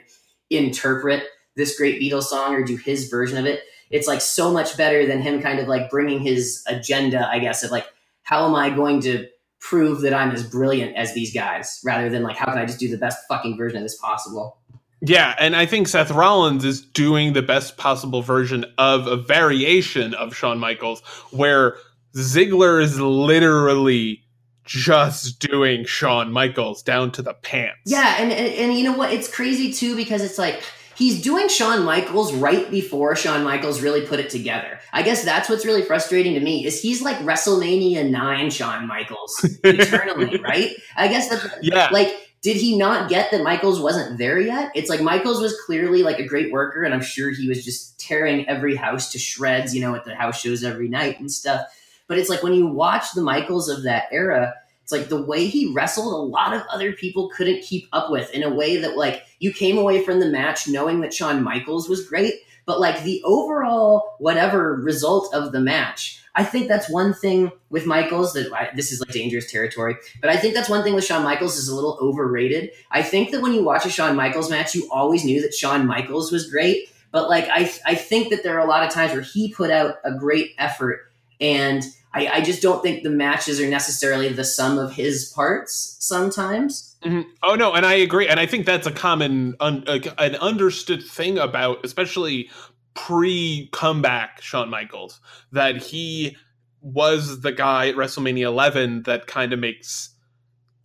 interpret 0.50 1.24
this 1.56 1.76
great 1.76 2.00
Beatles 2.00 2.24
song 2.24 2.54
or 2.54 2.64
do 2.64 2.76
his 2.76 3.08
version 3.08 3.38
of 3.38 3.46
it. 3.46 3.62
It's 3.90 4.08
like 4.08 4.20
so 4.20 4.52
much 4.52 4.76
better 4.76 5.06
than 5.06 5.20
him 5.20 5.40
kind 5.40 5.58
of 5.58 5.68
like 5.68 5.90
bringing 5.90 6.20
his 6.20 6.64
agenda, 6.66 7.28
I 7.28 7.38
guess, 7.38 7.62
of 7.62 7.70
like, 7.70 7.86
how 8.22 8.46
am 8.46 8.54
I 8.54 8.70
going 8.70 9.00
to 9.02 9.26
prove 9.60 10.00
that 10.00 10.14
I'm 10.14 10.30
as 10.30 10.42
brilliant 10.42 10.96
as 10.96 11.12
these 11.14 11.34
guys 11.34 11.80
rather 11.84 12.08
than 12.08 12.22
like, 12.22 12.36
how 12.36 12.46
can 12.46 12.58
I 12.58 12.64
just 12.64 12.80
do 12.80 12.88
the 12.88 12.96
best 12.96 13.18
fucking 13.28 13.56
version 13.56 13.78
of 13.78 13.82
this 13.84 13.98
possible? 13.98 14.58
Yeah, 15.02 15.34
and 15.38 15.56
I 15.56 15.64
think 15.64 15.88
Seth 15.88 16.10
Rollins 16.10 16.64
is 16.64 16.82
doing 16.82 17.32
the 17.32 17.42
best 17.42 17.78
possible 17.78 18.20
version 18.20 18.64
of 18.78 19.06
a 19.06 19.16
variation 19.16 20.12
of 20.14 20.36
Shawn 20.36 20.58
Michaels, 20.58 21.00
where 21.30 21.76
Ziggler 22.14 22.82
is 22.82 22.98
literally 23.00 24.22
just 24.64 25.40
doing 25.40 25.84
Shawn 25.84 26.32
Michaels 26.32 26.82
down 26.82 27.10
to 27.12 27.22
the 27.22 27.34
pants. 27.34 27.80
Yeah, 27.86 28.16
and, 28.18 28.30
and 28.32 28.54
and 28.54 28.74
you 28.78 28.84
know 28.84 28.96
what? 28.96 29.12
It's 29.12 29.32
crazy 29.32 29.72
too 29.72 29.96
because 29.96 30.22
it's 30.22 30.38
like 30.38 30.62
he's 30.96 31.22
doing 31.22 31.48
Shawn 31.48 31.84
Michaels 31.84 32.32
right 32.34 32.70
before 32.70 33.16
Shawn 33.16 33.42
Michaels 33.42 33.80
really 33.80 34.06
put 34.06 34.20
it 34.20 34.30
together. 34.30 34.78
I 34.92 35.02
guess 35.02 35.24
that's 35.24 35.48
what's 35.48 35.64
really 35.64 35.82
frustrating 35.82 36.34
to 36.34 36.40
me 36.40 36.64
is 36.66 36.80
he's 36.80 37.02
like 37.02 37.16
WrestleMania 37.18 38.08
nine 38.08 38.50
Shawn 38.50 38.86
Michaels 38.86 39.44
eternally, 39.64 40.38
right? 40.44 40.70
I 40.96 41.08
guess 41.08 41.28
that 41.30 41.58
Yeah. 41.62 41.88
like 41.90 42.14
did 42.42 42.56
he 42.56 42.78
not 42.78 43.10
get 43.10 43.30
that 43.32 43.42
Michaels 43.42 43.80
wasn't 43.80 44.16
there 44.18 44.38
yet? 44.40 44.70
It's 44.74 44.88
like 44.88 45.02
Michaels 45.02 45.42
was 45.42 45.54
clearly 45.66 46.02
like 46.02 46.18
a 46.18 46.26
great 46.26 46.50
worker, 46.52 46.84
and 46.84 46.94
I'm 46.94 47.02
sure 47.02 47.30
he 47.30 47.48
was 47.48 47.64
just 47.64 47.98
tearing 48.00 48.48
every 48.48 48.76
house 48.76 49.12
to 49.12 49.18
shreds, 49.18 49.74
you 49.74 49.82
know, 49.82 49.94
at 49.94 50.04
the 50.04 50.14
house 50.14 50.40
shows 50.40 50.64
every 50.64 50.88
night 50.88 51.20
and 51.20 51.30
stuff. 51.30 51.62
But 52.10 52.18
it's 52.18 52.28
like 52.28 52.42
when 52.42 52.54
you 52.54 52.66
watch 52.66 53.12
the 53.12 53.22
Michaels 53.22 53.68
of 53.68 53.84
that 53.84 54.06
era, 54.10 54.52
it's 54.82 54.90
like 54.90 55.08
the 55.08 55.22
way 55.22 55.46
he 55.46 55.72
wrestled, 55.72 56.12
a 56.12 56.16
lot 56.16 56.52
of 56.52 56.62
other 56.68 56.92
people 56.92 57.30
couldn't 57.30 57.62
keep 57.62 57.86
up 57.92 58.10
with 58.10 58.34
in 58.34 58.42
a 58.42 58.52
way 58.52 58.78
that 58.78 58.96
like 58.96 59.22
you 59.38 59.52
came 59.52 59.78
away 59.78 60.04
from 60.04 60.18
the 60.18 60.26
match 60.26 60.66
knowing 60.66 61.02
that 61.02 61.14
Shawn 61.14 61.40
Michaels 61.40 61.88
was 61.88 62.08
great, 62.08 62.34
but 62.66 62.80
like 62.80 63.04
the 63.04 63.22
overall 63.24 64.16
whatever 64.18 64.74
result 64.74 65.32
of 65.32 65.52
the 65.52 65.60
match. 65.60 66.20
I 66.34 66.42
think 66.42 66.66
that's 66.66 66.90
one 66.90 67.14
thing 67.14 67.52
with 67.68 67.86
Michaels 67.86 68.32
that 68.32 68.52
I, 68.52 68.70
this 68.74 68.90
is 68.90 68.98
like 68.98 69.10
dangerous 69.10 69.48
territory, 69.48 69.94
but 70.20 70.30
I 70.30 70.36
think 70.36 70.54
that's 70.54 70.68
one 70.68 70.82
thing 70.82 70.96
with 70.96 71.04
Shawn 71.04 71.22
Michaels 71.22 71.58
is 71.58 71.68
a 71.68 71.76
little 71.76 71.96
overrated. 72.02 72.72
I 72.90 73.04
think 73.04 73.30
that 73.30 73.40
when 73.40 73.52
you 73.52 73.62
watch 73.62 73.86
a 73.86 73.88
Shawn 73.88 74.16
Michaels 74.16 74.50
match, 74.50 74.74
you 74.74 74.88
always 74.90 75.24
knew 75.24 75.40
that 75.42 75.54
Shawn 75.54 75.86
Michaels 75.86 76.32
was 76.32 76.50
great, 76.50 76.88
but 77.12 77.30
like 77.30 77.46
I 77.48 77.72
I 77.86 77.94
think 77.94 78.30
that 78.30 78.42
there 78.42 78.58
are 78.58 78.66
a 78.66 78.68
lot 78.68 78.82
of 78.82 78.92
times 78.92 79.12
where 79.12 79.22
he 79.22 79.54
put 79.54 79.70
out 79.70 79.98
a 80.02 80.12
great 80.12 80.54
effort 80.58 81.06
and 81.40 81.84
I, 82.12 82.26
I 82.28 82.40
just 82.40 82.62
don't 82.62 82.82
think 82.82 83.02
the 83.02 83.10
matches 83.10 83.60
are 83.60 83.68
necessarily 83.68 84.28
the 84.30 84.44
sum 84.44 84.78
of 84.78 84.92
his 84.94 85.26
parts 85.34 85.96
sometimes. 86.00 86.96
Mhm. 87.04 87.24
Oh 87.42 87.54
no, 87.54 87.72
and 87.72 87.86
I 87.86 87.94
agree, 87.94 88.28
and 88.28 88.40
I 88.40 88.46
think 88.46 88.66
that's 88.66 88.86
a 88.86 88.92
common, 88.92 89.54
un, 89.60 89.84
an 89.86 90.36
understood 90.36 91.02
thing 91.02 91.38
about, 91.38 91.84
especially 91.84 92.50
pre-comeback 92.94 94.42
Shawn 94.42 94.68
Michaels, 94.70 95.20
that 95.52 95.76
he 95.76 96.36
was 96.82 97.40
the 97.42 97.52
guy 97.52 97.88
at 97.88 97.94
WrestleMania 97.94 98.44
11 98.44 99.04
that 99.04 99.26
kind 99.26 99.52
of 99.52 99.58
makes 99.58 100.10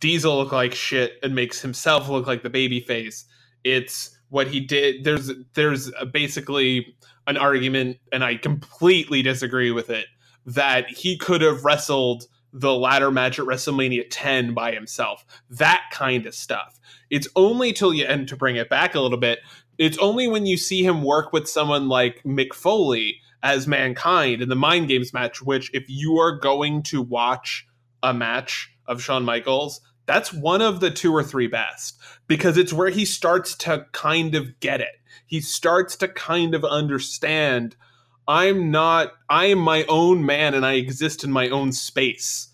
Diesel 0.00 0.36
look 0.36 0.52
like 0.52 0.74
shit 0.74 1.14
and 1.22 1.34
makes 1.34 1.60
himself 1.60 2.08
look 2.08 2.26
like 2.26 2.42
the 2.42 2.50
baby 2.50 2.80
face. 2.80 3.24
It's 3.64 4.16
what 4.28 4.46
he 4.48 4.60
did. 4.60 5.04
There's 5.04 5.30
there's 5.54 5.90
basically 6.12 6.94
an 7.26 7.36
argument, 7.36 7.98
and 8.12 8.22
I 8.24 8.36
completely 8.36 9.22
disagree 9.22 9.70
with 9.72 9.90
it, 9.90 10.06
that 10.46 10.88
he 10.88 11.16
could 11.18 11.42
have 11.42 11.64
wrestled 11.64 12.26
the 12.52 12.74
ladder 12.74 13.10
match 13.10 13.38
at 13.38 13.44
WrestleMania 13.44 14.04
10 14.08 14.54
by 14.54 14.72
himself. 14.72 15.26
That 15.50 15.82
kind 15.92 16.24
of 16.24 16.34
stuff. 16.34 16.80
It's 17.10 17.28
only 17.36 17.72
till 17.72 17.92
you 17.92 18.06
and 18.06 18.26
to 18.28 18.36
bring 18.36 18.56
it 18.56 18.70
back 18.70 18.94
a 18.94 19.00
little 19.00 19.18
bit, 19.18 19.40
it's 19.78 19.98
only 19.98 20.26
when 20.26 20.46
you 20.46 20.56
see 20.56 20.82
him 20.82 21.02
work 21.02 21.32
with 21.32 21.48
someone 21.48 21.88
like 21.88 22.22
Mick 22.22 22.54
Foley 22.54 23.20
as 23.42 23.66
mankind 23.66 24.40
in 24.40 24.48
the 24.48 24.56
Mind 24.56 24.88
Games 24.88 25.12
match, 25.12 25.42
which 25.42 25.70
if 25.74 25.84
you 25.88 26.16
are 26.16 26.38
going 26.38 26.82
to 26.84 27.02
watch 27.02 27.66
a 28.02 28.14
match 28.14 28.74
of 28.86 29.02
Shawn 29.02 29.24
Michaels, 29.24 29.80
that's 30.06 30.32
one 30.32 30.62
of 30.62 30.80
the 30.80 30.90
two 30.90 31.12
or 31.12 31.22
three 31.22 31.48
best 31.48 31.98
because 32.26 32.56
it's 32.56 32.72
where 32.72 32.90
he 32.90 33.04
starts 33.04 33.54
to 33.56 33.86
kind 33.92 34.34
of 34.34 34.58
get 34.60 34.80
it. 34.80 34.96
He 35.26 35.40
starts 35.40 35.96
to 35.96 36.08
kind 36.08 36.54
of 36.54 36.64
understand 36.64 37.76
I'm 38.28 38.70
not, 38.70 39.12
I 39.28 39.46
am 39.46 39.58
my 39.58 39.84
own 39.88 40.26
man 40.26 40.54
and 40.54 40.66
I 40.66 40.74
exist 40.74 41.24
in 41.24 41.30
my 41.30 41.48
own 41.48 41.72
space. 41.72 42.48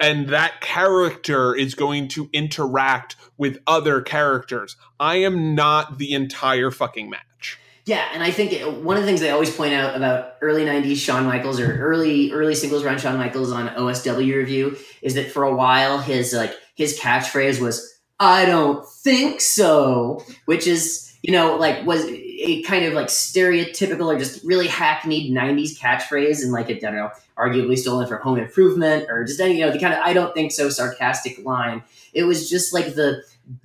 And 0.00 0.28
that 0.28 0.60
character 0.60 1.54
is 1.54 1.74
going 1.74 2.08
to 2.08 2.30
interact 2.32 3.16
with 3.36 3.58
other 3.66 4.00
characters. 4.00 4.76
I 4.98 5.16
am 5.16 5.54
not 5.54 5.98
the 5.98 6.12
entire 6.14 6.70
fucking 6.70 7.10
match. 7.10 7.58
Yeah, 7.86 8.06
and 8.12 8.22
I 8.22 8.30
think 8.30 8.84
one 8.84 8.96
of 8.96 9.02
the 9.02 9.06
things 9.06 9.20
they 9.20 9.30
always 9.30 9.54
point 9.54 9.72
out 9.72 9.96
about 9.96 10.34
early 10.42 10.64
'90s 10.64 10.98
Shawn 10.98 11.24
Michaels 11.24 11.58
or 11.58 11.80
early 11.80 12.30
early 12.30 12.54
singles 12.54 12.84
run 12.84 12.98
Shawn 12.98 13.16
Michaels 13.16 13.50
on 13.50 13.68
OSW 13.68 14.36
review 14.36 14.76
is 15.02 15.14
that 15.14 15.32
for 15.32 15.42
a 15.42 15.54
while 15.54 15.98
his 15.98 16.32
like 16.32 16.54
his 16.74 16.98
catchphrase 17.00 17.60
was 17.60 17.98
"I 18.20 18.44
don't 18.44 18.86
think 18.86 19.40
so," 19.40 20.22
which 20.44 20.66
is 20.66 21.12
you 21.22 21.32
know 21.32 21.56
like 21.56 21.84
was 21.86 22.04
a 22.40 22.62
kind 22.62 22.84
of 22.84 22.94
like 22.94 23.08
stereotypical 23.08 24.06
or 24.06 24.18
just 24.18 24.42
really 24.44 24.66
hackneyed 24.66 25.32
'90s 25.32 25.78
catchphrase 25.78 26.42
and 26.42 26.52
like 26.52 26.68
a, 26.68 26.76
I 26.76 26.78
don't 26.78 26.96
know, 26.96 27.10
arguably 27.36 27.78
stolen 27.78 28.06
from 28.06 28.20
Home 28.22 28.38
Improvement 28.38 29.06
or 29.08 29.24
just 29.24 29.40
any 29.40 29.58
you 29.58 29.66
know 29.66 29.72
the 29.72 29.78
kind 29.78 29.94
of 29.94 30.00
"I 30.02 30.12
don't 30.12 30.34
think 30.34 30.52
so" 30.52 30.70
sarcastic 30.70 31.44
line. 31.44 31.82
It 32.12 32.24
was 32.24 32.48
just 32.48 32.72
like 32.72 32.94
the 32.94 33.22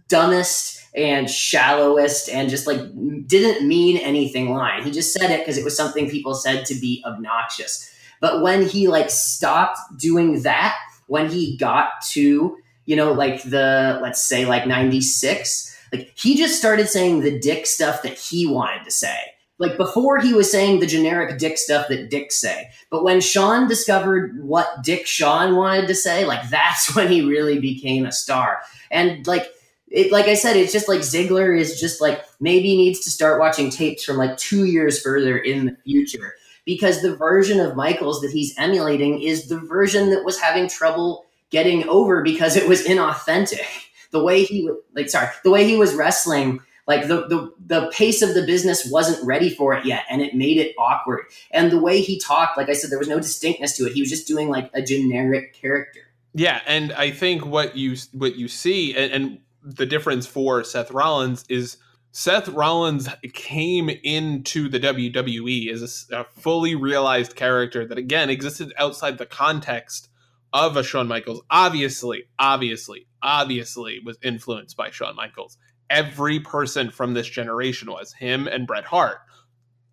dumbest 0.07 0.81
and 0.95 1.29
shallowest 1.29 2.29
and 2.29 2.49
just 2.49 2.67
like 2.67 2.79
didn't 3.27 3.67
mean 3.67 3.97
anything 3.97 4.51
line. 4.51 4.83
He 4.83 4.91
just 4.91 5.13
said 5.13 5.31
it 5.31 5.41
because 5.41 5.57
it 5.57 5.63
was 5.63 5.75
something 5.75 6.09
people 6.09 6.33
said 6.33 6.65
to 6.65 6.75
be 6.75 7.03
obnoxious. 7.05 7.91
But 8.21 8.41
when 8.41 8.65
he 8.65 8.87
like 8.87 9.09
stopped 9.09 9.79
doing 9.97 10.41
that, 10.43 10.77
when 11.07 11.29
he 11.29 11.57
got 11.57 12.01
to, 12.11 12.57
you 12.85 12.95
know, 12.95 13.11
like 13.11 13.43
the 13.43 13.99
let's 14.01 14.23
say 14.23 14.45
like 14.45 14.67
96, 14.67 15.74
like 15.95 16.11
he 16.15 16.35
just 16.35 16.57
started 16.57 16.89
saying 16.89 17.21
the 17.21 17.39
dick 17.39 17.65
stuff 17.65 18.03
that 18.03 18.17
he 18.17 18.45
wanted 18.45 18.83
to 18.85 18.91
say. 18.91 19.17
Like 19.57 19.77
before 19.77 20.19
he 20.19 20.33
was 20.33 20.51
saying 20.51 20.79
the 20.79 20.85
generic 20.85 21.37
dick 21.37 21.57
stuff 21.57 21.87
that 21.87 22.09
dicks 22.09 22.35
say. 22.35 22.69
But 22.89 23.03
when 23.05 23.21
Sean 23.21 23.67
discovered 23.67 24.43
what 24.43 24.83
Dick 24.83 25.07
Sean 25.07 25.55
wanted 25.55 25.87
to 25.87 25.95
say, 25.95 26.25
like 26.25 26.49
that's 26.49 26.93
when 26.95 27.09
he 27.09 27.21
really 27.21 27.59
became 27.59 28.05
a 28.05 28.11
star. 28.11 28.61
And 28.91 29.25
like 29.25 29.47
it 29.87 30.11
like 30.11 30.25
I 30.25 30.33
said, 30.33 30.57
it's 30.57 30.73
just 30.73 30.89
like 30.89 30.99
Ziggler 30.99 31.57
is 31.57 31.79
just 31.79 32.01
like 32.01 32.23
maybe 32.39 32.75
needs 32.75 32.99
to 33.01 33.09
start 33.09 33.39
watching 33.39 33.69
tapes 33.69 34.03
from 34.03 34.17
like 34.17 34.35
two 34.37 34.65
years 34.65 35.01
further 35.01 35.37
in 35.37 35.67
the 35.67 35.77
future 35.85 36.33
because 36.65 37.01
the 37.01 37.15
version 37.15 37.59
of 37.59 37.75
Michaels 37.75 38.21
that 38.21 38.31
he's 38.31 38.57
emulating 38.57 39.21
is 39.21 39.47
the 39.47 39.59
version 39.59 40.09
that 40.09 40.25
was 40.25 40.39
having 40.39 40.67
trouble 40.67 41.25
getting 41.51 41.87
over 41.87 42.23
because 42.23 42.55
it 42.57 42.67
was 42.67 42.83
inauthentic. 42.85 43.61
The 44.15 44.23
way 44.23 44.45
he 44.45 44.69
like 44.93 45.09
sorry, 45.09 45.27
the 45.43 45.51
way 45.51 45.67
he 45.67 45.75
was 45.75 45.93
wrestling, 45.93 46.61
like 46.87 47.09
the, 47.09 47.27
the 47.27 47.51
the 47.65 47.91
pace 47.91 48.21
of 48.21 48.33
the 48.33 48.45
business 48.45 48.87
wasn't 48.89 49.25
ready 49.27 49.49
for 49.49 49.73
it 49.73 49.85
yet, 49.85 50.05
and 50.09 50.21
it 50.21 50.35
made 50.35 50.57
it 50.57 50.73
awkward. 50.79 51.25
And 51.51 51.69
the 51.69 51.81
way 51.81 51.99
he 51.99 52.17
talked, 52.17 52.57
like 52.57 52.69
I 52.69 52.73
said, 52.73 52.91
there 52.91 52.99
was 52.99 53.09
no 53.09 53.17
distinctness 53.17 53.75
to 53.75 53.87
it. 53.87 53.91
He 53.91 54.01
was 54.01 54.09
just 54.09 54.25
doing 54.25 54.47
like 54.47 54.69
a 54.73 54.81
generic 54.81 55.53
character. 55.53 55.99
Yeah, 56.33 56.61
and 56.65 56.93
I 56.93 57.11
think 57.11 57.45
what 57.45 57.75
you 57.75 57.97
what 58.13 58.37
you 58.37 58.47
see 58.47 58.95
and, 58.95 59.11
and 59.11 59.39
the 59.61 59.85
difference 59.85 60.27
for 60.27 60.63
Seth 60.63 60.91
Rollins 60.91 61.43
is 61.49 61.75
Seth 62.11 62.47
Rollins 62.47 63.09
came 63.33 63.89
into 63.89 64.69
the 64.69 64.79
WWE 64.79 65.69
as 65.69 66.07
a, 66.11 66.19
a 66.21 66.23
fully 66.23 66.73
realized 66.73 67.35
character 67.35 67.85
that 67.85 67.97
again 67.97 68.29
existed 68.29 68.71
outside 68.77 69.17
the 69.17 69.25
context 69.25 70.07
of 70.53 70.77
a 70.77 70.83
Shawn 70.83 71.09
Michaels. 71.09 71.41
Obviously, 71.49 72.29
obviously, 72.39 73.07
obviously 73.25 73.99
was 74.05 74.17
influenced 74.23 74.77
by 74.77 74.91
Shawn 74.91 75.15
Michaels. 75.15 75.57
Every 75.89 76.39
person 76.39 76.91
from 76.91 77.13
this 77.13 77.27
generation 77.27 77.91
was 77.91 78.13
him 78.13 78.47
and 78.47 78.67
Bret 78.67 78.85
Hart. 78.85 79.17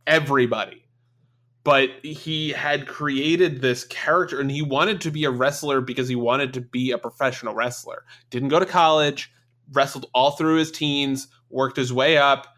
Everybody. 0.06 0.86
But 1.64 1.90
he 2.02 2.50
had 2.50 2.88
created 2.88 3.60
this 3.60 3.84
character 3.84 4.40
and 4.40 4.50
he 4.50 4.62
wanted 4.62 5.00
to 5.02 5.10
be 5.10 5.24
a 5.24 5.30
wrestler 5.30 5.80
because 5.80 6.08
he 6.08 6.16
wanted 6.16 6.52
to 6.54 6.60
be 6.60 6.90
a 6.90 6.98
professional 6.98 7.54
wrestler. 7.54 8.04
Didn't 8.30 8.48
go 8.48 8.58
to 8.58 8.66
college, 8.66 9.32
wrestled 9.72 10.06
all 10.14 10.32
through 10.32 10.56
his 10.56 10.72
teens, 10.72 11.28
worked 11.50 11.76
his 11.76 11.92
way 11.92 12.16
up, 12.16 12.48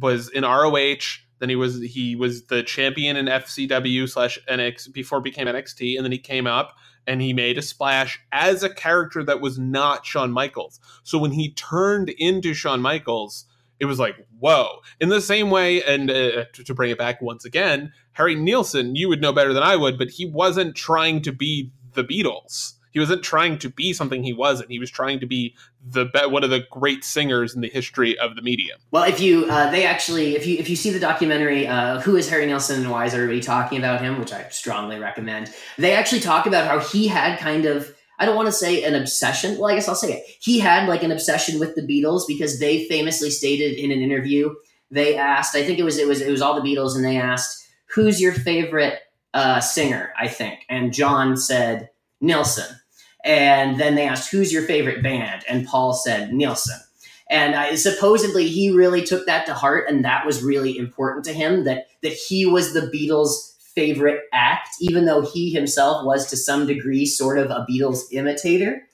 was 0.00 0.28
in 0.30 0.44
ROH, 0.44 1.20
Then 1.38 1.48
he 1.48 1.56
was 1.56 1.80
he 1.82 2.16
was 2.16 2.46
the 2.46 2.62
champion 2.62 3.16
in 3.16 3.26
FCW 3.26 4.08
slash 4.08 4.38
NX 4.48 4.92
before 4.92 5.20
became 5.20 5.46
NXT, 5.46 5.96
and 5.96 6.04
then 6.04 6.12
he 6.12 6.18
came 6.18 6.46
up 6.46 6.74
and 7.06 7.20
he 7.20 7.32
made 7.32 7.58
a 7.58 7.62
splash 7.62 8.20
as 8.32 8.62
a 8.62 8.72
character 8.72 9.22
that 9.24 9.40
was 9.40 9.58
not 9.58 10.06
Shawn 10.06 10.32
Michaels. 10.32 10.80
So 11.02 11.18
when 11.18 11.32
he 11.32 11.52
turned 11.52 12.10
into 12.10 12.54
Shawn 12.54 12.80
Michaels, 12.80 13.46
it 13.80 13.86
was 13.86 13.98
like 13.98 14.16
whoa. 14.38 14.80
In 15.00 15.08
the 15.08 15.20
same 15.20 15.50
way, 15.50 15.82
and 15.82 16.10
uh, 16.10 16.44
to, 16.52 16.64
to 16.64 16.74
bring 16.74 16.90
it 16.90 16.98
back 16.98 17.20
once 17.20 17.44
again, 17.44 17.92
Harry 18.12 18.34
Nilsson, 18.34 18.94
you 18.94 19.08
would 19.08 19.20
know 19.20 19.32
better 19.32 19.52
than 19.52 19.62
I 19.62 19.76
would, 19.76 19.98
but 19.98 20.10
he 20.10 20.26
wasn't 20.26 20.76
trying 20.76 21.22
to 21.22 21.32
be 21.32 21.72
the 21.92 22.04
Beatles. 22.04 22.74
He 22.94 23.00
wasn't 23.00 23.22
trying 23.22 23.58
to 23.58 23.68
be 23.68 23.92
something 23.92 24.22
he 24.22 24.32
wasn't. 24.32 24.70
He 24.70 24.78
was 24.78 24.90
trying 24.90 25.20
to 25.20 25.26
be 25.26 25.54
the 25.86 26.06
be- 26.06 26.26
one 26.26 26.42
of 26.42 26.50
the 26.50 26.64
great 26.70 27.04
singers 27.04 27.54
in 27.54 27.60
the 27.60 27.68
history 27.68 28.18
of 28.18 28.36
the 28.36 28.42
medium. 28.42 28.80
Well, 28.90 29.04
if 29.04 29.20
you 29.20 29.44
uh, 29.50 29.70
they 29.70 29.84
actually 29.84 30.36
if 30.36 30.46
you 30.46 30.56
if 30.56 30.70
you 30.70 30.76
see 30.76 30.90
the 30.90 31.00
documentary 31.00 31.66
uh, 31.66 32.00
Who 32.00 32.16
is 32.16 32.30
Harry 32.30 32.46
Nilsson 32.46 32.80
and 32.80 32.90
why 32.90 33.04
is 33.04 33.12
everybody 33.12 33.40
talking 33.40 33.78
about 33.78 34.00
him, 34.00 34.18
which 34.18 34.32
I 34.32 34.48
strongly 34.48 34.98
recommend, 34.98 35.52
they 35.76 35.92
actually 35.92 36.20
talk 36.20 36.46
about 36.46 36.66
how 36.66 36.78
he 36.78 37.08
had 37.08 37.38
kind 37.38 37.66
of 37.66 37.94
I 38.18 38.24
don't 38.24 38.36
want 38.36 38.46
to 38.46 38.52
say 38.52 38.84
an 38.84 38.94
obsession. 38.94 39.58
Well, 39.58 39.70
I 39.70 39.74
guess 39.74 39.88
I'll 39.88 39.94
say 39.94 40.12
it. 40.12 40.24
He 40.40 40.60
had 40.60 40.88
like 40.88 41.02
an 41.02 41.12
obsession 41.12 41.58
with 41.58 41.74
the 41.74 41.82
Beatles 41.82 42.22
because 42.26 42.60
they 42.60 42.86
famously 42.86 43.30
stated 43.30 43.76
in 43.76 43.90
an 43.90 44.00
interview 44.00 44.54
they 44.90 45.16
asked 45.16 45.54
I 45.54 45.64
think 45.64 45.78
it 45.78 45.82
was 45.84 45.98
it 45.98 46.06
was 46.06 46.20
it 46.20 46.30
was 46.30 46.40
all 46.40 46.54
the 46.54 46.66
Beatles 46.66 46.94
and 46.94 47.04
they 47.04 47.16
asked 47.16 47.66
who's 47.86 48.20
your 48.20 48.32
favorite 48.32 49.00
uh, 49.34 49.60
singer 49.60 50.12
I 50.18 50.28
think 50.28 50.64
and 50.68 50.92
John 50.92 51.36
said 51.36 51.90
Nilsson 52.20 52.76
and 53.24 53.80
then 53.80 53.96
they 53.96 54.06
asked 54.06 54.30
who's 54.30 54.52
your 54.52 54.62
favorite 54.62 55.02
band? 55.02 55.42
And 55.48 55.66
Paul 55.66 55.94
said 55.94 56.32
Nilsson 56.32 56.78
and 57.30 57.54
I, 57.54 57.74
supposedly 57.74 58.48
he 58.48 58.70
really 58.70 59.02
took 59.02 59.26
that 59.26 59.46
to 59.46 59.54
heart 59.54 59.88
and 59.88 60.04
that 60.04 60.26
was 60.26 60.42
really 60.42 60.76
important 60.76 61.24
to 61.24 61.32
him 61.32 61.64
that 61.64 61.86
that 62.02 62.12
he 62.12 62.44
was 62.44 62.74
the 62.74 62.90
beatles 62.92 63.54
favorite 63.74 64.20
act 64.32 64.68
even 64.80 65.04
though 65.04 65.22
he 65.22 65.50
himself 65.50 66.04
was 66.04 66.28
to 66.28 66.36
some 66.36 66.66
degree 66.66 67.06
sort 67.06 67.38
of 67.38 67.50
a 67.50 67.66
beatles 67.68 68.02
imitator. 68.12 68.86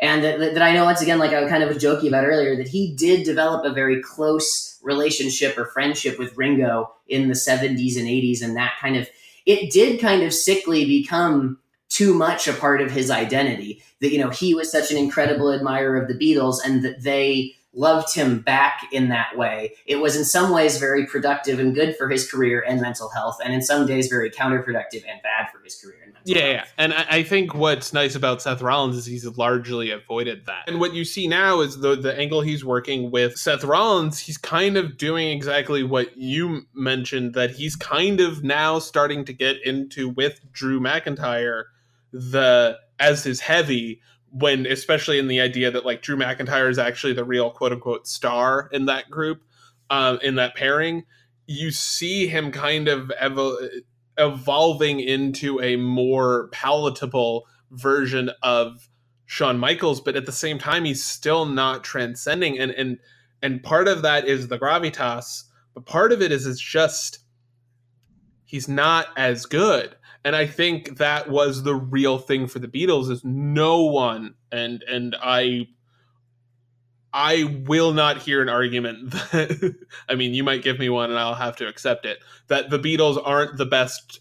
And 0.00 0.22
that, 0.22 0.38
that 0.38 0.62
i 0.62 0.72
know 0.72 0.84
once 0.84 1.02
again 1.02 1.18
like 1.18 1.32
i 1.32 1.48
kind 1.48 1.62
of 1.62 1.68
was 1.68 1.82
joking 1.82 2.08
about 2.08 2.24
earlier 2.24 2.56
that 2.56 2.68
he 2.68 2.94
did 2.94 3.24
develop 3.24 3.64
a 3.64 3.72
very 3.72 4.02
close 4.02 4.78
relationship 4.82 5.58
or 5.58 5.66
friendship 5.66 6.18
with 6.18 6.36
ringo 6.36 6.92
in 7.08 7.26
the 7.26 7.34
70s 7.34 7.96
and 7.96 8.06
80s 8.06 8.42
and 8.42 8.56
that 8.56 8.74
kind 8.80 8.96
of 8.96 9.08
it 9.44 9.72
did 9.72 10.00
kind 10.00 10.22
of 10.22 10.32
sickly 10.32 10.84
become 10.84 11.58
too 11.88 12.14
much 12.14 12.46
a 12.46 12.52
part 12.52 12.80
of 12.80 12.90
his 12.90 13.10
identity 13.10 13.82
that 14.00 14.12
you 14.12 14.18
know 14.18 14.30
he 14.30 14.54
was 14.54 14.70
such 14.70 14.90
an 14.90 14.96
incredible 14.96 15.52
admirer 15.52 15.96
of 15.96 16.08
the 16.08 16.14
beatles 16.14 16.58
and 16.64 16.84
that 16.84 17.02
they 17.02 17.54
loved 17.74 18.14
him 18.14 18.40
back 18.40 18.80
in 18.92 19.08
that 19.08 19.36
way. 19.36 19.72
It 19.86 19.96
was 19.96 20.16
in 20.16 20.24
some 20.24 20.50
ways 20.50 20.78
very 20.78 21.06
productive 21.06 21.60
and 21.60 21.74
good 21.74 21.96
for 21.96 22.08
his 22.08 22.28
career 22.28 22.64
and 22.66 22.80
mental 22.80 23.08
health, 23.10 23.38
and 23.44 23.52
in 23.52 23.62
some 23.62 23.86
days 23.86 24.08
very 24.08 24.30
counterproductive 24.30 25.04
and 25.08 25.22
bad 25.22 25.48
for 25.52 25.62
his 25.62 25.80
career 25.80 25.98
and 26.02 26.12
mental 26.14 26.34
Yeah, 26.34 26.40
health. 26.40 26.68
yeah. 26.78 26.84
And 26.84 26.94
I, 26.94 27.22
think 27.22 27.54
what's 27.54 27.92
nice 27.92 28.14
about 28.14 28.42
Seth 28.42 28.62
Rollins 28.62 28.96
is 28.96 29.06
he's 29.06 29.26
largely 29.36 29.90
avoided 29.90 30.46
that. 30.46 30.64
And 30.66 30.80
what 30.80 30.94
you 30.94 31.04
see 31.04 31.28
now 31.28 31.60
is 31.60 31.78
the 31.78 31.94
the 31.94 32.18
angle 32.18 32.40
he's 32.40 32.64
working 32.64 33.10
with 33.10 33.36
Seth 33.36 33.64
Rollins, 33.64 34.18
he's 34.18 34.38
kind 34.38 34.76
of 34.76 34.96
doing 34.96 35.28
exactly 35.28 35.82
what 35.82 36.16
you 36.16 36.62
mentioned 36.74 37.34
that 37.34 37.52
he's 37.52 37.76
kind 37.76 38.18
of 38.20 38.42
now 38.42 38.78
starting 38.78 39.24
to 39.26 39.32
get 39.32 39.56
into 39.64 40.08
with 40.08 40.40
Drew 40.52 40.80
McIntyre 40.80 41.64
the 42.12 42.78
as 42.98 43.24
his 43.24 43.40
heavy 43.40 44.00
when 44.30 44.66
especially 44.66 45.18
in 45.18 45.28
the 45.28 45.40
idea 45.40 45.70
that 45.70 45.86
like 45.86 46.02
Drew 46.02 46.16
McIntyre 46.16 46.68
is 46.68 46.78
actually 46.78 47.12
the 47.14 47.24
real 47.24 47.50
quote 47.50 47.72
unquote 47.72 48.06
star 48.06 48.68
in 48.72 48.86
that 48.86 49.10
group, 49.10 49.42
um, 49.90 50.18
in 50.22 50.34
that 50.36 50.54
pairing, 50.54 51.04
you 51.46 51.70
see 51.70 52.26
him 52.26 52.52
kind 52.52 52.88
of 52.88 53.10
evo- 53.20 53.68
evolving 54.18 55.00
into 55.00 55.60
a 55.60 55.76
more 55.76 56.48
palatable 56.52 57.46
version 57.70 58.30
of 58.42 58.88
Shawn 59.24 59.58
Michaels, 59.58 60.00
but 60.00 60.16
at 60.16 60.26
the 60.26 60.32
same 60.32 60.58
time, 60.58 60.84
he's 60.84 61.04
still 61.04 61.46
not 61.46 61.84
transcending. 61.84 62.58
And 62.58 62.70
and 62.72 62.98
and 63.42 63.62
part 63.62 63.88
of 63.88 64.02
that 64.02 64.26
is 64.26 64.48
the 64.48 64.58
gravitas, 64.58 65.44
but 65.74 65.86
part 65.86 66.12
of 66.12 66.22
it 66.22 66.32
is 66.32 66.46
it's 66.46 66.60
just 66.60 67.20
he's 68.44 68.68
not 68.68 69.08
as 69.16 69.46
good. 69.46 69.96
And 70.24 70.34
I 70.36 70.46
think 70.46 70.98
that 70.98 71.30
was 71.30 71.62
the 71.62 71.74
real 71.74 72.18
thing 72.18 72.46
for 72.46 72.58
the 72.58 72.68
Beatles 72.68 73.10
is 73.10 73.24
no 73.24 73.82
one 73.84 74.34
and 74.50 74.82
and 74.82 75.16
I 75.20 75.68
I 77.12 77.62
will 77.66 77.92
not 77.92 78.18
hear 78.18 78.42
an 78.42 78.48
argument 78.48 79.10
that 79.10 79.74
I 80.08 80.14
mean 80.14 80.34
you 80.34 80.44
might 80.44 80.62
give 80.62 80.78
me 80.78 80.88
one 80.88 81.10
and 81.10 81.18
I'll 81.18 81.34
have 81.34 81.56
to 81.56 81.68
accept 81.68 82.04
it 82.04 82.18
that 82.48 82.70
the 82.70 82.78
Beatles 82.78 83.20
aren't 83.22 83.56
the 83.56 83.66
best 83.66 84.20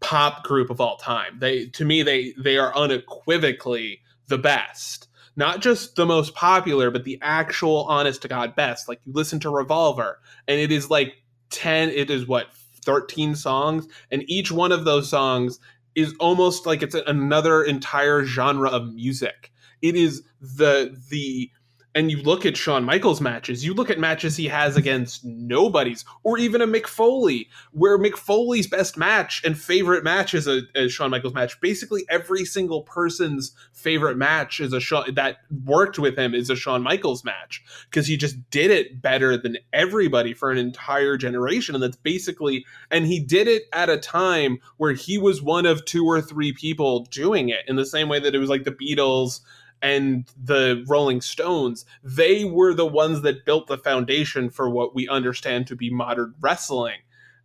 pop 0.00 0.44
group 0.44 0.70
of 0.70 0.80
all 0.80 0.96
time. 0.96 1.38
They 1.38 1.66
to 1.66 1.84
me 1.84 2.02
they 2.02 2.34
they 2.38 2.56
are 2.56 2.74
unequivocally 2.76 4.00
the 4.28 4.38
best. 4.38 5.08
Not 5.36 5.60
just 5.60 5.94
the 5.94 6.06
most 6.06 6.34
popular, 6.34 6.90
but 6.90 7.04
the 7.04 7.18
actual 7.22 7.84
honest 7.84 8.22
to 8.22 8.28
God 8.28 8.56
best. 8.56 8.88
Like 8.88 9.00
you 9.04 9.12
listen 9.12 9.38
to 9.40 9.50
Revolver 9.50 10.18
and 10.48 10.58
it 10.58 10.72
is 10.72 10.90
like 10.90 11.14
10 11.50 11.90
it 11.90 12.10
is 12.10 12.26
what 12.26 12.48
13 12.88 13.34
songs 13.34 13.86
and 14.10 14.24
each 14.28 14.50
one 14.50 14.72
of 14.72 14.86
those 14.86 15.10
songs 15.10 15.60
is 15.94 16.14
almost 16.20 16.64
like 16.64 16.82
it's 16.82 16.94
another 16.94 17.62
entire 17.62 18.24
genre 18.24 18.70
of 18.70 18.94
music. 18.94 19.52
It 19.82 19.94
is 19.94 20.22
the 20.40 20.98
the 21.10 21.50
and 21.94 22.10
you 22.10 22.22
look 22.22 22.44
at 22.44 22.56
Shawn 22.56 22.84
Michaels 22.84 23.20
matches, 23.20 23.64
you 23.64 23.74
look 23.74 23.90
at 23.90 23.98
matches 23.98 24.36
he 24.36 24.46
has 24.46 24.76
against 24.76 25.24
nobodies, 25.24 26.04
or 26.22 26.38
even 26.38 26.60
a 26.60 26.66
Mick 26.66 26.86
Foley, 26.86 27.48
where 27.72 27.98
Mick 27.98 28.16
Foley's 28.16 28.66
best 28.66 28.96
match 28.96 29.42
and 29.44 29.58
favorite 29.58 30.04
match 30.04 30.34
is 30.34 30.46
a, 30.46 30.62
a 30.74 30.88
Shawn 30.88 31.10
Michaels 31.10 31.34
match. 31.34 31.60
Basically, 31.60 32.04
every 32.10 32.44
single 32.44 32.82
person's 32.82 33.52
favorite 33.72 34.16
match 34.16 34.60
is 34.60 34.72
a 34.72 34.80
Shawn 34.80 35.14
that 35.14 35.38
worked 35.64 35.98
with 35.98 36.16
him 36.16 36.34
is 36.34 36.50
a 36.50 36.56
Shawn 36.56 36.82
Michaels 36.82 37.24
match 37.24 37.64
because 37.90 38.06
he 38.06 38.16
just 38.16 38.50
did 38.50 38.70
it 38.70 39.00
better 39.00 39.36
than 39.36 39.56
everybody 39.72 40.34
for 40.34 40.50
an 40.50 40.58
entire 40.58 41.16
generation, 41.16 41.74
and 41.74 41.82
that's 41.82 41.96
basically 41.96 42.66
and 42.90 43.06
he 43.06 43.18
did 43.18 43.48
it 43.48 43.64
at 43.72 43.88
a 43.88 43.98
time 43.98 44.58
where 44.76 44.92
he 44.92 45.16
was 45.16 45.42
one 45.42 45.66
of 45.66 45.84
two 45.84 46.04
or 46.04 46.20
three 46.20 46.52
people 46.52 47.04
doing 47.10 47.48
it 47.48 47.60
in 47.66 47.76
the 47.76 47.86
same 47.86 48.08
way 48.08 48.20
that 48.20 48.34
it 48.34 48.38
was 48.38 48.50
like 48.50 48.64
the 48.64 48.70
Beatles 48.70 49.40
and 49.80 50.28
the 50.42 50.84
Rolling 50.88 51.20
Stones, 51.20 51.84
they 52.02 52.44
were 52.44 52.74
the 52.74 52.86
ones 52.86 53.22
that 53.22 53.44
built 53.44 53.66
the 53.66 53.78
foundation 53.78 54.50
for 54.50 54.68
what 54.68 54.94
we 54.94 55.08
understand 55.08 55.66
to 55.68 55.76
be 55.76 55.90
modern 55.90 56.34
wrestling. 56.40 56.98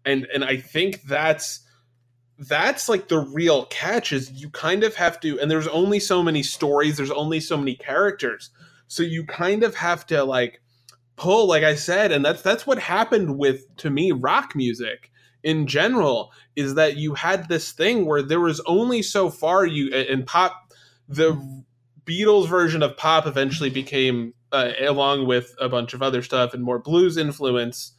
And 0.05 0.27
and 0.33 0.43
I 0.43 0.57
think 0.57 1.03
that's 1.03 1.61
that's 2.39 2.89
like 2.89 3.07
the 3.07 3.19
real 3.19 3.65
catch 3.67 4.11
is 4.11 4.31
you 4.31 4.49
kind 4.49 4.83
of 4.83 4.95
have 4.95 5.19
to 5.21 5.39
and 5.39 5.49
there's 5.49 5.67
only 5.67 5.99
so 5.99 6.23
many 6.23 6.43
stories, 6.43 6.97
there's 6.97 7.11
only 7.11 7.39
so 7.39 7.57
many 7.57 7.75
characters. 7.75 8.49
So 8.87 9.03
you 9.03 9.25
kind 9.25 9.63
of 9.63 9.75
have 9.75 10.05
to 10.07 10.23
like 10.23 10.61
pull 11.15 11.47
like 11.47 11.63
I 11.63 11.75
said 11.75 12.11
and 12.11 12.25
that's 12.25 12.41
that's 12.41 12.65
what 12.65 12.79
happened 12.79 13.37
with 13.37 13.75
to 13.77 13.89
me 13.89 14.11
rock 14.11 14.55
music 14.55 15.11
in 15.43 15.67
general 15.67 16.31
is 16.55 16.75
that 16.75 16.97
you 16.97 17.13
had 17.13 17.47
this 17.47 17.71
thing 17.71 18.05
where 18.05 18.23
there 18.23 18.39
was 18.39 18.61
only 18.65 19.03
so 19.03 19.29
far 19.29 19.65
you 19.65 19.93
and 19.93 20.25
pop 20.25 20.73
the 21.07 21.63
Beatles 22.05 22.47
version 22.47 22.83
of 22.83 22.97
pop 22.97 23.25
eventually 23.25 23.69
became, 23.69 24.33
uh, 24.51 24.71
along 24.81 25.27
with 25.27 25.55
a 25.59 25.69
bunch 25.69 25.93
of 25.93 26.01
other 26.01 26.21
stuff 26.21 26.53
and 26.53 26.63
more 26.63 26.79
blues 26.79 27.17
influence, 27.17 27.93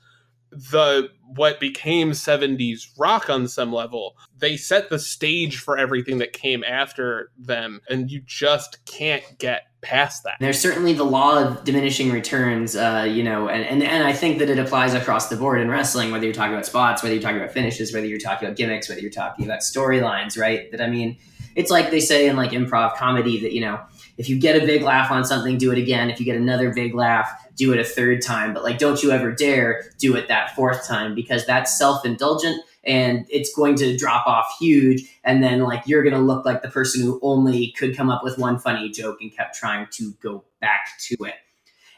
the 0.54 1.10
what 1.34 1.58
became 1.58 2.12
70s 2.12 2.86
rock 2.96 3.28
on 3.28 3.48
some 3.48 3.72
level. 3.72 4.16
They 4.38 4.56
set 4.56 4.88
the 4.88 4.98
stage 4.98 5.58
for 5.58 5.76
everything 5.76 6.18
that 6.18 6.32
came 6.32 6.62
after 6.62 7.32
them, 7.36 7.80
and 7.88 8.10
you 8.10 8.22
just 8.24 8.84
can't 8.84 9.24
get 9.38 9.64
past 9.80 10.22
that. 10.24 10.36
There's 10.38 10.60
certainly 10.60 10.92
the 10.92 11.04
law 11.04 11.42
of 11.42 11.64
diminishing 11.64 12.10
returns, 12.12 12.76
uh, 12.76 13.06
you 13.08 13.22
know, 13.22 13.48
and, 13.48 13.64
and, 13.64 13.82
and 13.82 14.04
I 14.04 14.12
think 14.12 14.38
that 14.38 14.48
it 14.48 14.58
applies 14.58 14.94
across 14.94 15.28
the 15.28 15.36
board 15.36 15.60
in 15.60 15.68
wrestling, 15.68 16.10
whether 16.10 16.24
you're 16.24 16.34
talking 16.34 16.52
about 16.52 16.66
spots, 16.66 17.02
whether 17.02 17.14
you're 17.14 17.22
talking 17.22 17.38
about 17.38 17.52
finishes, 17.52 17.92
whether 17.92 18.06
you're 18.06 18.18
talking 18.18 18.46
about 18.46 18.56
gimmicks, 18.56 18.88
whether 18.88 19.00
you're 19.00 19.10
talking 19.10 19.44
about 19.44 19.60
storylines, 19.60 20.38
right? 20.38 20.70
That 20.70 20.80
I 20.80 20.88
mean, 20.88 21.18
it's 21.56 21.70
like 21.70 21.90
they 21.90 22.00
say 22.00 22.28
in 22.28 22.36
like 22.36 22.50
improv 22.50 22.96
comedy 22.96 23.40
that, 23.40 23.52
you 23.52 23.60
know, 23.60 23.80
if 24.16 24.28
you 24.28 24.38
get 24.38 24.60
a 24.60 24.64
big 24.64 24.82
laugh 24.82 25.10
on 25.10 25.24
something, 25.24 25.58
do 25.58 25.72
it 25.72 25.78
again. 25.78 26.10
If 26.10 26.20
you 26.20 26.26
get 26.26 26.36
another 26.36 26.72
big 26.72 26.94
laugh, 26.94 27.30
do 27.56 27.72
it 27.72 27.80
a 27.80 27.84
third 27.84 28.22
time. 28.22 28.54
But 28.54 28.62
like, 28.62 28.78
don't 28.78 29.02
you 29.02 29.10
ever 29.10 29.32
dare 29.32 29.84
do 29.98 30.16
it 30.16 30.28
that 30.28 30.54
fourth 30.54 30.86
time 30.86 31.14
because 31.14 31.46
that's 31.46 31.76
self 31.76 32.04
indulgent 32.04 32.62
and 32.84 33.26
it's 33.28 33.54
going 33.54 33.76
to 33.76 33.96
drop 33.96 34.26
off 34.26 34.54
huge. 34.58 35.02
And 35.24 35.42
then 35.42 35.60
like, 35.60 35.82
you're 35.86 36.02
going 36.02 36.14
to 36.14 36.20
look 36.20 36.44
like 36.44 36.62
the 36.62 36.68
person 36.68 37.02
who 37.02 37.18
only 37.22 37.72
could 37.72 37.96
come 37.96 38.10
up 38.10 38.22
with 38.22 38.38
one 38.38 38.58
funny 38.58 38.90
joke 38.90 39.18
and 39.20 39.34
kept 39.34 39.56
trying 39.56 39.86
to 39.92 40.12
go 40.22 40.44
back 40.60 40.88
to 41.08 41.16
it. 41.24 41.34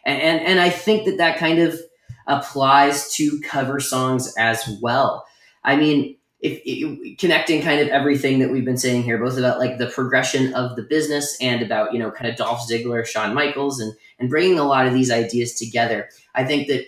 And, 0.05 0.21
and, 0.21 0.41
and 0.41 0.61
I 0.61 0.71
think 0.71 1.05
that 1.07 1.19
that 1.19 1.39
kind 1.39 1.59
of 1.59 1.79
applies 2.27 3.13
to 3.15 3.41
cover 3.41 3.81
songs 3.81 4.33
as 4.39 4.79
well. 4.81 5.27
I 5.65 5.77
mean, 5.77 6.16
if, 6.41 6.61
if, 6.65 7.19
connecting 7.19 7.63
kind 7.63 7.81
of 7.81 7.89
everything 7.89 8.39
that 8.41 8.51
we've 8.51 8.65
been 8.65 8.77
saying 8.77 9.03
here, 9.03 9.19
both 9.19 9.39
about 9.39 9.59
like 9.59 9.79
the 9.79 9.89
progression 9.89 10.53
of 10.55 10.77
the 10.77 10.83
business 10.83 11.37
and 11.41 11.63
about 11.63 11.93
you 11.93 11.99
know 11.99 12.11
kind 12.11 12.31
of 12.31 12.37
Dolph 12.37 12.69
Ziggler, 12.69 13.07
Shawn 13.07 13.35
Michaels, 13.35 13.81
and 13.81 13.95
and 14.19 14.31
bringing 14.31 14.59
a 14.59 14.65
lot 14.65 14.87
of 14.87 14.95
these 14.95 15.11
ideas 15.11 15.55
together. 15.55 16.09
I 16.35 16.45
think 16.45 16.69
that 16.69 16.87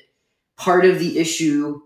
part 0.56 0.84
of 0.84 0.98
the 0.98 1.18
issue 1.18 1.80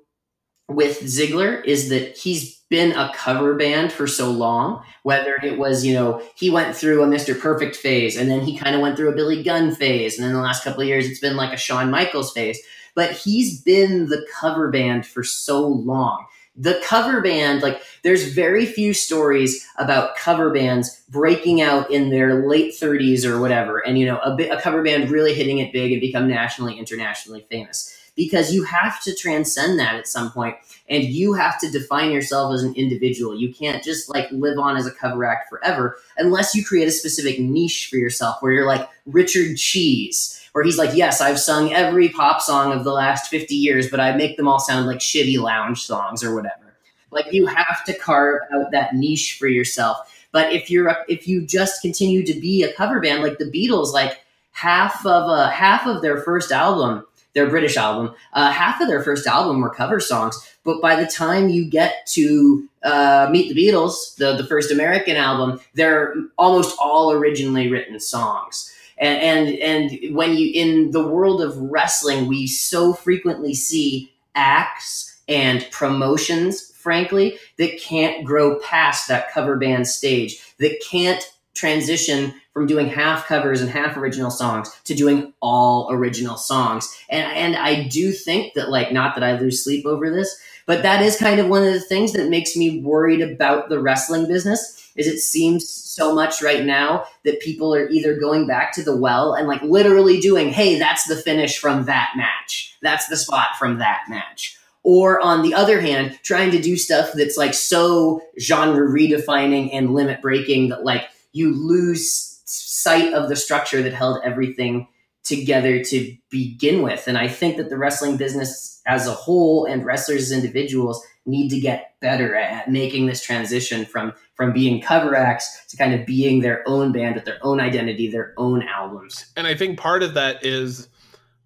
with 0.68 1.00
Ziggler 1.00 1.64
is 1.64 1.88
that 1.90 2.16
he's 2.16 2.62
been 2.68 2.92
a 2.92 3.12
cover 3.14 3.54
band 3.54 3.92
for 3.92 4.06
so 4.06 4.30
long. 4.30 4.82
Whether 5.02 5.36
it 5.42 5.58
was, 5.58 5.84
you 5.84 5.94
know, 5.94 6.22
he 6.34 6.48
went 6.48 6.74
through 6.74 7.02
a 7.02 7.06
Mr. 7.06 7.38
Perfect 7.38 7.76
phase 7.76 8.16
and 8.16 8.30
then 8.30 8.40
he 8.40 8.56
kind 8.56 8.74
of 8.74 8.80
went 8.80 8.96
through 8.96 9.10
a 9.10 9.14
Billy 9.14 9.42
Gunn 9.42 9.74
phase. 9.74 10.16
And 10.16 10.26
then 10.26 10.32
the 10.32 10.40
last 10.40 10.64
couple 10.64 10.80
of 10.80 10.88
years, 10.88 11.06
it's 11.06 11.20
been 11.20 11.36
like 11.36 11.52
a 11.52 11.58
Shawn 11.58 11.90
Michaels 11.90 12.32
phase. 12.32 12.58
But 12.94 13.12
he's 13.12 13.60
been 13.60 14.08
the 14.08 14.26
cover 14.40 14.70
band 14.70 15.06
for 15.06 15.22
so 15.22 15.66
long. 15.66 16.24
The 16.56 16.80
cover 16.84 17.22
band, 17.22 17.62
like, 17.62 17.82
there's 18.02 18.32
very 18.32 18.66
few 18.66 18.92
stories 18.92 19.66
about 19.78 20.16
cover 20.16 20.52
bands 20.52 21.02
breaking 21.08 21.62
out 21.62 21.90
in 21.90 22.10
their 22.10 22.46
late 22.46 22.74
30s 22.74 23.24
or 23.24 23.40
whatever. 23.40 23.78
And, 23.78 23.98
you 23.98 24.06
know, 24.06 24.18
a, 24.18 24.36
a 24.50 24.60
cover 24.60 24.82
band 24.82 25.10
really 25.10 25.34
hitting 25.34 25.58
it 25.58 25.72
big 25.72 25.92
and 25.92 26.00
become 26.00 26.28
nationally, 26.28 26.78
internationally 26.78 27.46
famous 27.50 27.96
because 28.16 28.52
you 28.52 28.64
have 28.64 29.00
to 29.02 29.14
transcend 29.14 29.78
that 29.78 29.94
at 29.94 30.06
some 30.06 30.30
point 30.30 30.56
and 30.88 31.04
you 31.04 31.32
have 31.32 31.58
to 31.60 31.70
define 31.70 32.10
yourself 32.10 32.52
as 32.54 32.62
an 32.62 32.74
individual 32.74 33.38
you 33.38 33.52
can't 33.52 33.82
just 33.82 34.08
like 34.08 34.30
live 34.32 34.58
on 34.58 34.76
as 34.76 34.86
a 34.86 34.90
cover 34.90 35.24
act 35.24 35.48
forever 35.48 35.96
unless 36.18 36.54
you 36.54 36.64
create 36.64 36.88
a 36.88 36.92
specific 36.92 37.38
niche 37.40 37.88
for 37.90 37.96
yourself 37.96 38.36
where 38.40 38.52
you're 38.52 38.66
like 38.66 38.88
richard 39.06 39.56
cheese 39.56 40.41
where 40.52 40.64
he's 40.64 40.78
like 40.78 40.94
yes 40.94 41.20
i've 41.20 41.38
sung 41.38 41.72
every 41.72 42.08
pop 42.08 42.40
song 42.40 42.72
of 42.72 42.84
the 42.84 42.92
last 42.92 43.28
50 43.28 43.54
years 43.54 43.90
but 43.90 44.00
i 44.00 44.14
make 44.14 44.36
them 44.36 44.48
all 44.48 44.60
sound 44.60 44.86
like 44.86 44.98
shitty 44.98 45.38
lounge 45.38 45.82
songs 45.82 46.22
or 46.22 46.34
whatever 46.34 46.74
like 47.10 47.32
you 47.32 47.46
have 47.46 47.84
to 47.84 47.94
carve 47.94 48.40
out 48.54 48.70
that 48.70 48.94
niche 48.94 49.36
for 49.38 49.48
yourself 49.48 49.98
but 50.32 50.52
if 50.52 50.70
you're 50.70 50.96
if 51.08 51.26
you 51.28 51.46
just 51.46 51.82
continue 51.82 52.24
to 52.24 52.38
be 52.38 52.62
a 52.62 52.72
cover 52.72 53.00
band 53.00 53.22
like 53.22 53.38
the 53.38 53.50
beatles 53.50 53.92
like 53.92 54.20
half 54.52 55.04
of 55.06 55.30
a 55.30 55.50
half 55.50 55.86
of 55.86 56.02
their 56.02 56.18
first 56.18 56.52
album 56.52 57.04
their 57.34 57.48
British 57.48 57.76
album. 57.76 58.14
Uh, 58.32 58.50
half 58.50 58.80
of 58.80 58.88
their 58.88 59.02
first 59.02 59.26
album 59.26 59.60
were 59.60 59.70
cover 59.70 60.00
songs, 60.00 60.38
but 60.64 60.80
by 60.80 60.94
the 60.96 61.06
time 61.06 61.48
you 61.48 61.64
get 61.64 62.06
to 62.08 62.68
uh, 62.82 63.28
Meet 63.30 63.54
the 63.54 63.66
Beatles, 63.66 64.16
the, 64.16 64.36
the 64.36 64.46
first 64.46 64.70
American 64.70 65.16
album, 65.16 65.60
they're 65.74 66.14
almost 66.38 66.76
all 66.78 67.12
originally 67.12 67.70
written 67.70 67.98
songs. 68.00 68.71
And, 69.02 69.48
and 69.48 69.58
and 69.58 70.14
when 70.14 70.36
you 70.36 70.52
in 70.54 70.92
the 70.92 71.06
world 71.06 71.42
of 71.42 71.56
wrestling, 71.58 72.28
we 72.28 72.46
so 72.46 72.92
frequently 72.92 73.52
see 73.52 74.14
acts 74.36 75.20
and 75.28 75.66
promotions, 75.72 76.70
frankly, 76.76 77.36
that 77.58 77.80
can't 77.80 78.24
grow 78.24 78.60
past 78.60 79.08
that 79.08 79.30
cover 79.32 79.56
band 79.56 79.88
stage, 79.88 80.40
that 80.58 80.80
can't 80.88 81.24
transition 81.54 82.32
from 82.52 82.66
doing 82.66 82.86
half 82.86 83.26
covers 83.26 83.60
and 83.60 83.70
half 83.70 83.96
original 83.96 84.30
songs 84.30 84.70
to 84.84 84.94
doing 84.94 85.32
all 85.40 85.90
original 85.90 86.36
songs. 86.36 86.96
And 87.10 87.24
and 87.32 87.56
I 87.56 87.88
do 87.88 88.12
think 88.12 88.54
that 88.54 88.70
like 88.70 88.92
not 88.92 89.16
that 89.16 89.24
I 89.24 89.36
lose 89.36 89.64
sleep 89.64 89.84
over 89.84 90.10
this, 90.10 90.40
but 90.64 90.82
that 90.82 91.02
is 91.02 91.18
kind 91.18 91.40
of 91.40 91.48
one 91.48 91.64
of 91.64 91.72
the 91.72 91.80
things 91.80 92.12
that 92.12 92.30
makes 92.30 92.56
me 92.56 92.80
worried 92.80 93.20
about 93.20 93.68
the 93.68 93.80
wrestling 93.80 94.28
business 94.28 94.92
is 94.94 95.08
it 95.08 95.18
seems 95.18 95.68
so 95.94 96.14
much 96.14 96.42
right 96.42 96.64
now 96.64 97.04
that 97.24 97.40
people 97.40 97.74
are 97.74 97.88
either 97.88 98.18
going 98.18 98.46
back 98.46 98.72
to 98.74 98.82
the 98.82 98.96
well 98.96 99.34
and 99.34 99.46
like 99.46 99.62
literally 99.62 100.20
doing, 100.20 100.50
"Hey, 100.50 100.78
that's 100.78 101.04
the 101.04 101.16
finish 101.16 101.58
from 101.58 101.84
that 101.84 102.12
match. 102.16 102.76
That's 102.82 103.06
the 103.06 103.16
spot 103.16 103.50
from 103.58 103.78
that 103.78 104.02
match." 104.08 104.56
Or 104.84 105.20
on 105.20 105.42
the 105.42 105.54
other 105.54 105.80
hand, 105.80 106.18
trying 106.22 106.50
to 106.52 106.60
do 106.60 106.76
stuff 106.76 107.12
that's 107.14 107.36
like 107.36 107.54
so 107.54 108.22
genre 108.40 108.88
redefining 108.88 109.70
and 109.72 109.94
limit 109.94 110.20
breaking 110.20 110.70
that 110.70 110.84
like 110.84 111.04
you 111.32 111.54
lose 111.54 112.40
sight 112.44 113.12
of 113.14 113.28
the 113.28 113.36
structure 113.36 113.82
that 113.82 113.94
held 113.94 114.20
everything 114.24 114.88
together 115.24 115.82
to 115.84 116.16
begin 116.30 116.82
with. 116.82 117.06
And 117.06 117.16
I 117.16 117.28
think 117.28 117.56
that 117.56 117.68
the 117.70 117.78
wrestling 117.78 118.16
business 118.16 118.80
as 118.86 119.06
a 119.06 119.12
whole 119.12 119.66
and 119.66 119.84
wrestlers 119.84 120.22
as 120.22 120.32
individuals 120.32 121.04
need 121.26 121.48
to 121.50 121.60
get 121.60 121.94
better 122.00 122.34
at 122.34 122.68
making 122.70 123.06
this 123.06 123.22
transition 123.22 123.84
from 123.84 124.12
from 124.34 124.52
being 124.52 124.80
cover 124.80 125.14
acts 125.14 125.66
to 125.68 125.76
kind 125.76 125.94
of 125.94 126.04
being 126.04 126.40
their 126.40 126.66
own 126.66 126.90
band 126.90 127.14
with 127.14 127.24
their 127.24 127.38
own 127.42 127.60
identity, 127.60 128.10
their 128.10 128.34
own 128.36 128.62
albums. 128.62 129.26
And 129.36 129.46
I 129.46 129.54
think 129.54 129.78
part 129.78 130.02
of 130.02 130.14
that 130.14 130.44
is 130.44 130.88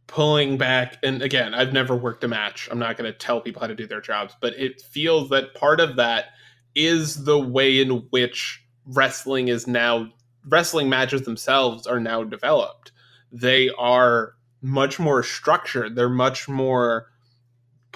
pulling 0.06 0.56
back. 0.56 0.96
And 1.02 1.20
again, 1.20 1.52
I've 1.52 1.72
never 1.72 1.96
worked 1.96 2.24
a 2.24 2.28
match. 2.28 2.68
I'm 2.70 2.78
not 2.78 2.96
going 2.96 3.10
to 3.10 3.18
tell 3.18 3.40
people 3.40 3.60
how 3.60 3.66
to 3.66 3.74
do 3.74 3.86
their 3.86 4.00
jobs, 4.00 4.34
but 4.40 4.54
it 4.54 4.80
feels 4.80 5.28
that 5.30 5.54
part 5.54 5.80
of 5.80 5.96
that 5.96 6.26
is 6.74 7.24
the 7.24 7.38
way 7.38 7.80
in 7.80 8.06
which 8.10 8.62
wrestling 8.86 9.48
is 9.48 9.66
now 9.66 10.08
wrestling 10.48 10.88
matches 10.88 11.22
themselves 11.22 11.86
are 11.86 12.00
now 12.00 12.22
developed. 12.22 12.92
They 13.32 13.70
are 13.70 14.34
much 14.62 14.98
more 14.98 15.22
structured. 15.22 15.96
They're 15.96 16.08
much 16.08 16.48
more 16.48 17.10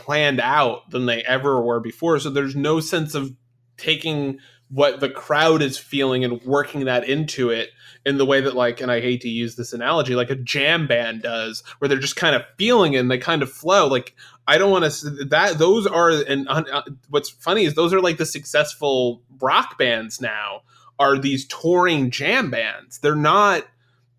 planned 0.04 0.40
out 0.40 0.90
than 0.90 1.06
they 1.06 1.22
ever 1.22 1.60
were 1.60 1.80
before. 1.80 2.18
So 2.18 2.30
there's 2.30 2.56
no 2.56 2.80
sense 2.80 3.14
of 3.14 3.32
taking 3.76 4.38
what 4.68 5.00
the 5.00 5.10
crowd 5.10 5.62
is 5.62 5.78
feeling 5.78 6.24
and 6.24 6.42
working 6.42 6.84
that 6.84 7.08
into 7.08 7.50
it 7.50 7.70
in 8.06 8.18
the 8.18 8.24
way 8.24 8.40
that 8.40 8.54
like 8.54 8.80
and 8.80 8.90
I 8.90 9.00
hate 9.00 9.20
to 9.22 9.28
use 9.28 9.56
this 9.56 9.72
analogy 9.72 10.14
like 10.14 10.30
a 10.30 10.36
jam 10.36 10.86
band 10.86 11.22
does 11.22 11.62
where 11.78 11.88
they're 11.88 11.98
just 11.98 12.14
kind 12.14 12.36
of 12.36 12.42
feeling 12.56 12.94
it 12.94 12.98
and 12.98 13.10
they 13.10 13.18
kind 13.18 13.42
of 13.42 13.50
flow 13.50 13.88
like 13.88 14.14
I 14.46 14.58
don't 14.58 14.70
want 14.70 14.90
to 14.90 15.10
that 15.26 15.58
those 15.58 15.88
are 15.88 16.10
and 16.10 16.46
uh, 16.48 16.82
what's 17.08 17.30
funny 17.30 17.64
is 17.64 17.74
those 17.74 17.92
are 17.92 18.00
like 18.00 18.16
the 18.16 18.26
successful 18.26 19.22
rock 19.40 19.76
bands 19.76 20.20
now 20.20 20.62
are 21.00 21.18
these 21.18 21.46
touring 21.46 22.10
jam 22.10 22.50
bands. 22.50 22.98
They're 22.98 23.16
not 23.16 23.64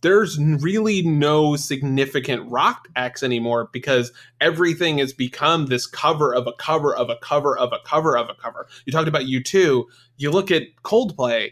there's 0.01 0.39
really 0.39 1.01
no 1.03 1.55
significant 1.55 2.49
rock 2.49 2.87
acts 2.95 3.23
anymore 3.23 3.69
because 3.71 4.11
everything 4.39 4.97
has 4.97 5.13
become 5.13 5.67
this 5.67 5.85
cover 5.85 6.33
of 6.33 6.47
a 6.47 6.53
cover 6.53 6.95
of 6.95 7.09
a 7.09 7.15
cover 7.17 7.57
of 7.57 7.71
a 7.71 7.79
cover 7.85 8.17
of 8.17 8.29
a 8.29 8.33
cover. 8.33 8.67
You 8.85 8.91
talked 8.91 9.07
about 9.07 9.23
U2. 9.23 9.85
You 10.17 10.31
look 10.31 10.51
at 10.51 10.63
Coldplay. 10.83 11.51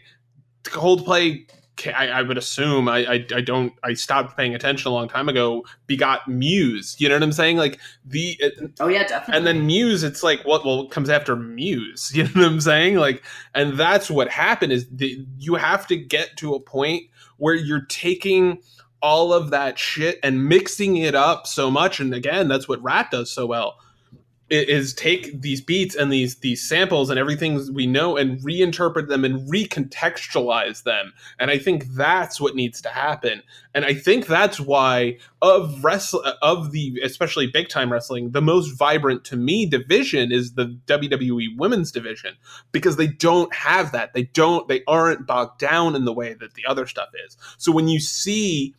Coldplay 0.64 1.48
I, 1.86 2.08
I, 2.08 2.22
would 2.22 2.36
assume 2.36 2.88
I, 2.88 2.98
I, 2.98 3.26
I 3.34 3.40
don't 3.40 3.72
I 3.82 3.94
stopped 3.94 4.36
paying 4.36 4.54
attention 4.54 4.90
a 4.90 4.94
long 4.94 5.08
time 5.08 5.28
ago. 5.28 5.64
Begot 5.88 6.26
Muse, 6.28 6.96
you 6.98 7.08
know 7.08 7.14
what 7.14 7.22
I'm 7.22 7.32
saying? 7.32 7.56
Like 7.56 7.78
the 8.04 8.38
uh, 8.44 8.66
oh 8.80 8.88
yeah, 8.88 9.06
definitely. 9.06 9.36
And 9.36 9.46
then 9.46 9.66
Muse, 9.66 10.02
it's 10.02 10.22
like 10.22 10.44
what 10.44 10.64
well 10.64 10.88
comes 10.88 11.08
after 11.08 11.36
Muse, 11.36 12.10
you 12.14 12.24
know 12.24 12.30
what 12.34 12.44
I'm 12.44 12.60
saying? 12.60 12.96
Like, 12.96 13.24
and 13.54 13.78
that's 13.78 14.10
what 14.10 14.28
happened 14.28 14.72
is 14.72 14.86
the, 14.90 15.24
you 15.38 15.54
have 15.54 15.86
to 15.86 15.96
get 15.96 16.36
to 16.38 16.54
a 16.54 16.60
point 16.60 17.04
where 17.40 17.54
you're 17.54 17.86
taking 17.86 18.58
all 19.02 19.32
of 19.32 19.50
that 19.50 19.78
shit 19.78 20.20
and 20.22 20.46
mixing 20.48 20.96
it 20.96 21.14
up 21.14 21.46
so 21.46 21.70
much. 21.70 22.00
And 22.00 22.14
again, 22.14 22.48
that's 22.48 22.68
what 22.68 22.82
Rat 22.82 23.10
does 23.10 23.30
so 23.30 23.46
well 23.46 23.76
is 24.50 24.92
take 24.92 25.40
these 25.40 25.60
beats 25.60 25.94
and 25.94 26.12
these 26.12 26.36
these 26.36 26.62
samples 26.62 27.08
and 27.08 27.18
everything 27.18 27.72
we 27.72 27.86
know 27.86 28.16
and 28.16 28.40
reinterpret 28.40 29.08
them 29.08 29.24
and 29.24 29.48
recontextualize 29.48 30.82
them. 30.82 31.12
And 31.38 31.50
i 31.50 31.58
think 31.58 31.86
that's 31.94 32.40
what 32.40 32.56
needs 32.56 32.82
to 32.82 32.88
happen. 32.88 33.42
And 33.74 33.84
i 33.84 33.94
think 33.94 34.26
that's 34.26 34.58
why 34.58 35.18
of 35.40 35.82
wrestle 35.84 36.24
of 36.42 36.72
the 36.72 37.00
especially 37.02 37.46
big 37.46 37.68
time 37.68 37.92
wrestling 37.92 38.32
the 38.32 38.42
most 38.42 38.76
vibrant 38.76 39.24
to 39.26 39.36
me 39.36 39.66
division 39.66 40.32
is 40.32 40.54
the 40.54 40.76
wwe 40.86 41.56
women's 41.56 41.92
division. 41.92 42.34
Because 42.72 42.96
they 42.96 43.06
don't 43.06 43.54
have 43.54 43.92
that. 43.92 44.14
They 44.14 44.24
don't 44.24 44.66
they 44.68 44.82
aren't 44.86 45.26
bogged 45.26 45.60
down 45.60 45.94
in 45.94 46.04
the 46.04 46.12
way 46.12 46.34
that 46.34 46.54
the 46.54 46.66
other 46.66 46.86
stuff 46.86 47.10
is. 47.26 47.36
So 47.58 47.70
when 47.70 47.88
you 47.88 48.00
see 48.00 48.74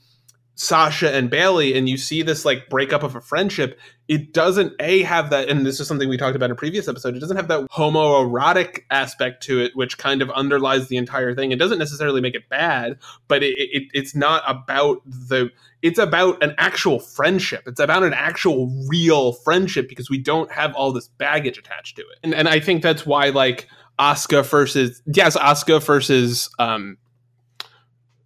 Sasha 0.62 1.12
and 1.12 1.32
Bailey 1.32 1.76
and 1.76 1.89
you 1.89 1.97
see 1.97 2.22
this 2.22 2.45
like 2.45 2.70
breakup 2.70 3.01
of 3.01 3.16
a 3.16 3.22
friendship, 3.22 3.80
it 4.07 4.32
doesn't 4.32 4.74
a 4.80 5.01
have 5.01 5.32
that 5.32 5.49
and 5.49 5.66
this 5.66 5.80
is 5.80 5.88
something 5.88 6.07
we 6.07 6.18
talked 6.18 6.36
about 6.36 6.45
in 6.45 6.51
a 6.51 6.55
previous 6.55 6.88
episode. 6.88 7.16
It 7.16 7.20
doesn't 7.20 7.36
have 7.36 7.47
that 7.47 7.68
homoerotic 7.72 8.84
aspect 8.91 9.41
to 9.45 9.59
it 9.59 9.72
which 9.76 9.97
kind 9.97 10.22
of 10.22 10.30
underlies 10.30 10.88
the 10.88 10.97
entire 10.97 11.34
thing. 11.34 11.51
It 11.51 11.57
doesn't 11.57 11.80
necessarily 11.80 12.22
make 12.22 12.36
it 12.36 12.47
bad, 12.47 12.99
but 13.28 13.41
it, 13.41 13.55
it 13.57 13.84
it's 13.95 14.14
not 14.14 14.43
about 14.47 15.01
the 15.03 15.49
it's 15.82 15.97
about 15.97 16.43
an 16.43 16.53
actual 16.59 16.99
friendship. 16.99 17.64
It's 17.66 17.80
about 17.80 18.03
an 18.03 18.14
actual 18.14 18.72
real 18.88 19.34
friendship 19.34 19.89
because 19.89 20.12
we 20.12 20.20
don't 20.20 20.51
have 20.51 20.76
all 20.76 20.93
this 20.93 21.07
baggage 21.07 21.57
attached 21.57 21.95
to 21.95 22.03
it. 22.03 22.20
And 22.22 22.36
and 22.36 22.47
I 22.47 22.59
think 22.59 22.84
that's 22.84 23.03
why 23.03 23.30
like 23.30 23.68
Asuka 23.97 24.45
versus 24.45 25.01
yes, 25.07 25.36
Asuka 25.36 25.82
versus 25.82 26.51
um 26.59 26.97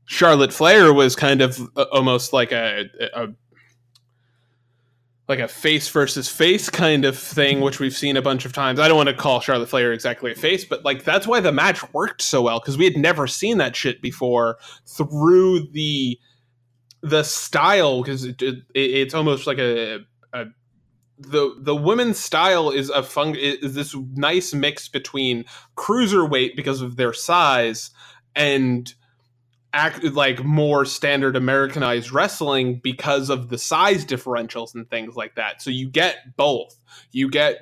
Charlotte 0.05 0.53
Flair 0.53 0.93
was 0.93 1.15
kind 1.15 1.41
of 1.41 1.59
uh, 1.75 1.85
almost 1.91 2.31
like 2.33 2.51
a, 2.51 2.85
a 3.13 3.27
like 5.27 5.39
a 5.39 5.47
face 5.47 5.89
versus 5.89 6.29
face 6.29 6.69
kind 6.69 7.03
of 7.03 7.17
thing, 7.17 7.61
which 7.61 7.79
we've 7.79 7.95
seen 7.95 8.15
a 8.15 8.21
bunch 8.21 8.45
of 8.45 8.53
times. 8.53 8.79
I 8.79 8.87
don't 8.87 8.97
want 8.97 9.09
to 9.09 9.15
call 9.15 9.39
Charlotte 9.39 9.69
Flair 9.69 9.91
exactly 9.91 10.31
a 10.31 10.35
face, 10.35 10.63
but 10.65 10.85
like 10.85 11.03
that's 11.03 11.25
why 11.25 11.39
the 11.39 11.51
match 11.51 11.81
worked 11.93 12.21
so 12.21 12.43
well 12.43 12.59
because 12.59 12.77
we 12.77 12.85
had 12.85 12.97
never 12.97 13.25
seen 13.25 13.57
that 13.57 13.75
shit 13.75 14.01
before 14.01 14.57
through 14.85 15.67
the 15.71 16.19
the 17.01 17.23
style 17.23 18.01
because 18.01 18.25
it, 18.25 18.41
it, 18.41 18.63
it's 18.73 19.13
almost 19.13 19.47
like 19.47 19.57
a, 19.57 19.99
a 20.33 20.45
the 21.17 21.55
the 21.59 21.75
women's 21.75 22.19
style 22.19 22.69
is 22.69 22.89
a 22.89 23.01
fun 23.01 23.35
is 23.35 23.73
this 23.73 23.95
nice 24.13 24.53
mix 24.53 24.87
between 24.87 25.45
cruiserweight 25.75 26.55
because 26.55 26.81
of 26.81 26.97
their 26.97 27.13
size 27.13 27.89
and 28.35 28.93
act 29.75 30.03
like 30.03 30.43
more 30.43 30.85
standard 30.85 31.35
Americanized 31.35 32.11
wrestling 32.11 32.79
because 32.81 33.29
of 33.29 33.49
the 33.49 33.57
size 33.57 34.05
differentials 34.05 34.73
and 34.73 34.89
things 34.89 35.15
like 35.15 35.35
that. 35.35 35.61
So 35.61 35.69
you 35.69 35.89
get 35.89 36.37
both. 36.37 36.79
You 37.11 37.29
get 37.29 37.59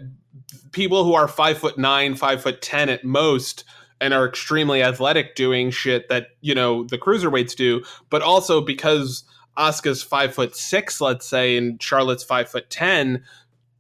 people 0.72 1.04
who 1.04 1.16
are 1.16 1.28
five 1.28 1.58
foot 1.58 1.78
nine, 1.78 2.16
five 2.16 2.42
foot 2.42 2.62
ten 2.62 2.88
at 2.88 3.04
most, 3.04 3.64
and 4.00 4.14
are 4.14 4.28
extremely 4.28 4.84
athletic 4.84 5.36
doing 5.36 5.72
shit 5.72 6.08
that 6.10 6.28
you 6.40 6.54
know 6.54 6.84
the 6.84 7.00
cruiserweights 7.00 7.56
do, 7.56 7.84
but 8.12 8.22
also 8.22 8.62
because 8.62 9.24
Asuka's 9.58 10.04
five 10.04 10.36
foot 10.36 10.56
six, 10.56 11.02
let's 11.02 11.26
say, 11.26 11.58
and 11.58 11.82
Charlotte's 11.82 12.24
five 12.24 12.48
foot 12.48 12.70
ten, 12.70 13.24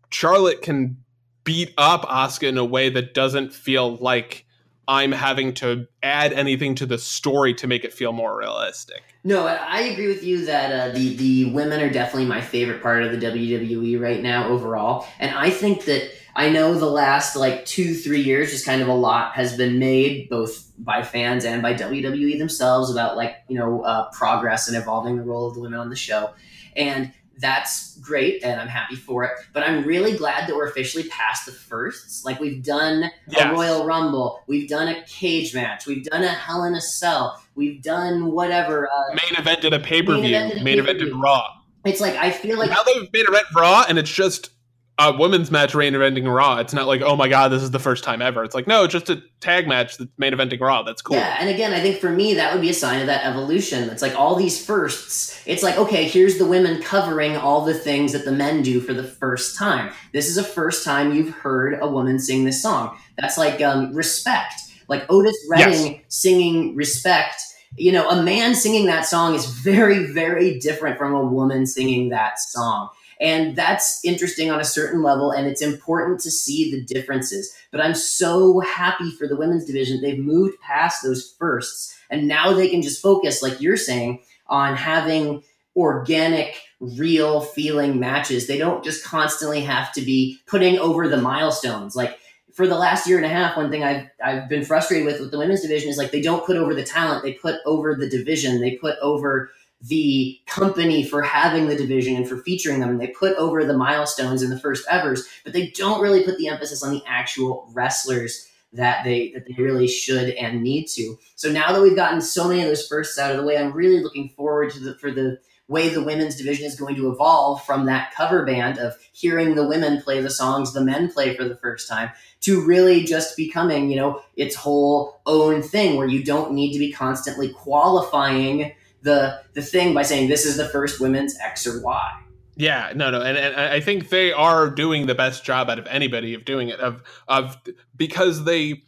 Charlotte 0.09 0.63
can 0.63 0.97
beat 1.43 1.71
up 1.77 2.03
Oscar 2.07 2.47
in 2.47 2.57
a 2.57 2.65
way 2.65 2.89
that 2.89 3.13
doesn't 3.13 3.53
feel 3.53 3.97
like 3.97 4.45
I'm 4.87 5.11
having 5.11 5.53
to 5.55 5.87
add 6.01 6.33
anything 6.33 6.75
to 6.75 6.85
the 6.85 6.97
story 6.97 7.53
to 7.55 7.67
make 7.67 7.85
it 7.85 7.93
feel 7.93 8.11
more 8.11 8.37
realistic. 8.37 9.01
No, 9.23 9.45
I 9.47 9.81
agree 9.81 10.07
with 10.07 10.23
you 10.23 10.45
that 10.45 10.71
uh, 10.71 10.93
the 10.93 11.15
the 11.15 11.53
women 11.53 11.79
are 11.79 11.89
definitely 11.89 12.25
my 12.25 12.41
favorite 12.41 12.83
part 12.83 13.03
of 13.03 13.11
the 13.11 13.25
WWE 13.25 13.99
right 14.01 14.21
now 14.21 14.49
overall, 14.49 15.07
and 15.19 15.33
I 15.33 15.49
think 15.49 15.85
that 15.85 16.11
I 16.35 16.49
know 16.49 16.73
the 16.73 16.89
last 16.89 17.35
like 17.35 17.65
two 17.65 17.93
three 17.93 18.21
years, 18.21 18.51
just 18.51 18.65
kind 18.65 18.81
of 18.81 18.89
a 18.89 18.93
lot 18.93 19.33
has 19.35 19.55
been 19.55 19.79
made 19.79 20.29
both 20.29 20.71
by 20.77 21.03
fans 21.03 21.45
and 21.45 21.61
by 21.61 21.73
WWE 21.73 22.37
themselves 22.37 22.91
about 22.91 23.15
like 23.15 23.37
you 23.47 23.57
know 23.57 23.81
uh, 23.83 24.09
progress 24.11 24.67
and 24.67 24.75
evolving 24.75 25.15
the 25.15 25.23
role 25.23 25.47
of 25.47 25.53
the 25.53 25.61
women 25.61 25.79
on 25.79 25.89
the 25.89 25.95
show, 25.95 26.31
and 26.75 27.13
that's 27.39 27.97
great 27.99 28.43
and 28.43 28.59
I'm 28.61 28.67
happy 28.67 28.95
for 28.95 29.23
it. 29.23 29.31
But 29.53 29.63
I'm 29.63 29.83
really 29.83 30.15
glad 30.15 30.47
that 30.47 30.55
we're 30.55 30.67
officially 30.67 31.07
past 31.09 31.45
the 31.45 31.51
firsts. 31.51 32.23
Like 32.23 32.39
we've 32.39 32.63
done 32.63 33.09
a 33.39 33.51
Royal 33.51 33.85
Rumble, 33.85 34.39
we've 34.47 34.69
done 34.69 34.87
a 34.87 35.03
cage 35.05 35.53
match, 35.53 35.85
we've 35.87 36.03
done 36.05 36.23
a 36.23 36.29
Hell 36.29 36.63
in 36.63 36.75
a 36.75 36.81
Cell, 36.81 37.41
we've 37.55 37.81
done 37.81 38.31
whatever. 38.31 38.87
Uh, 38.87 39.15
Main 39.15 39.39
event 39.39 39.65
at 39.65 39.73
a 39.73 39.79
pay 39.79 40.01
per 40.01 40.19
view, 40.19 40.63
main 40.63 40.79
event 40.79 41.01
in 41.01 41.19
Raw. 41.19 41.47
it's 41.85 41.99
like 42.01 42.15
I 42.15 42.31
feel 42.31 42.57
like 42.57 42.69
now 42.69 42.83
they've 42.83 43.11
main 43.11 43.25
event 43.27 43.45
Raw, 43.55 43.85
and 43.87 43.97
it's 43.97 44.11
just 44.11 44.51
a 44.99 45.15
women's 45.17 45.49
match 45.49 45.75
main 45.75 45.93
eventing 45.93 46.31
Raw. 46.31 46.57
It's 46.57 46.73
not 46.73 46.87
like, 46.87 47.01
oh 47.01 47.15
my 47.15 47.27
god, 47.27 47.49
this 47.49 47.63
is 47.63 47.71
the 47.71 47.79
first 47.79 48.03
time 48.03 48.21
ever. 48.21 48.43
It's 48.43 48.53
like, 48.53 48.67
no, 48.67 48.83
it's 48.83 48.93
just 48.93 49.09
a 49.09 49.23
tag 49.39 49.67
match 49.67 49.97
that's 49.97 50.11
main 50.17 50.33
eventing 50.33 50.59
Raw. 50.59 50.83
That's 50.83 51.01
cool. 51.01 51.17
Yeah, 51.17 51.35
and 51.39 51.49
again, 51.49 51.73
I 51.73 51.81
think 51.81 51.99
for 51.99 52.11
me 52.11 52.35
that 52.35 52.53
would 52.53 52.61
be 52.61 52.69
a 52.69 52.75
sign 52.75 53.01
of 53.01 53.07
that 53.07 53.25
evolution. 53.25 53.89
It's 53.89 54.01
like 54.01 54.15
all 54.15 54.35
these 54.35 54.63
firsts. 54.63 55.41
It's 55.45 55.63
like 55.63 55.77
okay, 55.77 56.07
here's 56.07 56.37
the 56.37 56.45
women 56.45 56.81
covering 56.81 57.35
all 57.35 57.65
the 57.65 57.73
things 57.73 58.11
that 58.11 58.25
the 58.25 58.31
men 58.31 58.61
do 58.61 58.79
for 58.79 58.93
the 58.93 59.03
first 59.03 59.57
time. 59.57 59.91
This 60.13 60.29
is 60.29 60.37
a 60.37 60.43
first 60.43 60.85
time 60.85 61.13
you've 61.13 61.33
heard 61.33 61.79
a 61.81 61.87
woman 61.87 62.19
sing 62.19 62.45
this 62.45 62.61
song. 62.61 62.97
That's 63.17 63.37
like 63.37 63.61
um, 63.61 63.93
respect. 63.93 64.61
Like 64.87 65.05
Otis 65.09 65.37
Redding 65.49 66.01
singing 66.07 66.75
respect. 66.75 67.41
You 67.75 67.91
know, 67.91 68.07
a 68.07 68.21
man 68.21 68.53
singing 68.53 68.85
that 68.85 69.07
song 69.07 69.33
is 69.33 69.47
very, 69.47 70.05
very 70.05 70.59
different 70.59 70.99
from 70.99 71.15
a 71.15 71.25
woman 71.25 71.65
singing 71.65 72.09
that 72.09 72.39
song. 72.39 72.89
And 73.19 73.55
that's 73.55 74.03
interesting 74.03 74.51
on 74.51 74.59
a 74.59 74.65
certain 74.65 75.01
level, 75.01 75.31
and 75.31 75.47
it's 75.47 75.61
important 75.61 76.19
to 76.21 76.31
see 76.31 76.71
the 76.71 76.81
differences. 76.81 77.53
But 77.71 77.81
I'm 77.81 77.95
so 77.95 78.59
happy 78.59 79.11
for 79.11 79.27
the 79.27 79.35
women's 79.35 79.65
division. 79.65 80.01
They've 80.01 80.19
moved 80.19 80.59
past 80.61 81.03
those 81.03 81.33
firsts, 81.37 81.97
and 82.09 82.27
now 82.27 82.53
they 82.53 82.69
can 82.69 82.81
just 82.81 83.01
focus, 83.01 83.41
like 83.41 83.61
you're 83.61 83.77
saying, 83.77 84.21
on 84.47 84.75
having 84.75 85.43
organic, 85.75 86.55
real 86.79 87.41
feeling 87.41 87.99
matches. 87.99 88.47
They 88.47 88.57
don't 88.57 88.83
just 88.83 89.03
constantly 89.03 89.61
have 89.61 89.91
to 89.93 90.01
be 90.01 90.39
putting 90.45 90.77
over 90.77 91.07
the 91.07 91.17
milestones. 91.17 91.95
Like 91.95 92.19
for 92.53 92.67
the 92.67 92.75
last 92.75 93.07
year 93.07 93.17
and 93.17 93.25
a 93.25 93.29
half, 93.29 93.57
one 93.57 93.71
thing 93.71 93.83
I've 93.83 94.07
I've 94.23 94.47
been 94.47 94.63
frustrated 94.63 95.05
with 95.05 95.19
with 95.19 95.31
the 95.31 95.37
women's 95.37 95.61
division 95.61 95.89
is 95.89 95.97
like 95.97 96.11
they 96.11 96.21
don't 96.21 96.45
put 96.45 96.57
over 96.57 96.73
the 96.73 96.83
talent, 96.83 97.23
they 97.23 97.33
put 97.33 97.55
over 97.65 97.95
the 97.95 98.09
division, 98.09 98.61
they 98.61 98.75
put 98.75 98.97
over 99.01 99.51
the 99.83 100.39
company 100.47 101.03
for 101.03 101.21
having 101.21 101.67
the 101.67 101.75
division 101.75 102.15
and 102.15 102.27
for 102.27 102.37
featuring 102.37 102.79
them. 102.79 102.89
And 102.89 103.01
they 103.01 103.07
put 103.07 103.35
over 103.37 103.65
the 103.65 103.77
milestones 103.77 104.41
and 104.41 104.51
the 104.51 104.59
first 104.59 104.85
evers, 104.89 105.27
but 105.43 105.53
they 105.53 105.71
don't 105.71 106.01
really 106.01 106.23
put 106.23 106.37
the 106.37 106.47
emphasis 106.47 106.83
on 106.83 106.93
the 106.93 107.03
actual 107.05 107.69
wrestlers 107.73 108.49
that 108.71 109.03
they 109.03 109.31
that 109.31 109.45
they 109.45 109.61
really 109.61 109.87
should 109.87 110.31
and 110.31 110.63
need 110.63 110.87
to. 110.87 111.17
So 111.35 111.51
now 111.51 111.71
that 111.71 111.81
we've 111.81 111.95
gotten 111.95 112.21
so 112.21 112.47
many 112.47 112.61
of 112.61 112.67
those 112.67 112.87
firsts 112.87 113.19
out 113.19 113.31
of 113.31 113.37
the 113.37 113.43
way, 113.43 113.57
I'm 113.57 113.73
really 113.73 114.01
looking 114.01 114.29
forward 114.29 114.71
to 114.71 114.79
the 114.79 114.95
for 114.95 115.11
the 115.11 115.37
way 115.67 115.89
the 115.89 116.03
women's 116.03 116.35
division 116.35 116.65
is 116.65 116.79
going 116.79 116.95
to 116.95 117.09
evolve 117.09 117.63
from 117.65 117.85
that 117.85 118.13
cover 118.13 118.45
band 118.45 118.77
of 118.79 118.95
hearing 119.13 119.55
the 119.55 119.67
women 119.67 120.01
play 120.01 120.21
the 120.21 120.29
songs 120.29 120.73
the 120.73 120.83
men 120.83 121.11
play 121.11 121.35
for 121.35 121.45
the 121.45 121.55
first 121.55 121.87
time 121.87 122.11
to 122.41 122.65
really 122.65 123.03
just 123.03 123.37
becoming, 123.37 123.89
you 123.89 123.95
know, 123.95 124.21
its 124.35 124.55
whole 124.55 125.21
own 125.25 125.61
thing 125.61 125.95
where 125.95 126.07
you 126.07 126.23
don't 126.23 126.51
need 126.51 126.73
to 126.73 126.79
be 126.79 126.91
constantly 126.91 127.49
qualifying 127.49 128.73
the 129.03 129.41
the 129.53 129.61
thing 129.61 129.93
by 129.93 130.03
saying 130.03 130.29
this 130.29 130.45
is 130.45 130.57
the 130.57 130.67
first 130.69 130.99
women's 130.99 131.37
X 131.39 131.67
or 131.67 131.81
Y. 131.81 132.11
Yeah, 132.55 132.93
no, 132.95 133.09
no, 133.09 133.21
and, 133.21 133.37
and 133.37 133.55
I 133.55 133.79
think 133.79 134.09
they 134.09 134.31
are 134.31 134.69
doing 134.69 135.07
the 135.07 135.15
best 135.15 135.43
job 135.43 135.69
out 135.69 135.79
of 135.79 135.87
anybody 135.87 136.33
of 136.33 136.45
doing 136.45 136.69
it 136.69 136.79
of 136.79 137.01
of 137.27 137.57
because 137.95 138.45
they 138.45 138.83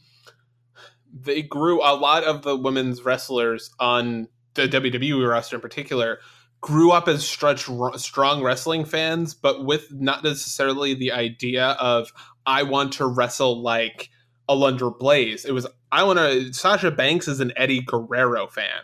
they 1.14 1.42
grew 1.42 1.82
a 1.82 1.96
lot 1.96 2.24
of 2.24 2.44
the 2.44 2.56
women's 2.56 3.04
wrestlers 3.04 3.72
on 3.80 4.28
the 4.54 4.68
WWE 4.68 5.28
roster 5.28 5.56
in 5.56 5.62
particular 5.62 6.20
grew 6.62 6.92
up 6.92 7.08
as 7.08 7.24
stretch 7.24 7.70
strong 7.98 8.42
wrestling 8.42 8.86
fans, 8.86 9.36
but 9.36 9.64
with 9.66 9.92
not 9.92 10.24
necessarily 10.24 10.96
the 10.96 11.12
idea 11.12 11.68
of 11.80 12.12
I 12.46 12.64
want 12.64 12.94
to 12.94 13.06
wrestle 13.06 13.62
like 13.62 14.10
Alundra 14.50 14.98
Blaze. 14.98 15.46
It 15.46 15.52
was 15.52 15.68
I 15.92 16.04
want 16.04 16.20
to. 16.20 16.54
Sasha 16.54 16.92
Banks 16.92 17.28
is 17.28 17.40
an 17.40 17.54
Eddie 17.56 17.82
Guerrero 17.82 18.48
fan. 18.48 18.82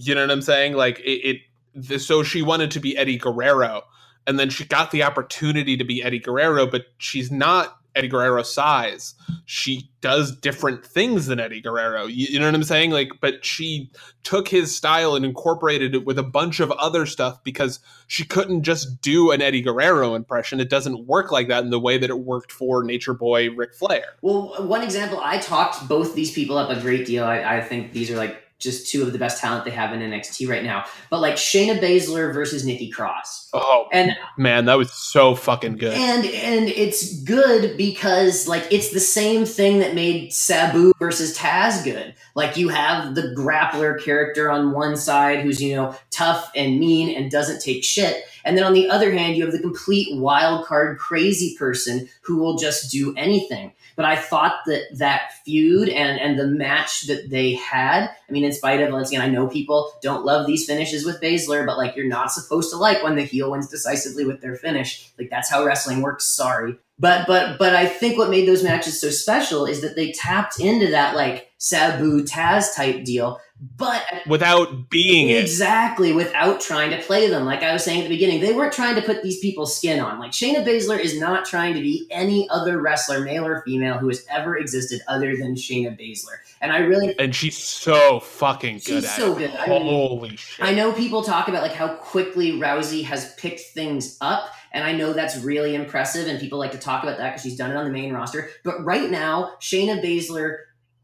You 0.00 0.14
know 0.14 0.22
what 0.22 0.30
I'm 0.30 0.42
saying? 0.42 0.74
Like 0.74 1.00
it. 1.00 1.40
it 1.82 2.00
so 2.00 2.24
she 2.24 2.42
wanted 2.42 2.72
to 2.72 2.80
be 2.80 2.96
Eddie 2.96 3.16
Guerrero 3.16 3.84
and 4.26 4.38
then 4.38 4.50
she 4.50 4.64
got 4.64 4.90
the 4.90 5.02
opportunity 5.02 5.76
to 5.76 5.84
be 5.84 6.02
Eddie 6.02 6.18
Guerrero, 6.18 6.66
but 6.66 6.86
she's 6.98 7.30
not 7.30 7.78
Eddie 7.96 8.08
Guerrero 8.08 8.42
size. 8.42 9.14
She 9.46 9.90
does 10.00 10.36
different 10.36 10.86
things 10.86 11.26
than 11.26 11.40
Eddie 11.40 11.60
Guerrero. 11.60 12.06
You, 12.06 12.28
you 12.30 12.38
know 12.38 12.46
what 12.46 12.54
I'm 12.54 12.62
saying? 12.62 12.92
Like, 12.92 13.08
but 13.20 13.44
she 13.44 13.90
took 14.22 14.46
his 14.46 14.76
style 14.76 15.16
and 15.16 15.24
incorporated 15.24 15.94
it 15.94 16.04
with 16.04 16.18
a 16.18 16.22
bunch 16.22 16.60
of 16.60 16.70
other 16.72 17.06
stuff 17.06 17.42
because 17.42 17.80
she 18.06 18.24
couldn't 18.24 18.62
just 18.62 19.00
do 19.00 19.32
an 19.32 19.42
Eddie 19.42 19.62
Guerrero 19.62 20.14
impression. 20.14 20.60
It 20.60 20.70
doesn't 20.70 21.06
work 21.06 21.32
like 21.32 21.48
that 21.48 21.64
in 21.64 21.70
the 21.70 21.80
way 21.80 21.98
that 21.98 22.10
it 22.10 22.20
worked 22.20 22.52
for 22.52 22.84
Nature 22.84 23.14
Boy 23.14 23.50
Ric 23.50 23.74
Flair. 23.74 24.04
Well, 24.22 24.54
one 24.64 24.84
example, 24.84 25.18
I 25.20 25.38
talked 25.38 25.88
both 25.88 26.14
these 26.14 26.32
people 26.32 26.56
up 26.56 26.70
a 26.70 26.80
great 26.80 27.06
deal. 27.06 27.24
I, 27.24 27.56
I 27.56 27.60
think 27.62 27.92
these 27.92 28.10
are 28.10 28.16
like 28.16 28.40
just 28.60 28.88
two 28.88 29.02
of 29.02 29.12
the 29.12 29.18
best 29.18 29.40
talent 29.40 29.64
they 29.64 29.70
have 29.70 29.92
in 29.92 30.00
NXT 30.00 30.48
right 30.48 30.62
now. 30.62 30.84
But 31.08 31.20
like 31.20 31.34
Shayna 31.34 31.80
Baszler 31.80 32.32
versus 32.32 32.64
Nikki 32.64 32.90
Cross. 32.90 33.48
Oh 33.52 33.88
And 33.90 34.12
man, 34.36 34.66
that 34.66 34.78
was 34.78 34.92
so 34.92 35.34
fucking 35.34 35.76
good. 35.78 35.94
and 35.94 36.24
and 36.26 36.68
it's 36.68 37.20
good 37.22 37.76
because 37.76 38.46
like 38.46 38.64
it's 38.70 38.90
the 38.92 39.00
same 39.00 39.44
thing 39.44 39.80
that 39.80 39.94
made 39.94 40.32
Sabu 40.32 40.92
versus 40.98 41.36
Taz 41.36 41.82
good. 41.82 42.14
Like 42.34 42.56
you 42.56 42.68
have 42.68 43.14
the 43.14 43.34
grappler 43.36 44.00
character 44.00 44.50
on 44.50 44.72
one 44.72 44.96
side 44.96 45.40
who's 45.40 45.60
you 45.60 45.74
know 45.74 45.96
tough 46.10 46.50
and 46.54 46.78
mean 46.78 47.16
and 47.16 47.30
doesn't 47.30 47.60
take 47.62 47.82
shit, 47.82 48.22
and 48.44 48.56
then 48.56 48.64
on 48.64 48.74
the 48.74 48.88
other 48.88 49.10
hand 49.10 49.36
you 49.36 49.44
have 49.44 49.52
the 49.52 49.58
complete 49.60 50.16
wild 50.16 50.66
card 50.66 50.98
crazy 50.98 51.56
person 51.58 52.08
who 52.22 52.36
will 52.36 52.56
just 52.56 52.90
do 52.90 53.14
anything. 53.16 53.72
But 53.96 54.04
I 54.04 54.16
thought 54.16 54.54
that 54.66 54.82
that 54.98 55.32
feud 55.44 55.88
and 55.88 56.20
and 56.20 56.38
the 56.38 56.46
match 56.46 57.02
that 57.02 57.30
they 57.30 57.54
had, 57.54 58.08
I 58.08 58.32
mean, 58.32 58.44
in 58.44 58.52
spite 58.52 58.80
of 58.80 58.92
once 58.92 59.10
again, 59.10 59.22
I 59.22 59.28
know 59.28 59.48
people 59.48 59.92
don't 60.02 60.24
love 60.24 60.46
these 60.46 60.66
finishes 60.66 61.04
with 61.04 61.20
Baszler, 61.20 61.66
but 61.66 61.78
like 61.78 61.96
you're 61.96 62.06
not 62.06 62.32
supposed 62.32 62.70
to 62.70 62.76
like 62.76 63.02
when 63.02 63.16
the 63.16 63.22
heel 63.22 63.50
wins 63.50 63.68
decisively 63.68 64.24
with 64.24 64.40
their 64.40 64.56
finish. 64.56 65.10
Like 65.18 65.30
that's 65.30 65.50
how 65.50 65.64
wrestling 65.64 66.02
works. 66.02 66.24
Sorry. 66.24 66.76
But 67.00 67.26
but 67.26 67.58
but 67.58 67.74
I 67.74 67.86
think 67.86 68.18
what 68.18 68.30
made 68.30 68.46
those 68.46 68.62
matches 68.62 69.00
so 69.00 69.08
special 69.08 69.64
is 69.64 69.80
that 69.80 69.96
they 69.96 70.12
tapped 70.12 70.60
into 70.60 70.90
that 70.90 71.16
like 71.16 71.50
Sabu 71.56 72.22
Taz 72.24 72.74
type 72.74 73.04
deal, 73.04 73.40
but 73.76 74.02
Without 74.26 74.88
being 74.88 75.28
it. 75.28 75.42
Exactly, 75.42 76.12
without 76.14 76.60
trying 76.62 76.90
to 76.90 76.98
play 77.02 77.28
them. 77.28 77.44
Like 77.44 77.62
I 77.62 77.72
was 77.74 77.84
saying 77.84 78.00
at 78.00 78.04
the 78.04 78.08
beginning, 78.08 78.40
they 78.40 78.54
weren't 78.54 78.72
trying 78.72 78.94
to 78.94 79.02
put 79.02 79.22
these 79.22 79.38
people's 79.40 79.76
skin 79.76 80.00
on. 80.00 80.18
Like 80.18 80.30
Shayna 80.30 80.64
Baszler 80.64 80.98
is 80.98 81.20
not 81.20 81.44
trying 81.44 81.74
to 81.74 81.80
be 81.80 82.06
any 82.10 82.48
other 82.48 82.80
wrestler, 82.80 83.20
male 83.20 83.46
or 83.46 83.62
female, 83.62 83.98
who 83.98 84.08
has 84.08 84.24
ever 84.30 84.56
existed 84.56 85.02
other 85.08 85.36
than 85.36 85.56
Shayna 85.56 85.98
Baszler. 85.98 86.36
And 86.62 86.72
I 86.72 86.78
really 86.78 87.18
And 87.18 87.34
she's 87.34 87.56
so 87.56 88.20
fucking 88.20 88.76
good 88.76 88.82
She's 88.84 89.04
at 89.04 89.16
so 89.16 89.32
it. 89.36 89.38
good. 89.38 89.50
I 89.50 89.66
mean, 89.66 89.82
Holy 89.82 90.36
shit. 90.36 90.64
I 90.64 90.72
know 90.72 90.92
people 90.92 91.22
talk 91.22 91.48
about 91.48 91.62
like 91.62 91.72
how 91.74 91.88
quickly 91.96 92.52
Rousey 92.52 93.04
has 93.04 93.34
picked 93.34 93.60
things 93.60 94.16
up, 94.22 94.48
and 94.72 94.84
I 94.84 94.92
know 94.92 95.12
that's 95.12 95.36
really 95.38 95.74
impressive, 95.74 96.28
and 96.28 96.40
people 96.40 96.58
like 96.58 96.72
to 96.72 96.78
talk 96.78 97.02
about 97.02 97.18
that 97.18 97.30
because 97.30 97.42
she's 97.42 97.56
done 97.56 97.70
it 97.72 97.76
on 97.76 97.84
the 97.84 97.90
main 97.92 98.12
roster. 98.14 98.48
But 98.64 98.82
right 98.84 99.10
now, 99.10 99.56
Shayna 99.60 100.02
Baszler 100.02 100.56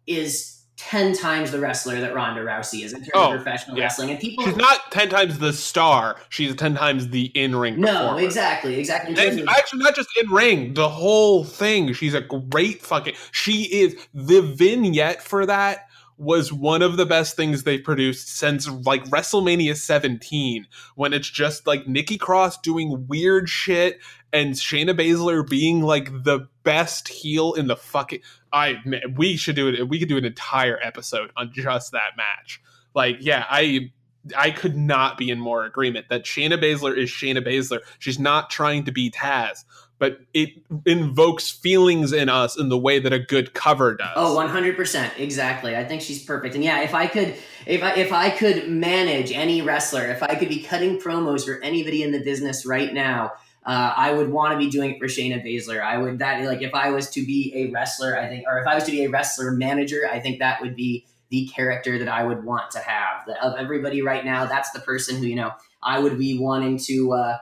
is 0.06 0.55
ten 0.76 1.14
times 1.14 1.50
the 1.50 1.58
wrestler 1.58 2.00
that 2.00 2.14
Ronda 2.14 2.42
Rousey 2.44 2.84
is 2.84 2.92
in 2.92 3.00
terms 3.00 3.10
Oh, 3.14 3.32
of 3.32 3.42
professional 3.42 3.76
yeah. 3.76 3.84
wrestling, 3.84 4.10
and 4.10 4.20
people 4.20 4.44
She's 4.44 4.56
not 4.56 4.90
ten 4.92 5.08
times 5.08 5.38
the 5.38 5.52
star. 5.52 6.16
She's 6.28 6.54
ten 6.54 6.74
times 6.74 7.08
the 7.08 7.26
in-ring. 7.34 7.80
no 7.80 8.16
exactly 8.16 8.78
exactly. 8.78 9.14
And 9.18 9.48
actually, 9.48 9.82
not 9.82 9.94
just 9.94 10.08
in 10.22 10.30
ring, 10.30 10.74
the 10.74 10.88
whole 10.88 11.44
thing. 11.44 11.92
She's 11.92 12.14
a 12.14 12.20
great 12.20 12.82
fucking. 12.82 13.14
She 13.32 13.62
is 13.64 13.96
the 14.14 14.40
vignette 14.42 15.22
for 15.22 15.46
that 15.46 15.88
was 16.18 16.50
one 16.50 16.80
of 16.80 16.96
the 16.96 17.04
best 17.04 17.36
things 17.36 17.62
they've 17.64 17.84
produced 17.84 18.28
since 18.38 18.66
like 18.70 19.04
WrestleMania 19.10 19.76
17, 19.76 20.66
when 20.94 21.12
it's 21.12 21.28
just 21.28 21.66
like 21.66 21.86
Nikki 21.86 22.16
Cross 22.16 22.62
doing 22.62 23.06
weird 23.06 23.50
shit 23.50 23.98
and 24.32 24.54
Shayna 24.54 24.90
Baszler 24.98 25.48
being 25.48 25.82
like 25.82 26.24
the 26.24 26.48
best 26.62 27.08
heel 27.08 27.54
in 27.54 27.66
the 27.66 27.76
fucking. 27.76 28.20
I 28.52 28.76
we 29.14 29.36
should 29.36 29.56
do 29.56 29.68
it. 29.68 29.88
We 29.88 29.98
could 29.98 30.08
do 30.08 30.16
an 30.16 30.24
entire 30.24 30.78
episode 30.82 31.30
on 31.36 31.52
just 31.52 31.92
that 31.92 32.16
match. 32.16 32.60
Like, 32.94 33.16
yeah, 33.20 33.44
I 33.48 33.92
I 34.36 34.50
could 34.50 34.76
not 34.76 35.18
be 35.18 35.30
in 35.30 35.38
more 35.38 35.64
agreement 35.64 36.06
that 36.08 36.24
Shayna 36.24 36.60
Baszler 36.60 36.96
is 36.96 37.10
Shayna 37.10 37.46
Baszler. 37.46 37.80
She's 37.98 38.18
not 38.18 38.50
trying 38.50 38.84
to 38.84 38.92
be 38.92 39.10
Taz, 39.10 39.64
but 39.98 40.18
it 40.34 40.50
invokes 40.84 41.50
feelings 41.50 42.12
in 42.12 42.28
us 42.28 42.58
in 42.58 42.68
the 42.68 42.78
way 42.78 42.98
that 42.98 43.12
a 43.12 43.18
good 43.18 43.54
cover 43.54 43.94
does. 43.94 44.12
Oh, 44.16 44.36
100%. 44.36 45.18
Exactly. 45.18 45.76
I 45.76 45.84
think 45.84 46.02
she's 46.02 46.22
perfect. 46.22 46.54
And 46.54 46.64
yeah, 46.64 46.82
if 46.82 46.94
I 46.94 47.06
could 47.06 47.34
if 47.66 47.82
I 47.82 47.94
if 47.94 48.12
I 48.12 48.30
could 48.30 48.68
manage 48.68 49.32
any 49.32 49.62
wrestler, 49.62 50.06
if 50.06 50.22
I 50.22 50.34
could 50.34 50.48
be 50.48 50.62
cutting 50.62 50.98
promos 50.98 51.44
for 51.44 51.62
anybody 51.62 52.02
in 52.02 52.12
the 52.12 52.20
business 52.20 52.66
right 52.66 52.92
now, 52.92 53.32
uh, 53.66 53.92
I 53.96 54.12
would 54.12 54.30
want 54.30 54.52
to 54.52 54.58
be 54.58 54.70
doing 54.70 54.92
it 54.92 54.98
for 54.98 55.06
Shayna 55.06 55.44
Baszler. 55.44 55.82
I 55.82 55.98
would 55.98 56.20
that 56.20 56.44
like 56.44 56.62
if 56.62 56.72
I 56.72 56.90
was 56.90 57.10
to 57.10 57.26
be 57.26 57.52
a 57.54 57.70
wrestler, 57.72 58.16
I 58.18 58.28
think 58.28 58.44
or 58.46 58.60
if 58.60 58.66
I 58.66 58.74
was 58.76 58.84
to 58.84 58.92
be 58.92 59.04
a 59.04 59.10
wrestler 59.10 59.50
manager, 59.50 60.08
I 60.10 60.20
think 60.20 60.38
that 60.38 60.60
would 60.62 60.76
be 60.76 61.04
the 61.30 61.48
character 61.48 61.98
that 61.98 62.08
I 62.08 62.22
would 62.22 62.44
want 62.44 62.70
to 62.70 62.78
have. 62.78 63.26
That 63.26 63.42
of 63.42 63.58
everybody 63.58 64.02
right 64.02 64.24
now, 64.24 64.46
that's 64.46 64.70
the 64.70 64.78
person 64.78 65.16
who, 65.16 65.26
you 65.26 65.34
know, 65.34 65.50
I 65.82 65.98
would 65.98 66.16
be 66.16 66.38
wanting 66.38 66.78
to 66.86 67.12
uh 67.12 67.36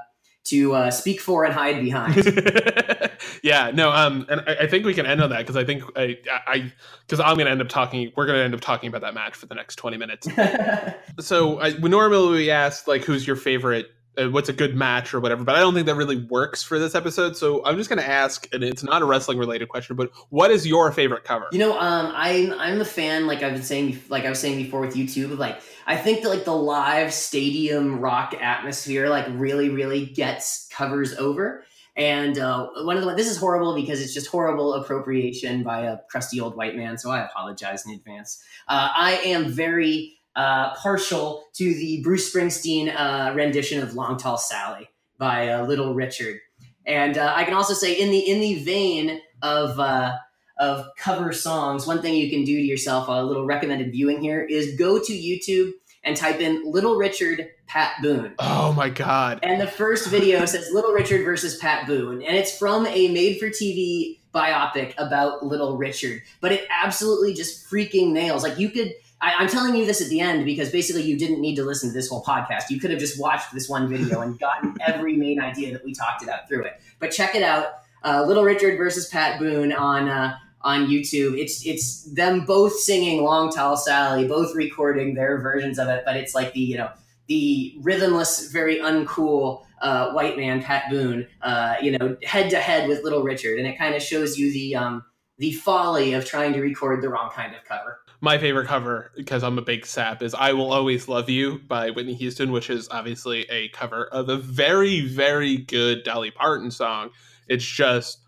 to 0.45 0.75
uh, 0.75 0.91
speak 0.91 1.21
for 1.21 1.45
and 1.45 1.55
hide 1.55 1.81
behind. 1.81 2.17
yeah, 3.43 3.71
no, 3.73 3.91
um, 3.91 4.27
and 4.29 4.43
I, 4.47 4.57
I 4.61 4.67
think 4.67 4.85
we 4.85 4.93
can 4.93 5.07
end 5.07 5.23
on 5.23 5.31
that 5.31 5.39
because 5.39 5.57
I 5.57 5.65
think 5.65 5.83
I, 5.97 6.19
I, 6.47 6.73
because 7.01 7.19
I'm 7.19 7.37
going 7.37 7.47
to 7.47 7.51
end 7.51 7.63
up 7.63 7.69
talking. 7.69 8.13
We're 8.15 8.27
going 8.27 8.39
to 8.39 8.45
end 8.45 8.55
up 8.55 8.61
talking 8.61 8.89
about 8.89 9.01
that 9.01 9.15
match 9.15 9.37
for 9.37 9.47
the 9.47 9.55
next 9.55 9.77
20 9.77 9.97
minutes. 9.97 10.29
so 11.21 11.61
I, 11.61 11.73
we 11.81 11.89
normally 11.89 12.37
we 12.37 12.51
ask 12.51 12.87
like, 12.87 13.05
who's 13.05 13.27
your 13.27 13.37
favorite? 13.37 13.91
Uh, 14.17 14.31
what's 14.31 14.49
a 14.49 14.53
good 14.53 14.75
match 14.75 15.15
or 15.15 15.21
whatever? 15.21 15.45
But 15.45 15.57
I 15.57 15.61
don't 15.61 15.75
think 15.75 15.87
that 15.87 15.95
really 15.95 16.25
works 16.25 16.63
for 16.63 16.79
this 16.79 16.95
episode. 16.95 17.37
So 17.37 17.65
I'm 17.65 17.77
just 17.77 17.89
going 17.89 18.01
to 18.01 18.09
ask, 18.09 18.49
and 18.53 18.63
it's 18.63 18.83
not 18.83 19.03
a 19.03 19.05
wrestling 19.05 19.39
related 19.39 19.69
question, 19.69 19.97
but 19.97 20.11
what 20.31 20.51
is 20.51 20.67
your 20.67 20.93
favorite 20.93 21.25
cover? 21.25 21.47
You 21.53 21.59
know, 21.59 21.79
um, 21.79 22.13
I'm 22.15 22.53
I'm 22.53 22.81
a 22.81 22.85
fan. 22.85 23.27
Like 23.27 23.43
I've 23.43 23.55
been 23.55 23.63
saying, 23.63 24.01
like 24.09 24.25
I 24.25 24.31
was 24.31 24.39
saying 24.39 24.57
before 24.57 24.81
with 24.81 24.95
U2, 24.95 25.37
like 25.39 25.61
I 25.87 25.97
think 25.97 26.23
that 26.23 26.29
like 26.29 26.45
the 26.45 26.57
live 26.57 27.13
stadium 27.13 28.01
rock 28.01 28.35
atmosphere 28.41 29.09
like 29.09 29.27
really 29.31 29.69
really 29.69 30.07
gets 30.07 30.69
covers 30.69 31.15
over. 31.15 31.65
And 31.97 32.39
uh, 32.39 32.69
one 32.83 32.97
of 32.97 33.05
the 33.05 33.15
this 33.15 33.29
is 33.29 33.37
horrible 33.37 33.75
because 33.75 34.01
it's 34.01 34.15
just 34.15 34.27
horrible 34.27 34.75
appropriation 34.75 35.63
by 35.63 35.83
a 35.83 35.99
crusty 36.11 36.41
old 36.41 36.57
white 36.57 36.77
man. 36.77 36.99
So 36.99 37.11
I 37.11 37.25
apologize 37.25 37.87
in 37.87 37.93
advance. 37.93 38.43
Uh, 38.67 38.89
I 38.97 39.21
am 39.25 39.47
very 39.47 40.19
uh, 40.37 40.75
partial 40.75 41.45
to 41.55 41.75
the 41.75 42.03
Bruce 42.03 42.33
Springsteen 42.33 42.95
uh, 42.95 43.33
rendition 43.35 43.83
of 43.83 43.95
"Long 43.95 44.17
Tall 44.17 44.39
Sally" 44.39 44.89
by 45.19 45.49
uh, 45.49 45.67
Little 45.67 45.95
Richard. 45.95 46.41
And 46.87 47.17
uh, 47.17 47.33
I 47.35 47.45
can 47.45 47.55
also 47.55 47.75
say, 47.75 47.95
in 47.95 48.11
the 48.11 48.19
in 48.19 48.41
the 48.41 48.63
vein 48.63 49.21
of 49.43 49.79
uh, 49.79 50.17
of 50.59 50.87
cover 50.99 51.33
songs, 51.33 51.87
one 51.87 52.03
thing 52.03 52.15
you 52.15 52.31
can 52.31 52.45
do 52.45 52.57
to 52.57 52.63
yourself, 52.63 53.09
a 53.09 53.23
little 53.23 53.47
recommended 53.47 53.91
viewing 53.93 54.21
here, 54.21 54.43
is 54.43 54.77
go 54.77 54.99
to 54.99 55.13
YouTube 55.13 55.73
and 56.05 56.17
type 56.17 56.41
in 56.41 56.71
Little 56.71 56.97
Richard 56.97 57.49
Pat 57.67 57.95
Boone. 58.03 58.35
Oh 58.39 58.73
my 58.75 58.91
god! 58.91 59.41
And 59.43 59.61
the 59.61 59.67
first 59.67 60.09
video 60.09 60.45
says 60.45 60.71
Little 60.73 60.93
Richard 60.93 61.25
versus 61.25 61.57
Pat 61.57 61.87
Boone, 61.87 62.23
and 62.23 62.37
it's 62.37 62.57
from 62.57 62.87
a 62.87 63.09
made-for-TV 63.09 64.19
biopic 64.35 64.95
about 64.99 65.45
Little 65.45 65.79
Richard. 65.79 66.23
But 66.41 66.53
it 66.53 66.67
absolutely 66.71 67.35
just 67.35 67.71
freaking 67.71 68.11
nails. 68.13 68.43
Like 68.43 68.59
you 68.59 68.71
could. 68.71 68.93
I, 69.25 69.37
I'm 69.39 69.49
telling 69.49 69.75
you 69.75 69.87
this 69.87 70.03
at 70.03 70.11
the 70.11 70.21
end 70.21 70.45
because 70.45 70.71
basically 70.71 71.03
you 71.03 71.17
didn't 71.17 71.41
need 71.41 71.57
to 71.57 71.65
listen 71.65 71.89
to 71.89 71.95
this 71.95 72.09
whole 72.09 72.23
podcast. 72.23 72.69
You 72.69 72.79
could 72.79 72.91
have 72.91 73.01
just 73.01 73.19
watched 73.19 73.55
this 73.55 73.71
one 73.71 73.89
video 73.89 74.21
and 74.21 74.39
gotten 74.39 74.77
every 74.87 75.17
main 75.17 75.41
idea 75.41 75.73
that 75.73 75.83
we 75.83 75.95
talked 75.95 76.23
about 76.23 76.47
through 76.47 76.65
it. 76.65 76.75
But 76.99 77.11
check 77.11 77.35
it 77.35 77.43
out, 77.43 77.69
uh, 78.05 78.25
Little 78.27 78.45
Richard 78.45 78.77
versus 78.77 79.09
Pat 79.09 79.39
Boone 79.39 79.73
on 79.73 80.09
uh, 80.09 80.37
on 80.61 80.89
YouTube. 80.89 81.39
It's 81.39 81.65
it's 81.67 82.05
them 82.13 82.45
both 82.45 82.75
singing 82.75 83.23
"Long 83.23 83.51
Tall 83.51 83.79
Sally," 83.79 84.29
both 84.29 84.55
recording 84.55 85.15
their 85.15 85.41
versions 85.41 85.79
of 85.79 85.89
it, 85.89 86.03
but 86.05 86.17
it's 86.17 86.35
like 86.35 86.53
the 86.53 86.61
you 86.61 86.77
know 86.77 86.91
the 87.27 87.75
rhythmless, 87.81 88.53
very 88.53 88.77
uncool 88.81 89.65
uh, 89.81 90.13
white 90.13 90.37
man 90.37 90.63
Pat 90.63 90.91
Boone, 90.91 91.27
uh, 91.41 91.77
you 91.81 91.97
know, 91.97 92.17
head 92.23 92.51
to 92.51 92.59
head 92.59 92.89
with 92.89 93.03
Little 93.03 93.23
Richard, 93.23 93.59
and 93.59 93.67
it 93.67 93.79
kind 93.79 93.95
of 93.95 94.03
shows 94.03 94.37
you 94.39 94.53
the 94.53 94.77
um, 94.77 95.05
the 95.39 95.53
folly 95.53 96.13
of 96.13 96.27
trying 96.27 96.53
to 96.53 96.61
record 96.61 97.03
the 97.03 97.09
wrong 97.09 97.31
kind 97.31 97.55
of 97.55 97.65
cover. 97.65 98.01
My 98.25 98.39
favorite 98.39 98.67
cover, 98.67 99.13
because 99.15 99.43
I'm 99.43 99.59
a 99.59 99.63
big 99.63 99.85
sap, 99.85 100.23
is 100.23 100.33
"I 100.33 100.55
Will 100.55 100.73
Always 100.73 101.09
Love 101.09 101.29
You" 101.29 101.59
by 101.69 101.91
Whitney 101.91 102.15
Houston, 102.15 102.53
which 102.53 102.71
is 102.71 102.89
obviously 102.91 103.43
a 103.51 103.69
cover 103.69 104.07
of 104.07 104.31
a 104.31 104.39
very, 104.39 105.03
very 105.03 105.59
good 105.59 106.05
Dolly 106.05 106.31
Parton 106.31 106.71
song. 106.71 107.11
It's 107.49 107.67
just 107.67 108.21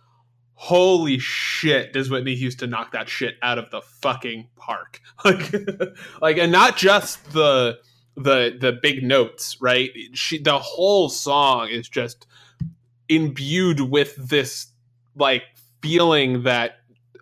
holy 0.59 1.19
shit 1.19 1.93
does 1.93 2.09
whitney 2.09 2.35
houston 2.35 2.71
knock 2.71 2.91
that 2.91 3.11
shit 3.11 3.35
out 3.43 3.59
of 3.59 3.71
the 3.71 3.83
fucking 3.83 4.49
park 4.57 5.03
like 5.25 5.53
like 6.23 6.39
and 6.39 6.51
not 6.51 6.79
just 6.79 7.33
the 7.35 7.79
the 8.17 8.57
the 8.59 8.73
big 8.73 9.03
notes 9.03 9.59
right 9.61 9.91
she 10.15 10.39
the 10.39 10.59
whole 10.59 11.11
song 11.11 11.69
is 11.69 11.87
just 11.91 12.27
imbued 13.11 13.81
with 13.81 14.17
this 14.17 14.69
like 15.15 15.43
feeling 15.83 16.43
that 16.45 16.77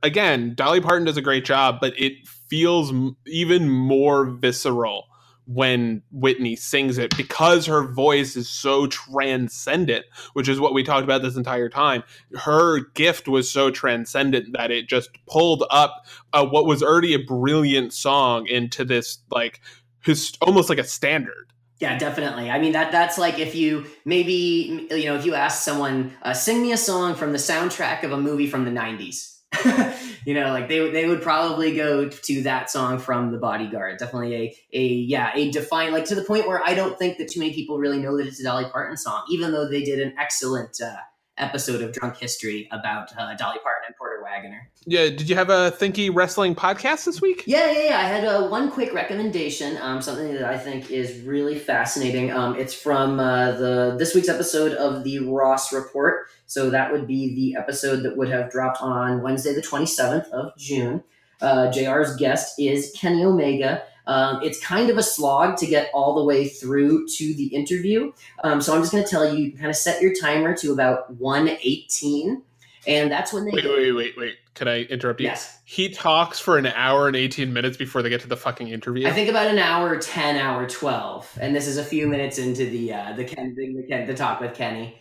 again 0.04 0.54
dolly 0.54 0.80
parton 0.80 1.04
does 1.04 1.16
a 1.16 1.22
great 1.22 1.44
job 1.44 1.78
but 1.80 1.92
it 1.98 2.12
feels 2.49 2.92
even 3.26 3.68
more 3.68 4.26
visceral 4.26 5.07
when 5.47 6.03
Whitney 6.11 6.57
sings 6.57 6.99
it 6.99 7.16
because 7.16 7.66
her 7.66 7.86
voice 7.92 8.36
is 8.36 8.49
so 8.49 8.86
transcendent, 8.86 10.07
which 10.32 10.49
is 10.49 10.59
what 10.59 10.72
we 10.72 10.82
talked 10.82 11.05
about 11.05 11.22
this 11.22 11.36
entire 11.36 11.68
time. 11.68 12.03
Her 12.34 12.80
gift 12.95 13.28
was 13.28 13.51
so 13.51 13.70
transcendent 13.70 14.57
that 14.57 14.70
it 14.70 14.88
just 14.88 15.11
pulled 15.26 15.64
up 15.70 16.07
uh, 16.32 16.47
what 16.47 16.66
was 16.66 16.82
already 16.82 17.14
a 17.14 17.18
brilliant 17.18 17.92
song 17.92 18.47
into 18.47 18.84
this 18.84 19.18
like 19.30 19.61
his 20.03 20.32
almost 20.40 20.68
like 20.68 20.78
a 20.78 20.84
standard. 20.84 21.53
Yeah, 21.80 21.99
definitely. 21.99 22.51
I 22.51 22.59
mean 22.59 22.72
that 22.72 22.92
that's 22.92 23.18
like 23.18 23.38
if 23.38 23.55
you 23.55 23.84
maybe 24.05 24.86
you 24.90 25.05
know 25.05 25.16
if 25.16 25.26
you 25.26 25.34
ask 25.34 25.62
someone 25.62 26.16
uh, 26.22 26.32
sing 26.32 26.62
me 26.62 26.72
a 26.72 26.76
song 26.76 27.14
from 27.14 27.32
the 27.32 27.38
soundtrack 27.38 28.05
of 28.05 28.12
a 28.12 28.16
movie 28.16 28.47
from 28.47 28.64
the 28.64 28.70
'90s. 28.70 29.34
you 30.24 30.34
know, 30.34 30.52
like 30.52 30.68
they 30.68 30.90
they 30.90 31.07
would 31.07 31.22
probably 31.22 31.74
go 31.74 32.09
to 32.09 32.42
that 32.42 32.70
song 32.70 32.98
from 32.98 33.32
The 33.32 33.38
Bodyguard. 33.38 33.98
Definitely 33.98 34.34
a 34.34 34.57
a 34.72 34.86
yeah 34.86 35.32
a 35.34 35.50
define 35.50 35.92
like 35.92 36.05
to 36.07 36.14
the 36.14 36.24
point 36.24 36.46
where 36.46 36.62
I 36.64 36.74
don't 36.74 36.98
think 36.98 37.18
that 37.18 37.28
too 37.28 37.40
many 37.40 37.52
people 37.52 37.78
really 37.78 37.98
know 37.98 38.16
that 38.16 38.26
it's 38.26 38.40
a 38.40 38.44
Dolly 38.44 38.66
Parton 38.70 38.96
song, 38.96 39.24
even 39.30 39.52
though 39.52 39.68
they 39.68 39.82
did 39.82 40.00
an 40.00 40.14
excellent 40.18 40.80
uh, 40.80 40.96
episode 41.38 41.82
of 41.82 41.92
Drunk 41.92 42.16
History 42.16 42.68
about 42.70 43.16
uh, 43.18 43.34
Dolly 43.34 43.59
Parton 43.62 43.84
and 43.86 43.96
Wagoner. 44.35 44.68
Yeah, 44.87 45.05
did 45.05 45.28
you 45.28 45.35
have 45.37 45.49
a 45.49 45.70
Thinky 45.70 46.14
Wrestling 46.14 46.55
podcast 46.55 47.07
this 47.07 47.20
week? 47.20 47.45
Yeah, 47.47 47.70
yeah, 47.70 47.85
yeah. 47.85 47.99
I 47.99 48.03
had 48.03 48.24
uh, 48.24 48.49
one 48.49 48.70
quick 48.70 48.93
recommendation, 48.93 49.78
um, 49.80 50.03
something 50.03 50.35
that 50.35 50.45
I 50.45 50.59
think 50.59 50.91
is 50.91 51.20
really 51.22 51.59
fascinating. 51.59 52.32
Um, 52.32 52.57
it's 52.57 52.74
from 52.74 53.18
uh, 53.18 53.53
the 53.53 53.97
this 53.99 54.14
week's 54.14 54.28
episode 54.28 54.72
of 54.72 55.05
the 55.05 55.20
Ross 55.20 55.72
Report. 55.72 56.28
So 56.47 56.68
that 56.70 56.93
would 56.93 57.07
be 57.07 57.35
the 57.35 57.59
episode 57.59 58.03
that 58.03 58.16
would 58.16 58.28
have 58.28 58.51
dropped 58.51 58.82
on 58.82 59.22
Wednesday, 59.22 59.55
the 59.55 59.62
twenty 59.62 59.87
seventh 59.87 60.26
of 60.28 60.57
June. 60.59 61.03
Uh, 61.41 61.70
JR's 61.70 62.16
guest 62.16 62.59
is 62.59 62.93
Kenny 62.99 63.24
Omega. 63.24 63.82
Um, 64.07 64.43
it's 64.43 64.62
kind 64.62 64.91
of 64.91 64.99
a 64.99 65.03
slog 65.03 65.57
to 65.59 65.66
get 65.66 65.91
all 65.95 66.14
the 66.14 66.24
way 66.24 66.47
through 66.49 67.07
to 67.09 67.35
the 67.35 67.47
interview. 67.47 68.12
Um, 68.43 68.61
so 68.61 68.74
I'm 68.74 68.82
just 68.82 68.93
going 68.93 69.05
to 69.05 69.09
tell 69.09 69.35
you, 69.35 69.53
kind 69.53 69.70
of 69.70 69.76
set 69.76 70.03
your 70.03 70.12
timer 70.14 70.55
to 70.59 70.72
about 70.72 71.11
118. 71.14 72.43
And 72.87 73.11
that's 73.11 73.32
when 73.32 73.45
they. 73.45 73.53
Wait, 73.53 73.64
wait, 73.64 73.93
wait, 73.93 74.14
wait. 74.16 74.37
Can 74.55 74.68
I 74.68 74.82
interrupt 74.82 75.20
you? 75.20 75.26
Yes. 75.26 75.61
He 75.64 75.89
talks 75.89 76.39
for 76.39 76.59
an 76.59 76.66
hour 76.66 77.09
and 77.09 77.16
18 77.16 77.53
minutes 77.53 77.76
before 77.76 78.03
they 78.03 78.09
get 78.09 78.20
to 78.20 78.28
the 78.28 78.37
fucking 78.37 78.68
interview. 78.68 79.07
I 79.07 79.12
think 79.12 79.28
about 79.28 79.49
an 79.49 79.59
hour, 79.59 79.99
10, 79.99 80.37
hour 80.37 80.68
12. 80.68 81.39
And 81.41 81.57
this 81.57 81.66
is 81.66 81.76
a 81.76 81.85
few 81.85 82.07
minutes 82.07 82.39
into 82.39 82.66
the 82.66 82.93
uh, 82.93 83.12
the, 83.14 83.24
Ken, 83.24 83.55
the, 83.57 83.85
Ken, 83.89 84.07
the 84.07 84.14
talk 84.14 84.41
with 84.41 84.55
Kenny. 84.55 84.99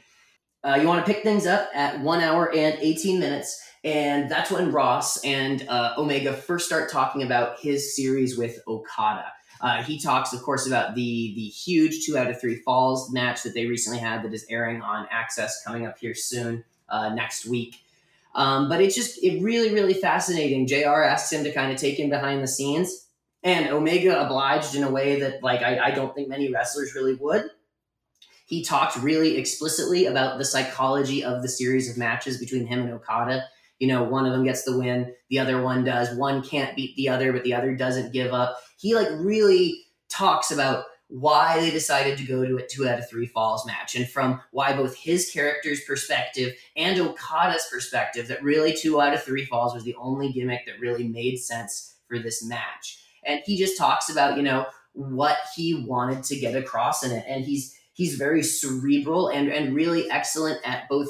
Uh, 0.63 0.79
you 0.81 0.87
want 0.87 1.05
to 1.05 1.13
pick 1.13 1.23
things 1.23 1.45
up 1.45 1.69
at 1.73 1.99
one 1.99 2.21
hour 2.21 2.51
and 2.53 2.77
18 2.79 3.19
minutes. 3.19 3.61
And 3.83 4.31
that's 4.31 4.49
when 4.49 4.71
Ross 4.71 5.23
and 5.25 5.67
uh, 5.67 5.93
Omega 5.97 6.33
first 6.33 6.65
start 6.65 6.89
talking 6.89 7.21
about 7.21 7.59
his 7.59 7.95
series 7.95 8.37
with 8.37 8.59
Okada. 8.67 9.25
Uh, 9.59 9.83
he 9.83 9.99
talks, 9.99 10.33
of 10.33 10.41
course, 10.41 10.65
about 10.65 10.95
the 10.95 11.33
the 11.35 11.47
huge 11.47 12.05
two 12.05 12.17
out 12.17 12.29
of 12.29 12.39
three 12.39 12.55
falls 12.65 13.11
match 13.11 13.43
that 13.43 13.53
they 13.53 13.65
recently 13.65 13.99
had 13.99 14.23
that 14.23 14.33
is 14.33 14.45
airing 14.49 14.81
on 14.81 15.07
Access 15.11 15.63
coming 15.63 15.85
up 15.85 15.97
here 15.99 16.15
soon 16.15 16.63
uh, 16.89 17.13
next 17.13 17.45
week. 17.45 17.75
Um, 18.35 18.67
but 18.67 18.81
it's 18.81 18.95
just 18.95 19.23
it 19.23 19.41
really 19.41 19.73
really 19.73 19.93
fascinating. 19.93 20.67
JR 20.67 21.03
asks 21.03 21.31
him 21.31 21.43
to 21.43 21.53
kind 21.53 21.71
of 21.71 21.77
take 21.77 21.99
him 21.99 22.09
behind 22.09 22.41
the 22.43 22.47
scenes, 22.47 23.07
and 23.43 23.69
Omega 23.69 24.25
obliged 24.25 24.75
in 24.75 24.83
a 24.83 24.89
way 24.89 25.19
that 25.19 25.43
like 25.43 25.61
I, 25.61 25.77
I 25.79 25.91
don't 25.91 26.15
think 26.15 26.29
many 26.29 26.51
wrestlers 26.51 26.95
really 26.95 27.15
would. 27.15 27.45
He 28.45 28.63
talked 28.63 28.97
really 28.97 29.37
explicitly 29.37 30.07
about 30.07 30.37
the 30.37 30.45
psychology 30.45 31.23
of 31.23 31.41
the 31.41 31.47
series 31.47 31.89
of 31.89 31.97
matches 31.97 32.37
between 32.39 32.65
him 32.65 32.81
and 32.81 32.91
Okada 32.93 33.45
you 33.83 33.89
know, 33.89 34.01
one 34.01 34.25
of 34.25 34.31
them 34.31 34.45
gets 34.45 34.63
the 34.63 34.77
win, 34.77 35.13
the 35.29 35.39
other 35.39 35.61
one 35.61 35.83
does. 35.83 36.15
One 36.15 36.41
can't 36.41 36.73
beat 36.73 36.95
the 36.95 37.09
other, 37.09 37.33
but 37.33 37.43
the 37.43 37.53
other 37.53 37.75
doesn't 37.75 38.13
give 38.13 38.31
up. 38.31 38.57
He 38.77 38.95
like 38.95 39.09
really 39.11 39.83
talks 40.07 40.51
about 40.51 40.85
why 41.13 41.59
they 41.59 41.69
decided 41.69 42.17
to 42.17 42.23
go 42.23 42.43
to 42.43 42.57
a 42.57 42.65
two 42.65 42.87
out 42.87 42.97
of 42.97 43.07
three 43.07 43.27
falls 43.27 43.67
match 43.67 43.95
and 43.95 44.09
from 44.09 44.41
why 44.49 44.75
both 44.75 44.95
his 44.95 45.29
character's 45.29 45.83
perspective 45.83 46.55
and 46.75 46.99
Okada's 46.99 47.67
perspective 47.71 48.27
that 48.27 48.41
really 48.41 48.73
two 48.73 48.99
out 48.99 49.13
of 49.13 49.21
three 49.21 49.45
falls 49.45 49.75
was 49.75 49.83
the 49.83 49.95
only 49.99 50.31
gimmick 50.33 50.65
that 50.65 50.79
really 50.79 51.07
made 51.07 51.37
sense 51.37 51.93
for 52.07 52.17
this 52.17 52.43
match. 52.43 52.99
And 53.23 53.41
he 53.45 53.57
just 53.57 53.77
talks 53.77 54.09
about, 54.09 54.37
you 54.37 54.43
know, 54.43 54.65
what 54.93 55.37
he 55.55 55.85
wanted 55.85 56.23
to 56.23 56.35
get 56.35 56.55
across 56.55 57.03
in 57.03 57.11
it. 57.11 57.23
And 57.27 57.45
he's 57.45 57.77
he's 57.93 58.15
very 58.15 58.41
cerebral 58.41 59.27
and, 59.27 59.49
and 59.49 59.75
really 59.75 60.09
excellent 60.09 60.67
at 60.67 60.89
both 60.89 61.09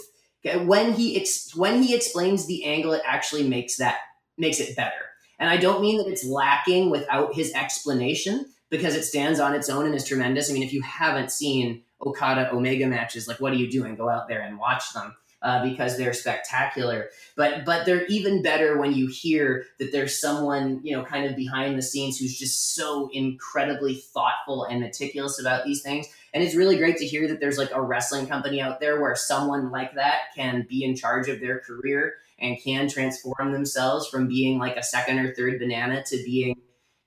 when 0.65 0.91
he 0.91 1.17
ex, 1.17 1.55
when 1.55 1.81
he 1.81 1.95
explains 1.95 2.45
the 2.45 2.65
angle, 2.65 2.91
it 2.91 3.01
actually 3.05 3.47
makes 3.47 3.77
that 3.77 3.99
makes 4.37 4.59
it 4.59 4.75
better. 4.75 4.91
And 5.39 5.49
I 5.49 5.55
don't 5.55 5.81
mean 5.81 5.97
that 5.97 6.07
it's 6.07 6.25
lacking 6.25 6.89
without 6.89 7.33
his 7.33 7.53
explanation 7.53 8.47
because 8.73 8.95
it 8.95 9.03
stands 9.03 9.39
on 9.39 9.53
its 9.53 9.69
own 9.69 9.85
and 9.85 9.93
is 9.93 10.03
tremendous. 10.03 10.49
I 10.49 10.53
mean, 10.53 10.63
if 10.63 10.73
you 10.73 10.81
haven't 10.81 11.31
seen 11.31 11.83
Okada 12.03 12.51
Omega 12.51 12.87
matches, 12.87 13.27
like 13.27 13.39
what 13.39 13.53
are 13.53 13.55
you 13.55 13.69
doing? 13.69 13.93
Go 13.93 14.09
out 14.09 14.27
there 14.27 14.41
and 14.41 14.57
watch 14.57 14.93
them. 14.93 15.15
Uh, 15.43 15.61
because 15.61 15.97
they're 15.97 16.13
spectacular. 16.13 17.09
But 17.35 17.65
but 17.65 17.85
they're 17.85 18.05
even 18.05 18.41
better 18.41 18.77
when 18.79 18.93
you 18.93 19.07
hear 19.07 19.65
that 19.77 19.91
there's 19.91 20.17
someone 20.17 20.79
you 20.85 20.95
know 20.95 21.03
kind 21.03 21.25
of 21.25 21.35
behind 21.35 21.77
the 21.77 21.81
scenes 21.81 22.17
who's 22.17 22.39
just 22.39 22.75
so 22.75 23.09
incredibly 23.11 23.95
thoughtful 23.95 24.63
and 24.63 24.79
meticulous 24.79 25.41
about 25.41 25.65
these 25.65 25.81
things. 25.81 26.07
And 26.33 26.41
it's 26.41 26.55
really 26.55 26.77
great 26.77 26.95
to 26.95 27.05
hear 27.05 27.27
that 27.27 27.41
there's 27.41 27.57
like 27.57 27.71
a 27.73 27.81
wrestling 27.81 28.25
company 28.25 28.61
out 28.61 28.79
there 28.79 29.01
where 29.01 29.17
someone 29.17 29.69
like 29.69 29.95
that 29.95 30.33
can 30.33 30.65
be 30.69 30.85
in 30.85 30.95
charge 30.95 31.27
of 31.27 31.41
their 31.41 31.59
career 31.59 32.13
and 32.39 32.57
can 32.63 32.87
transform 32.87 33.51
themselves 33.51 34.07
from 34.07 34.29
being 34.29 34.59
like 34.59 34.77
a 34.77 34.83
second 34.83 35.19
or 35.19 35.35
third 35.35 35.59
banana 35.59 36.05
to 36.05 36.23
being 36.23 36.55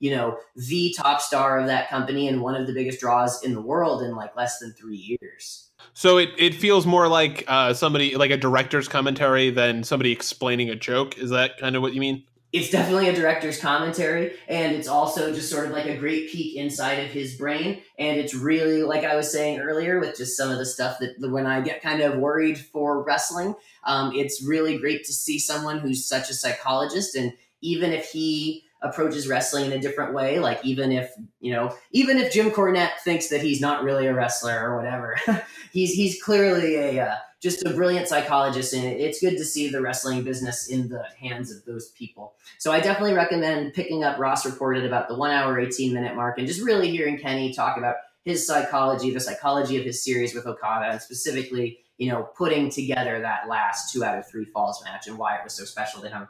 you 0.07 0.15
know 0.15 0.39
the 0.55 0.95
top 0.97 1.21
star 1.21 1.59
of 1.59 1.67
that 1.67 1.91
company 1.91 2.29
and 2.29 2.41
one 2.41 2.55
of 2.55 2.67
the 2.67 2.73
biggest 2.73 3.01
draws 3.01 3.43
in 3.43 3.55
the 3.55 3.61
world 3.61 4.03
in 4.03 4.15
like 4.15 4.37
less 4.37 4.59
than 4.61 4.73
three 4.75 5.19
years 5.21 5.67
so 5.95 6.19
it, 6.19 6.31
it 6.37 6.55
feels 6.55 6.85
more 6.85 7.09
like 7.09 7.45
uh, 7.49 7.73
somebody 7.73 8.17
like 8.17 8.31
a 8.31 8.37
director's 8.37 8.87
commentary 8.87 9.49
than 9.51 9.83
somebody 9.83 10.13
explaining 10.13 10.69
a 10.69 10.75
joke. 10.75 11.17
Is 11.17 11.31
that 11.31 11.59
kind 11.59 11.75
of 11.75 11.81
what 11.81 11.95
you 11.95 12.01
mean? 12.01 12.25
It's 12.53 12.71
definitely 12.71 13.09
a 13.09 13.15
director's 13.15 13.59
commentary, 13.59 14.35
and 14.47 14.75
it's 14.75 14.89
also 14.89 15.33
just 15.33 15.51
sort 15.51 15.67
of 15.67 15.73
like 15.73 15.87
a 15.87 15.97
great 15.97 16.31
peek 16.31 16.57
inside 16.57 17.01
of 17.01 17.11
his 17.11 17.37
brain. 17.37 17.83
And 17.99 18.19
it's 18.19 18.35
really, 18.35 18.83
like 18.83 19.05
I 19.05 19.17
was 19.17 19.33
saying 19.33 19.61
earlier, 19.61 19.99
with 19.99 20.17
just 20.17 20.37
some 20.37 20.51
of 20.51 20.59
the 20.59 20.67
stuff 20.67 20.99
that 21.01 21.15
when 21.19 21.47
I 21.47 21.61
get 21.61 21.83
kind 21.83 22.03
of 22.03 22.19
worried 22.19 22.59
for 22.59 23.03
wrestling, 23.03 23.55
um, 23.85 24.13
it's 24.15 24.45
really 24.47 24.79
great 24.79 25.05
to 25.05 25.13
see 25.13 25.39
someone 25.39 25.81
who's 25.81 26.07
such 26.07 26.31
a 26.31 26.35
psychologist. 26.35 27.17
And 27.17 27.33
even 27.63 27.93
if 27.93 28.11
he 28.11 28.66
approaches 28.83 29.29
wrestling 29.29 29.67
in 29.67 29.73
a 29.73 29.79
different 29.79 30.15
way. 30.15 30.39
Like 30.39 30.65
even 30.65 30.93
if 30.93 31.13
you 31.41 31.53
know, 31.53 31.75
even 31.93 32.19
if 32.19 32.33
Jim 32.33 32.51
Cornette 32.51 32.99
thinks 33.03 33.29
that 33.29 33.41
he's 33.41 33.61
not 33.61 33.83
really 33.83 34.07
a 34.07 34.15
wrestler 34.15 34.71
or 34.71 34.77
whatever, 34.77 35.17
he's 35.73 35.93
he's 35.93 36.23
clearly 36.23 36.77
a 36.77 37.07
uh, 37.07 37.17
just 37.41 37.65
a 37.65 37.71
brilliant 37.71 38.09
psychologist, 38.09 38.73
and 38.73 38.85
it's 38.85 39.21
good 39.21 39.37
to 39.37 39.45
see 39.45 39.69
the 39.69 39.81
wrestling 39.81 40.23
business 40.23 40.69
in 40.69 40.89
the 40.89 41.05
hands 41.19 41.55
of 41.55 41.65
those 41.65 41.91
people. 41.91 42.35
So 42.59 42.73
I 42.73 42.81
definitely 42.81 43.15
recommend 43.15 43.75
picking 43.75 44.05
up 44.05 44.19
Ross 44.19 44.47
reported 44.47 44.85
about 44.85 45.09
the 45.09 45.17
one 45.17 45.31
hour 45.31 45.59
eighteen 45.59 45.93
minute 45.93 46.15
mark 46.15 46.39
and 46.39 46.47
just 46.47 46.63
really 46.63 46.91
hearing 46.91 47.19
Kenny 47.19 47.53
talk 47.53 47.77
about 47.77 47.97
his 48.25 48.47
psychology, 48.47 49.11
the 49.11 49.21
psychology 49.21 49.79
of 49.79 49.85
his 49.85 50.05
series 50.05 50.35
with 50.35 50.47
Okada, 50.47 50.93
and 50.93 51.01
specifically. 51.01 51.81
You 51.99 52.11
know, 52.13 52.29
putting 52.37 52.69
together 52.69 53.21
that 53.21 53.49
last 53.49 53.91
two 53.91 54.05
out 54.05 54.19
of 54.19 54.29
three 54.29 54.45
falls 54.45 54.85
match 54.85 55.07
and 55.07 55.17
why 55.17 55.37
it 55.37 55.41
was 55.43 55.55
so 55.55 55.65
special 55.65 56.03
to 56.03 56.11
him. 56.11 56.29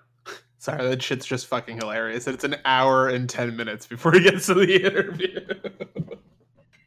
Sorry, 0.59 0.83
that 0.89 1.03
shit's 1.03 1.27
just 1.27 1.47
fucking 1.47 1.77
hilarious. 1.77 2.27
It's 2.27 2.45
an 2.45 2.57
hour 2.65 3.09
and 3.09 3.29
10 3.29 3.57
minutes 3.57 3.87
before 3.87 4.13
he 4.13 4.21
gets 4.21 4.47
to 4.47 4.55
the 4.55 4.77
interview. 4.85 5.41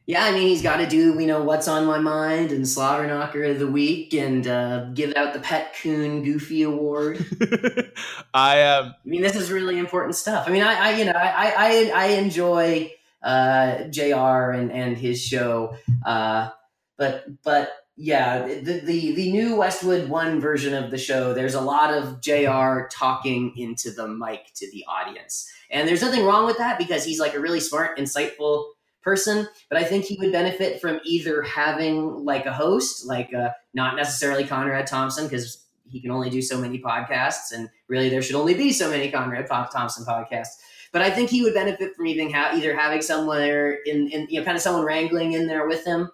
yeah, 0.05 0.26
I 0.26 0.32
mean, 0.32 0.47
he's 0.47 0.63
got 0.63 0.78
to 0.78 0.88
do, 0.88 1.20
you 1.20 1.28
know, 1.28 1.43
what's 1.43 1.67
on 1.67 1.86
my 1.86 1.99
mind 1.99 2.51
and 2.51 2.67
Slobber 2.67 3.05
Knocker 3.05 3.43
of 3.43 3.59
the 3.59 3.67
Week 3.67 4.13
and 4.13 4.47
uh, 4.47 4.86
give 4.93 5.15
out 5.15 5.34
the 5.34 5.39
Pet 5.39 5.76
Coon 5.82 6.24
Goofy 6.24 6.63
Award. 6.63 7.24
I 8.34 8.63
um, 8.63 8.95
I 9.05 9.07
mean, 9.07 9.22
this 9.22 9.36
is 9.36 9.51
really 9.51 9.78
important 9.78 10.15
stuff. 10.15 10.47
I 10.47 10.51
mean, 10.51 10.63
I, 10.63 10.89
I 10.89 10.97
you 10.97 11.05
know, 11.05 11.11
I, 11.11 11.53
I, 11.55 11.91
I 11.93 12.05
enjoy 12.13 12.91
uh, 13.22 13.84
JR 13.86 14.51
and 14.51 14.72
and 14.72 14.97
his 14.97 15.22
show, 15.22 15.76
uh, 16.05 16.49
but 16.97 17.26
but 17.43 17.72
yeah, 18.02 18.47
the, 18.47 18.80
the 18.80 19.12
the 19.12 19.30
new 19.30 19.58
Westwood 19.58 20.08
One 20.08 20.39
version 20.39 20.74
of 20.74 20.89
the 20.89 20.97
show, 20.97 21.34
there's 21.34 21.54
a 21.54 21.60
lot 21.60 21.93
of 21.93 22.22
JR 22.22 22.88
talking 22.89 23.54
into 23.58 23.91
the 23.91 24.08
mic 24.08 24.54
to 24.56 24.72
the 24.72 24.86
audience. 24.88 25.52
And 25.70 25.86
there's 25.86 26.02
nothing 26.02 26.24
wrong 26.24 26.45
with 26.45 26.58
that 26.60 26.78
because 26.78 27.04
he's 27.04 27.20
like 27.20 27.34
a 27.34 27.41
really 27.41 27.60
smart, 27.60 27.97
insightful 27.97 28.70
person. 29.02 29.50
But 29.68 29.80
I 29.80 29.84
think 29.84 30.06
he 30.06 30.16
would 30.18 30.32
benefit 30.32 30.80
from 30.80 31.02
either 31.04 31.41
having 31.41 32.24
like 32.24 32.45
a 32.45 32.54
host, 32.54 33.06
like 33.06 33.34
uh, 33.34 33.50
not 33.74 33.97
necessarily 33.97 34.45
Conrad 34.45 34.88
Thompson, 34.88 35.26
because 35.26 35.66
he 35.89 36.00
can 36.00 36.12
only 36.12 36.30
do 36.30 36.41
so 36.41 36.58
many 36.58 36.80
podcasts, 36.80 37.52
and 37.52 37.70
really 37.89 38.08
there 38.08 38.22
should 38.22 38.38
only 38.38 38.54
be 38.54 38.72
so 38.72 38.89
many 38.89 39.12
Conrad 39.12 39.47
Thompson 39.47 40.06
podcasts. 40.06 40.56
But 40.93 41.02
I 41.02 41.10
think 41.10 41.30
he 41.30 41.43
would 41.43 41.54
benefit 41.54 41.97
from 41.97 42.08
even 42.08 42.32
ha- 42.32 42.52
either 42.56 42.74
having 42.74 43.02
somewhere 43.02 43.74
in, 43.86 44.08
in 44.08 44.26
you 44.30 44.39
know 44.39 44.45
kind 44.45 44.56
of 44.56 44.64
someone 44.64 44.86
wrangling 44.86 45.34
in 45.34 45.47
there 45.47 45.68
with 45.68 45.84
him 45.86 46.10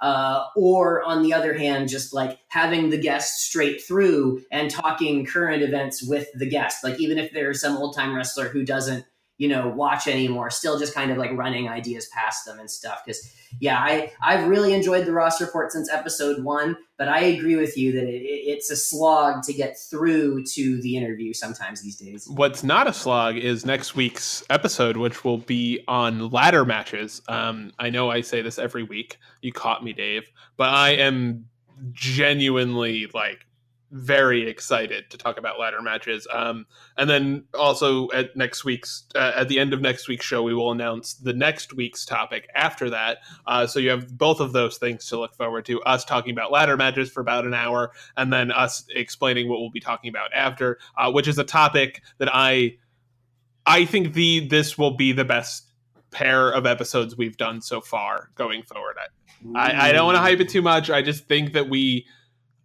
uh, 0.00 0.44
or 0.56 1.02
on 1.04 1.22
the 1.22 1.32
other 1.32 1.52
hand, 1.54 1.88
just 1.88 2.12
like 2.12 2.38
having 2.48 2.90
the 2.90 3.00
guest 3.00 3.40
straight 3.40 3.82
through 3.82 4.42
and 4.50 4.70
talking 4.70 5.26
current 5.26 5.62
events 5.62 6.02
with 6.02 6.28
the 6.34 6.48
guest. 6.48 6.82
Like 6.82 6.98
even 7.00 7.18
if 7.18 7.32
there's 7.32 7.60
some 7.60 7.76
old 7.76 7.94
time 7.94 8.14
wrestler 8.14 8.48
who 8.48 8.64
doesn't, 8.64 9.04
you 9.40 9.48
know, 9.48 9.68
watch 9.68 10.06
anymore, 10.06 10.50
still 10.50 10.78
just 10.78 10.94
kind 10.94 11.10
of 11.10 11.16
like 11.16 11.30
running 11.32 11.66
ideas 11.66 12.06
past 12.08 12.44
them 12.44 12.58
and 12.60 12.70
stuff. 12.70 13.00
Because 13.02 13.34
yeah, 13.58 13.78
I 13.78 14.12
I've 14.20 14.46
really 14.46 14.74
enjoyed 14.74 15.06
the 15.06 15.12
Ross 15.14 15.40
report 15.40 15.72
since 15.72 15.90
episode 15.90 16.44
one, 16.44 16.76
but 16.98 17.08
I 17.08 17.20
agree 17.20 17.56
with 17.56 17.74
you 17.74 17.90
that 17.92 18.04
it, 18.04 18.22
it's 18.22 18.70
a 18.70 18.76
slog 18.76 19.42
to 19.44 19.54
get 19.54 19.78
through 19.78 20.44
to 20.44 20.82
the 20.82 20.94
interview 20.94 21.32
sometimes 21.32 21.80
these 21.80 21.96
days. 21.96 22.28
What's 22.28 22.62
not 22.62 22.86
a 22.86 22.92
slog 22.92 23.38
is 23.38 23.64
next 23.64 23.96
week's 23.96 24.44
episode, 24.50 24.98
which 24.98 25.24
will 25.24 25.38
be 25.38 25.82
on 25.88 26.28
ladder 26.28 26.66
matches. 26.66 27.22
Um, 27.26 27.72
I 27.78 27.88
know 27.88 28.10
I 28.10 28.20
say 28.20 28.42
this 28.42 28.58
every 28.58 28.82
week. 28.82 29.16
You 29.40 29.54
caught 29.54 29.82
me, 29.82 29.94
Dave, 29.94 30.30
but 30.58 30.68
I 30.68 30.90
am 30.90 31.46
genuinely 31.92 33.06
like 33.14 33.46
very 33.90 34.48
excited 34.48 35.10
to 35.10 35.18
talk 35.18 35.38
about 35.38 35.58
ladder 35.58 35.82
matches. 35.82 36.26
Um, 36.32 36.66
and 36.96 37.10
then 37.10 37.44
also 37.54 38.10
at 38.12 38.36
next 38.36 38.64
week's 38.64 39.04
uh, 39.14 39.32
at 39.34 39.48
the 39.48 39.58
end 39.58 39.72
of 39.72 39.80
next 39.80 40.08
week's 40.08 40.24
show, 40.24 40.42
we 40.42 40.54
will 40.54 40.70
announce 40.70 41.14
the 41.14 41.32
next 41.32 41.72
week's 41.74 42.04
topic 42.04 42.48
after 42.54 42.90
that. 42.90 43.18
Uh, 43.46 43.66
so 43.66 43.78
you 43.78 43.90
have 43.90 44.16
both 44.16 44.40
of 44.40 44.52
those 44.52 44.78
things 44.78 45.06
to 45.06 45.18
look 45.18 45.34
forward 45.34 45.64
to: 45.66 45.82
us 45.82 46.04
talking 46.04 46.32
about 46.32 46.52
ladder 46.52 46.76
matches 46.76 47.10
for 47.10 47.20
about 47.20 47.44
an 47.44 47.54
hour, 47.54 47.90
and 48.16 48.32
then 48.32 48.52
us 48.52 48.84
explaining 48.94 49.48
what 49.48 49.60
we'll 49.60 49.70
be 49.70 49.80
talking 49.80 50.08
about 50.08 50.32
after, 50.32 50.78
uh, 50.96 51.10
which 51.10 51.26
is 51.26 51.38
a 51.38 51.44
topic 51.44 52.02
that 52.18 52.28
I 52.32 52.76
I 53.66 53.84
think 53.84 54.14
the 54.14 54.46
this 54.46 54.78
will 54.78 54.96
be 54.96 55.12
the 55.12 55.24
best 55.24 55.66
pair 56.10 56.50
of 56.50 56.66
episodes 56.66 57.16
we've 57.16 57.36
done 57.36 57.60
so 57.60 57.80
far 57.80 58.30
going 58.34 58.62
forward. 58.62 58.96
I, 59.54 59.70
I, 59.70 59.88
I 59.88 59.92
don't 59.92 60.06
want 60.06 60.16
to 60.16 60.20
hype 60.20 60.40
it 60.40 60.48
too 60.48 60.62
much. 60.62 60.90
I 60.90 61.02
just 61.02 61.26
think 61.26 61.52
that 61.52 61.68
we 61.68 62.06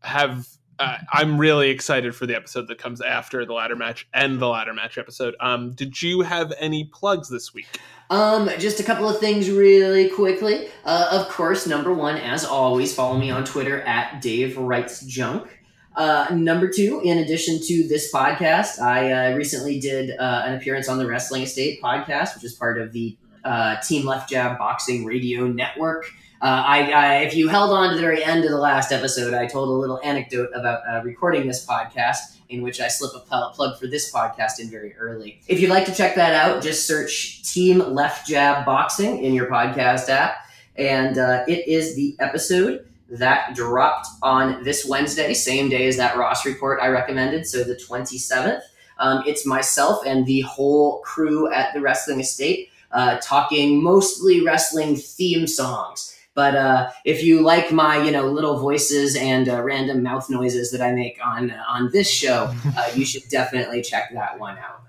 have 0.01 0.47
uh, 0.79 0.97
I'm 1.11 1.37
really 1.37 1.69
excited 1.69 2.15
for 2.15 2.25
the 2.25 2.35
episode 2.35 2.67
that 2.67 2.77
comes 2.77 3.01
after 3.01 3.45
the 3.45 3.53
ladder 3.53 3.75
match 3.75 4.07
and 4.13 4.39
the 4.39 4.47
ladder 4.47 4.73
match 4.73 4.97
episode. 4.97 5.35
Um, 5.39 5.71
did 5.71 6.01
you 6.01 6.21
have 6.21 6.53
any 6.59 6.85
plugs 6.85 7.29
this 7.29 7.53
week? 7.53 7.67
Um, 8.09 8.49
just 8.59 8.79
a 8.79 8.83
couple 8.83 9.09
of 9.09 9.19
things 9.19 9.49
really 9.49 10.09
quickly. 10.09 10.67
Uh, 10.83 11.07
of 11.11 11.29
course, 11.29 11.65
number 11.65 11.93
one, 11.93 12.17
as 12.17 12.45
always, 12.45 12.93
follow 12.93 13.17
me 13.17 13.31
on 13.31 13.45
Twitter 13.45 13.81
at 13.81 14.21
Dave 14.21 14.57
Writes 14.57 15.05
Junk. 15.05 15.61
Uh, 15.95 16.27
number 16.33 16.67
two, 16.67 17.01
in 17.03 17.19
addition 17.19 17.59
to 17.61 17.87
this 17.87 18.13
podcast, 18.13 18.79
I 18.79 19.31
uh, 19.31 19.35
recently 19.37 19.79
did 19.79 20.11
uh, 20.19 20.43
an 20.45 20.55
appearance 20.55 20.89
on 20.89 20.97
the 20.97 21.07
Wrestling 21.07 21.43
Estate 21.43 21.81
podcast, 21.81 22.35
which 22.35 22.43
is 22.43 22.53
part 22.53 22.79
of 22.79 22.91
the 22.91 23.17
uh, 23.45 23.77
Team 23.81 24.05
Left 24.05 24.29
Jab 24.29 24.57
Boxing 24.57 25.05
Radio 25.05 25.47
Network. 25.47 26.11
Uh, 26.41 26.63
I, 26.67 26.91
I, 26.91 27.15
if 27.19 27.35
you 27.35 27.47
held 27.47 27.71
on 27.71 27.89
to 27.89 27.95
the 27.95 28.01
very 28.01 28.23
end 28.23 28.43
of 28.43 28.51
the 28.51 28.57
last 28.57 28.91
episode, 28.91 29.33
I 29.33 29.47
told 29.47 29.69
a 29.69 29.71
little 29.71 30.01
anecdote 30.03 30.49
about 30.53 30.81
uh, 30.87 31.01
recording 31.03 31.47
this 31.47 31.65
podcast, 31.65 32.37
in 32.49 32.61
which 32.61 32.81
I 32.81 32.89
slip 32.89 33.13
a 33.31 33.51
plug 33.51 33.79
for 33.79 33.87
this 33.87 34.11
podcast 34.11 34.59
in 34.59 34.69
very 34.69 34.95
early. 34.97 35.39
If 35.47 35.59
you'd 35.59 35.69
like 35.69 35.85
to 35.85 35.95
check 35.95 36.15
that 36.15 36.33
out, 36.33 36.61
just 36.61 36.85
search 36.85 37.41
Team 37.51 37.79
Left 37.79 38.27
Jab 38.27 38.65
Boxing 38.65 39.23
in 39.23 39.33
your 39.33 39.47
podcast 39.47 40.09
app, 40.09 40.45
and 40.75 41.17
uh, 41.17 41.45
it 41.47 41.67
is 41.67 41.95
the 41.95 42.17
episode 42.19 42.85
that 43.09 43.55
dropped 43.55 44.07
on 44.21 44.63
this 44.63 44.85
Wednesday, 44.85 45.33
same 45.33 45.69
day 45.69 45.87
as 45.87 45.95
that 45.97 46.17
Ross 46.17 46.45
report 46.45 46.79
I 46.81 46.87
recommended, 46.87 47.47
so 47.47 47.63
the 47.63 47.75
27th. 47.75 48.61
Um, 48.97 49.23
it's 49.25 49.45
myself 49.45 50.05
and 50.05 50.25
the 50.25 50.41
whole 50.41 50.99
crew 50.99 51.51
at 51.51 51.73
the 51.73 51.81
Wrestling 51.81 52.19
Estate 52.19 52.69
uh, 52.91 53.17
talking 53.21 53.83
mostly 53.83 54.43
wrestling 54.43 54.95
theme 54.95 55.47
songs 55.47 56.14
But 56.35 56.55
uh, 56.55 56.91
if 57.05 57.23
you 57.23 57.41
like 57.41 57.71
my, 57.71 58.03
you 58.03 58.11
know, 58.11 58.27
little 58.27 58.59
voices 58.59 59.15
and 59.15 59.47
uh, 59.47 59.63
random 59.63 60.03
mouth 60.03 60.29
noises 60.29 60.69
that 60.71 60.81
I 60.81 60.91
make 60.91 61.17
on 61.25 61.51
on 61.51 61.89
this 61.91 62.11
show, 62.11 62.53
uh, 62.77 62.89
you 62.93 63.05
should 63.05 63.23
definitely 63.29 63.81
check 63.81 64.13
that 64.13 64.37
one 64.37 64.57
out. 64.57 64.83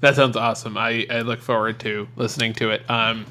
That 0.00 0.14
sounds 0.14 0.36
awesome. 0.36 0.78
I, 0.78 1.06
I 1.10 1.20
look 1.20 1.40
forward 1.40 1.80
to 1.80 2.08
listening 2.16 2.52
to 2.54 2.70
it. 2.70 2.88
Um, 2.88 3.26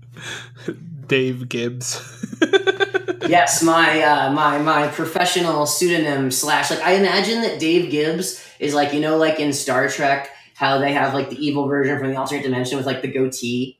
Dave 1.06 1.48
Gibbs. 1.48 2.00
yes, 3.28 3.62
my 3.62 4.00
uh, 4.02 4.32
my 4.32 4.58
my 4.58 4.88
professional 4.88 5.66
pseudonym 5.66 6.30
slash 6.30 6.70
like 6.70 6.80
I 6.80 6.92
imagine 6.92 7.42
that 7.42 7.58
Dave 7.58 7.90
Gibbs 7.90 8.42
is 8.60 8.74
like 8.74 8.92
you 8.92 9.00
know 9.00 9.16
like 9.16 9.40
in 9.40 9.52
Star 9.52 9.88
Trek 9.88 10.30
how 10.54 10.78
they 10.78 10.92
have 10.92 11.12
like 11.14 11.30
the 11.30 11.44
evil 11.44 11.66
version 11.66 11.98
from 11.98 12.10
the 12.10 12.16
alternate 12.16 12.44
dimension 12.44 12.76
with 12.76 12.86
like 12.86 13.02
the 13.02 13.08
goatee. 13.08 13.78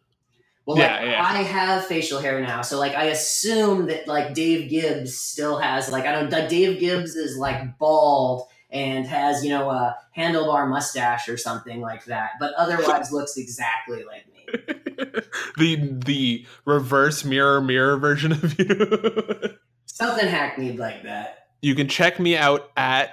Well, 0.66 0.76
like 0.76 0.88
Yeah, 0.88 1.04
yeah. 1.04 1.22
I 1.22 1.42
have 1.42 1.86
facial 1.86 2.20
hair 2.20 2.40
now, 2.40 2.62
so 2.62 2.78
like 2.78 2.94
I 2.94 3.04
assume 3.04 3.86
that 3.86 4.06
like 4.06 4.34
Dave 4.34 4.70
Gibbs 4.70 5.16
still 5.16 5.58
has 5.58 5.90
like 5.90 6.04
I 6.06 6.12
don't 6.12 6.30
like 6.30 6.48
Dave 6.48 6.78
Gibbs 6.78 7.16
is 7.16 7.36
like 7.36 7.78
bald 7.78 8.48
and 8.70 9.06
has 9.06 9.44
you 9.44 9.50
know 9.50 9.70
a 9.70 9.96
handlebar 10.16 10.68
mustache 10.68 11.28
or 11.28 11.36
something 11.36 11.80
like 11.80 12.04
that, 12.06 12.32
but 12.38 12.54
otherwise 12.54 13.12
looks 13.12 13.36
exactly 13.36 14.04
like 14.04 14.26
me. 14.28 15.20
the 15.56 15.76
the 16.04 16.46
reverse 16.64 17.24
mirror 17.24 17.60
mirror 17.60 17.96
version 17.96 18.32
of 18.32 18.58
you. 18.58 19.56
Something 19.86 20.26
hackneyed 20.26 20.78
like 20.78 21.02
that. 21.02 21.48
you 21.60 21.74
can 21.74 21.86
check 21.88 22.18
me 22.18 22.36
out 22.36 22.70
at 22.76 23.10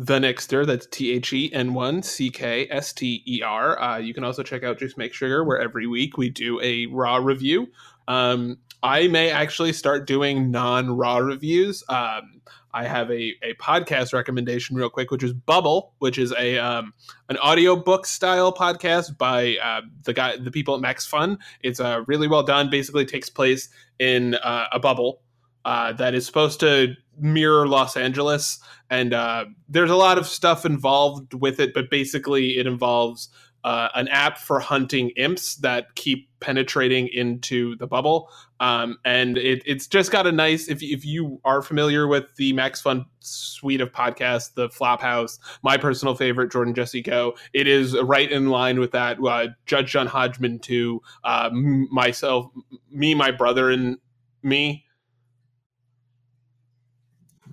the 0.00 0.18
Nixter. 0.18 0.66
That's 0.66 0.86
T 0.86 1.12
H 1.12 1.32
E 1.34 1.52
N 1.52 1.74
one 1.74 2.02
C 2.02 2.30
K 2.30 2.66
S 2.70 2.92
T 2.94 3.22
E 3.26 3.42
R. 3.42 3.80
Uh, 3.80 3.98
you 3.98 4.14
can 4.14 4.24
also 4.24 4.42
check 4.42 4.64
out 4.64 4.78
Juice 4.78 4.96
Make 4.96 5.12
Sugar, 5.12 5.44
where 5.44 5.60
every 5.60 5.86
week 5.86 6.16
we 6.16 6.30
do 6.30 6.58
a 6.62 6.86
raw 6.86 7.16
review. 7.16 7.68
Um, 8.08 8.58
I 8.82 9.08
may 9.08 9.30
actually 9.30 9.74
start 9.74 10.06
doing 10.06 10.50
non 10.50 10.96
raw 10.96 11.18
reviews. 11.18 11.84
Um, 11.90 12.40
I 12.72 12.84
have 12.84 13.10
a, 13.10 13.34
a 13.42 13.54
podcast 13.60 14.14
recommendation 14.14 14.74
real 14.74 14.88
quick, 14.88 15.10
which 15.10 15.22
is 15.22 15.34
Bubble, 15.34 15.92
which 15.98 16.16
is 16.16 16.32
a 16.38 16.56
um, 16.56 16.94
an 17.28 17.36
audiobook 17.36 18.06
style 18.06 18.54
podcast 18.54 19.18
by 19.18 19.56
uh, 19.62 19.82
the 20.04 20.14
guy 20.14 20.38
the 20.38 20.50
people 20.50 20.74
at 20.74 20.80
Max 20.80 21.04
Fun. 21.04 21.38
It's 21.62 21.78
uh, 21.78 22.04
really 22.06 22.26
well 22.26 22.42
done. 22.42 22.70
Basically, 22.70 23.04
takes 23.04 23.28
place 23.28 23.68
in 23.98 24.36
uh, 24.36 24.64
a 24.72 24.80
bubble 24.80 25.20
uh, 25.64 25.92
that 25.94 26.14
is 26.14 26.26
supposed 26.26 26.60
to 26.60 26.94
mirror 27.18 27.68
Los 27.68 27.96
Angeles, 27.96 28.58
and 28.88 29.12
uh, 29.12 29.44
there's 29.68 29.90
a 29.90 29.96
lot 29.96 30.18
of 30.18 30.26
stuff 30.26 30.64
involved 30.64 31.34
with 31.34 31.60
it. 31.60 31.74
But 31.74 31.90
basically, 31.90 32.58
it 32.58 32.66
involves 32.66 33.28
uh, 33.62 33.88
an 33.94 34.08
app 34.08 34.38
for 34.38 34.58
hunting 34.58 35.10
imps 35.10 35.56
that 35.56 35.94
keep 35.94 36.28
penetrating 36.40 37.08
into 37.08 37.76
the 37.76 37.86
bubble, 37.86 38.30
um, 38.58 38.96
and 39.04 39.36
it, 39.36 39.62
it's 39.66 39.86
just 39.86 40.10
got 40.10 40.26
a 40.26 40.32
nice. 40.32 40.68
If 40.68 40.82
if 40.82 41.04
you 41.04 41.40
are 41.44 41.60
familiar 41.60 42.06
with 42.06 42.24
the 42.36 42.52
Max 42.54 42.80
Fun 42.80 43.04
suite 43.20 43.82
of 43.82 43.92
podcasts, 43.92 44.54
the 44.54 44.70
Flophouse, 44.70 45.38
my 45.62 45.76
personal 45.76 46.14
favorite, 46.14 46.50
Jordan 46.50 46.74
Jesse 46.74 47.02
Go, 47.02 47.34
it 47.52 47.66
is 47.66 47.98
right 47.98 48.30
in 48.30 48.48
line 48.48 48.80
with 48.80 48.92
that. 48.92 49.18
Uh, 49.22 49.48
Judge 49.66 49.92
John 49.92 50.06
Hodgman 50.06 50.58
too, 50.60 51.02
uh, 51.24 51.50
myself, 51.52 52.50
me, 52.90 53.14
my 53.14 53.30
brother, 53.30 53.70
and 53.70 53.98
me. 54.42 54.86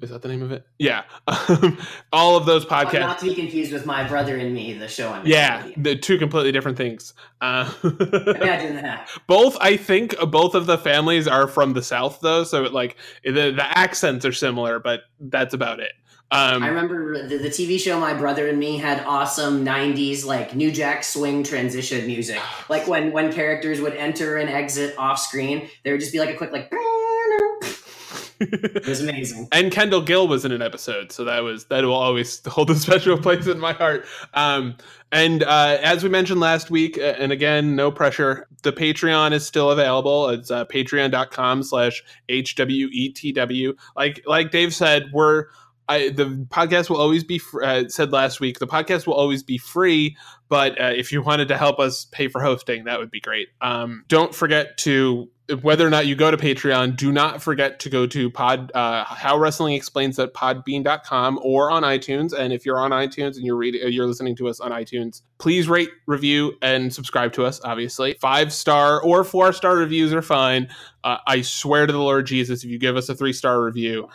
Is 0.02 0.10
that 0.12 0.22
the 0.22 0.28
name 0.28 0.43
of 0.43 0.52
it? 0.52 0.66
Yeah. 0.78 1.04
All 2.14 2.38
of 2.38 2.45
those 2.45 2.66
podcasts. 2.66 3.00
Not 3.00 3.20
to 3.20 3.26
be 3.26 3.34
confused 3.36 3.74
with 3.74 3.86
my 3.86 4.08
brother 4.08 4.38
and 4.38 4.54
me, 4.54 4.74
the 4.74 4.88
show 4.88 5.10
on 5.10 5.26
Yeah, 5.26 5.64
Nickelodeon. 5.64 5.84
the 5.84 5.95
two 5.95 6.18
completely 6.18 6.52
different 6.52 6.78
things. 6.78 7.14
Uh, 7.41 7.72
Imagine 7.84 8.76
that. 8.76 9.10
both, 9.28 9.58
I 9.60 9.76
think, 9.78 10.16
uh, 10.22 10.26
both 10.26 10.54
of 10.56 10.66
the 10.68 10.78
families 10.78 11.28
are 11.28 11.48
from 11.48 11.74
the 11.74 11.82
South, 11.82 12.20
though. 12.22 12.43
So, 12.43 12.64
like, 12.64 12.95
the 13.24 13.52
the 13.52 13.66
accents 13.78 14.26
are 14.26 14.34
similar, 14.34 14.80
but 14.80 15.02
that's 15.20 15.54
about 15.54 15.80
it. 15.80 15.91
Um, 16.30 16.62
I 16.62 16.68
remember 16.68 17.26
the, 17.26 17.38
the 17.38 17.48
TV 17.50 17.80
show 17.80 17.98
My 18.02 18.14
Brother 18.14 18.50
and 18.50 18.60
Me 18.60 18.78
had 18.78 19.02
awesome 19.06 19.64
'90s 19.66 20.26
like 20.26 20.54
New 20.56 20.72
Jack 20.74 21.06
Swing 21.06 21.41
transition 21.41 22.06
music. 22.06 22.41
Like 22.70 22.86
when 22.86 23.14
when 23.14 23.32
characters 23.32 23.80
would 23.80 23.93
enter 23.95 24.36
and 24.38 24.50
exit 24.50 24.93
off 24.98 25.20
screen, 25.20 25.70
there 25.84 25.93
would 25.93 26.02
just 26.02 26.12
be 26.12 26.20
like 26.20 26.30
a 26.30 26.36
quick 26.36 26.52
like. 26.52 26.70
It 28.40 28.88
was 28.88 29.02
amazing. 29.02 29.48
and 29.52 29.72
Kendall 29.72 30.02
Gill 30.02 30.28
was 30.28 30.46
in 30.46 30.52
an 30.52 30.62
episode, 30.62 31.12
so 31.12 31.24
that 31.26 31.40
was 31.44 31.66
that 31.66 31.84
will 31.84 31.94
always 31.94 32.46
hold 32.48 32.70
a 32.70 32.76
special 32.76 33.18
place 33.18 33.48
in 33.48 33.60
my 33.60 33.74
heart. 33.74 34.06
Um, 34.34 34.76
and 35.12 35.44
uh, 35.44 35.78
as 35.82 36.04
we 36.04 36.10
mentioned 36.10 36.40
last 36.40 36.70
week, 36.70 36.98
uh, 36.98 37.16
and 37.18 37.32
again, 37.32 37.76
no 37.76 37.92
pressure, 37.92 38.48
the 38.64 38.74
Patreon 38.74 39.32
is 39.32 39.46
still 39.46 39.72
available. 39.72 40.30
It's 40.30 40.52
uh, 40.52 40.66
patreon.com 40.66 41.64
slash 41.64 42.04
hwetw. 42.30 43.74
Like 43.96 44.24
like 44.26 44.52
Dave 44.52 44.74
said, 44.74 45.06
we're 45.14 45.46
I, 45.90 46.10
the 46.10 46.46
podcast 46.50 46.90
will 46.90 46.98
always 46.98 47.24
be 47.24 47.40
fr- 47.40 47.64
uh, 47.64 47.84
said 47.88 48.12
last 48.12 48.40
week. 48.40 48.60
The 48.60 48.68
podcast 48.68 49.08
will 49.08 49.14
always 49.14 49.42
be 49.42 49.58
free, 49.58 50.18
but 50.50 50.80
uh, 50.80 50.92
if 50.96 51.12
you 51.12 51.22
wanted 51.22 51.48
to 51.48 51.58
help 51.58 51.80
us 51.80 52.06
pay 52.06 52.28
for 52.28 52.42
hosting, 52.42 52.84
that 52.86 53.00
would 53.00 53.12
be 53.12 53.22
great. 53.22 53.48
Um, 53.62 54.04
don't 54.08 54.36
forget 54.36 54.78
to 54.80 55.30
whether 55.62 55.88
or 55.88 55.89
not 55.89 56.06
you 56.06 56.16
go 56.16 56.30
to 56.30 56.38
Patreon, 56.38 56.98
do 56.98 57.12
not 57.12 57.41
forget 57.41 57.80
to 57.80 57.89
go 57.89 58.06
to 58.08 58.30
pod 58.30 58.72
uh, 58.76 59.06
how 59.06 59.38
wrestling 59.38 59.74
explains 59.76 60.20
at 60.20 60.34
podbean.com 60.34 61.39
or 61.41 61.72
on 61.72 61.84
iTunes. 61.84 62.34
And 62.34 62.52
if 62.52 62.66
you're 62.66 62.80
on 62.80 62.91
iTunes 62.91 63.38
and 63.38 63.45
you're 63.45 63.56
reading 63.56 63.82
uh, 63.84 63.88
you're 63.88 64.08
listening 64.08 64.36
to 64.38 64.48
us 64.50 64.60
on 64.60 64.72
iTunes, 64.72 65.22
please 65.38 65.70
rate, 65.70 65.89
review, 66.06 66.54
and 66.62 66.93
subscribe 66.93 67.32
to 67.34 67.45
us, 67.45 67.62
obviously. 67.64 68.16
Five 68.20 68.52
star 68.52 69.02
or 69.02 69.24
four 69.24 69.54
star 69.54 69.78
reviews 69.78 70.14
are 70.14 70.22
fine. 70.22 70.68
Uh, 71.04 71.18
I 71.26 71.41
swear 71.41 71.86
to 71.86 71.93
the 71.93 72.00
Lord 72.00 72.28
Jesus, 72.28 72.64
if 72.64 72.70
you 72.70 72.78
give 72.78 72.98
us 72.98 73.08
a 73.08 73.16
three 73.16 73.34
star 73.34 73.62
review, 73.64 74.10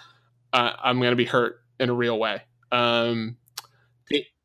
uh, 0.53 0.73
I'm 0.83 1.01
gonna 1.01 1.17
be 1.17 1.25
hurt 1.25 1.63
in 1.81 1.89
a 1.89 1.95
real 1.95 2.19
way. 2.19 2.43
Um, 2.71 3.37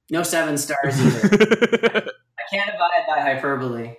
No 0.10 0.24
seven 0.24 0.58
stars 0.58 1.00
either. 1.02 1.28
I 2.40 2.56
can't 2.56 2.70
abide 2.70 3.06
by 3.08 3.22
hyperbole. 3.22 3.96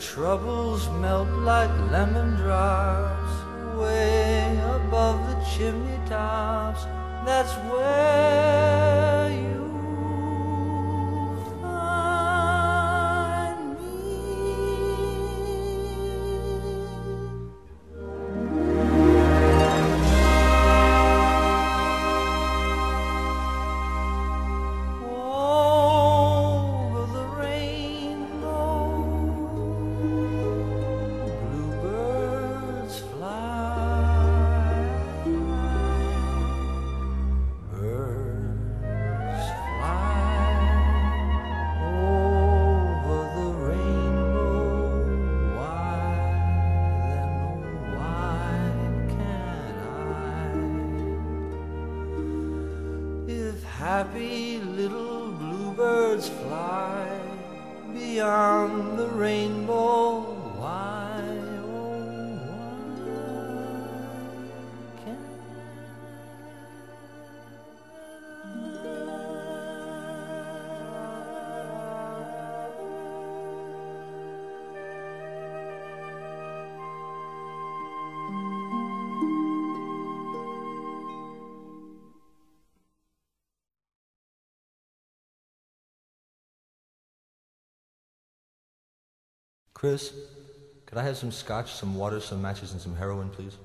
Troubles 0.00 0.88
melt 1.00 1.28
like 1.42 1.70
lemon 1.90 2.36
drops 2.36 3.32
way 3.76 4.58
above 4.76 5.18
the 5.28 5.44
chimney 5.44 5.98
tops. 6.08 6.84
That's 7.26 7.52
where 7.70 8.27
Chris, 89.78 90.12
could 90.86 90.98
I 90.98 91.04
have 91.04 91.16
some 91.16 91.30
scotch, 91.30 91.72
some 91.72 91.94
water, 91.94 92.18
some 92.18 92.42
matches, 92.42 92.72
and 92.72 92.80
some 92.80 92.96
heroin, 92.96 93.30
please? 93.30 93.56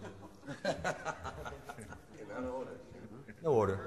No 3.42 3.52
order. 3.52 3.80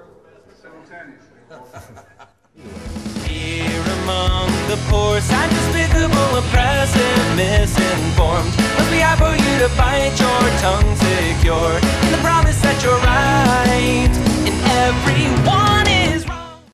Here 3.23 3.81
among 4.03 4.51
the 4.67 4.75
poor, 4.89 5.15
despicable, 5.15 6.37
oppressive, 6.37 7.35
misinformed. 7.37 8.51
Must 8.75 8.91
for 9.15 9.31
you 9.31 9.59
to 9.63 9.69
bite 9.77 10.19
your 10.19 10.43
tongue 10.59 10.95
secure. 10.97 11.79
And 11.79 12.13
the 12.13 12.19
promise 12.19 12.59
that 12.61 12.83
you're 12.83 12.99
right 13.07 14.11
in 14.43 14.53
every 14.83 15.31
one 15.47 15.87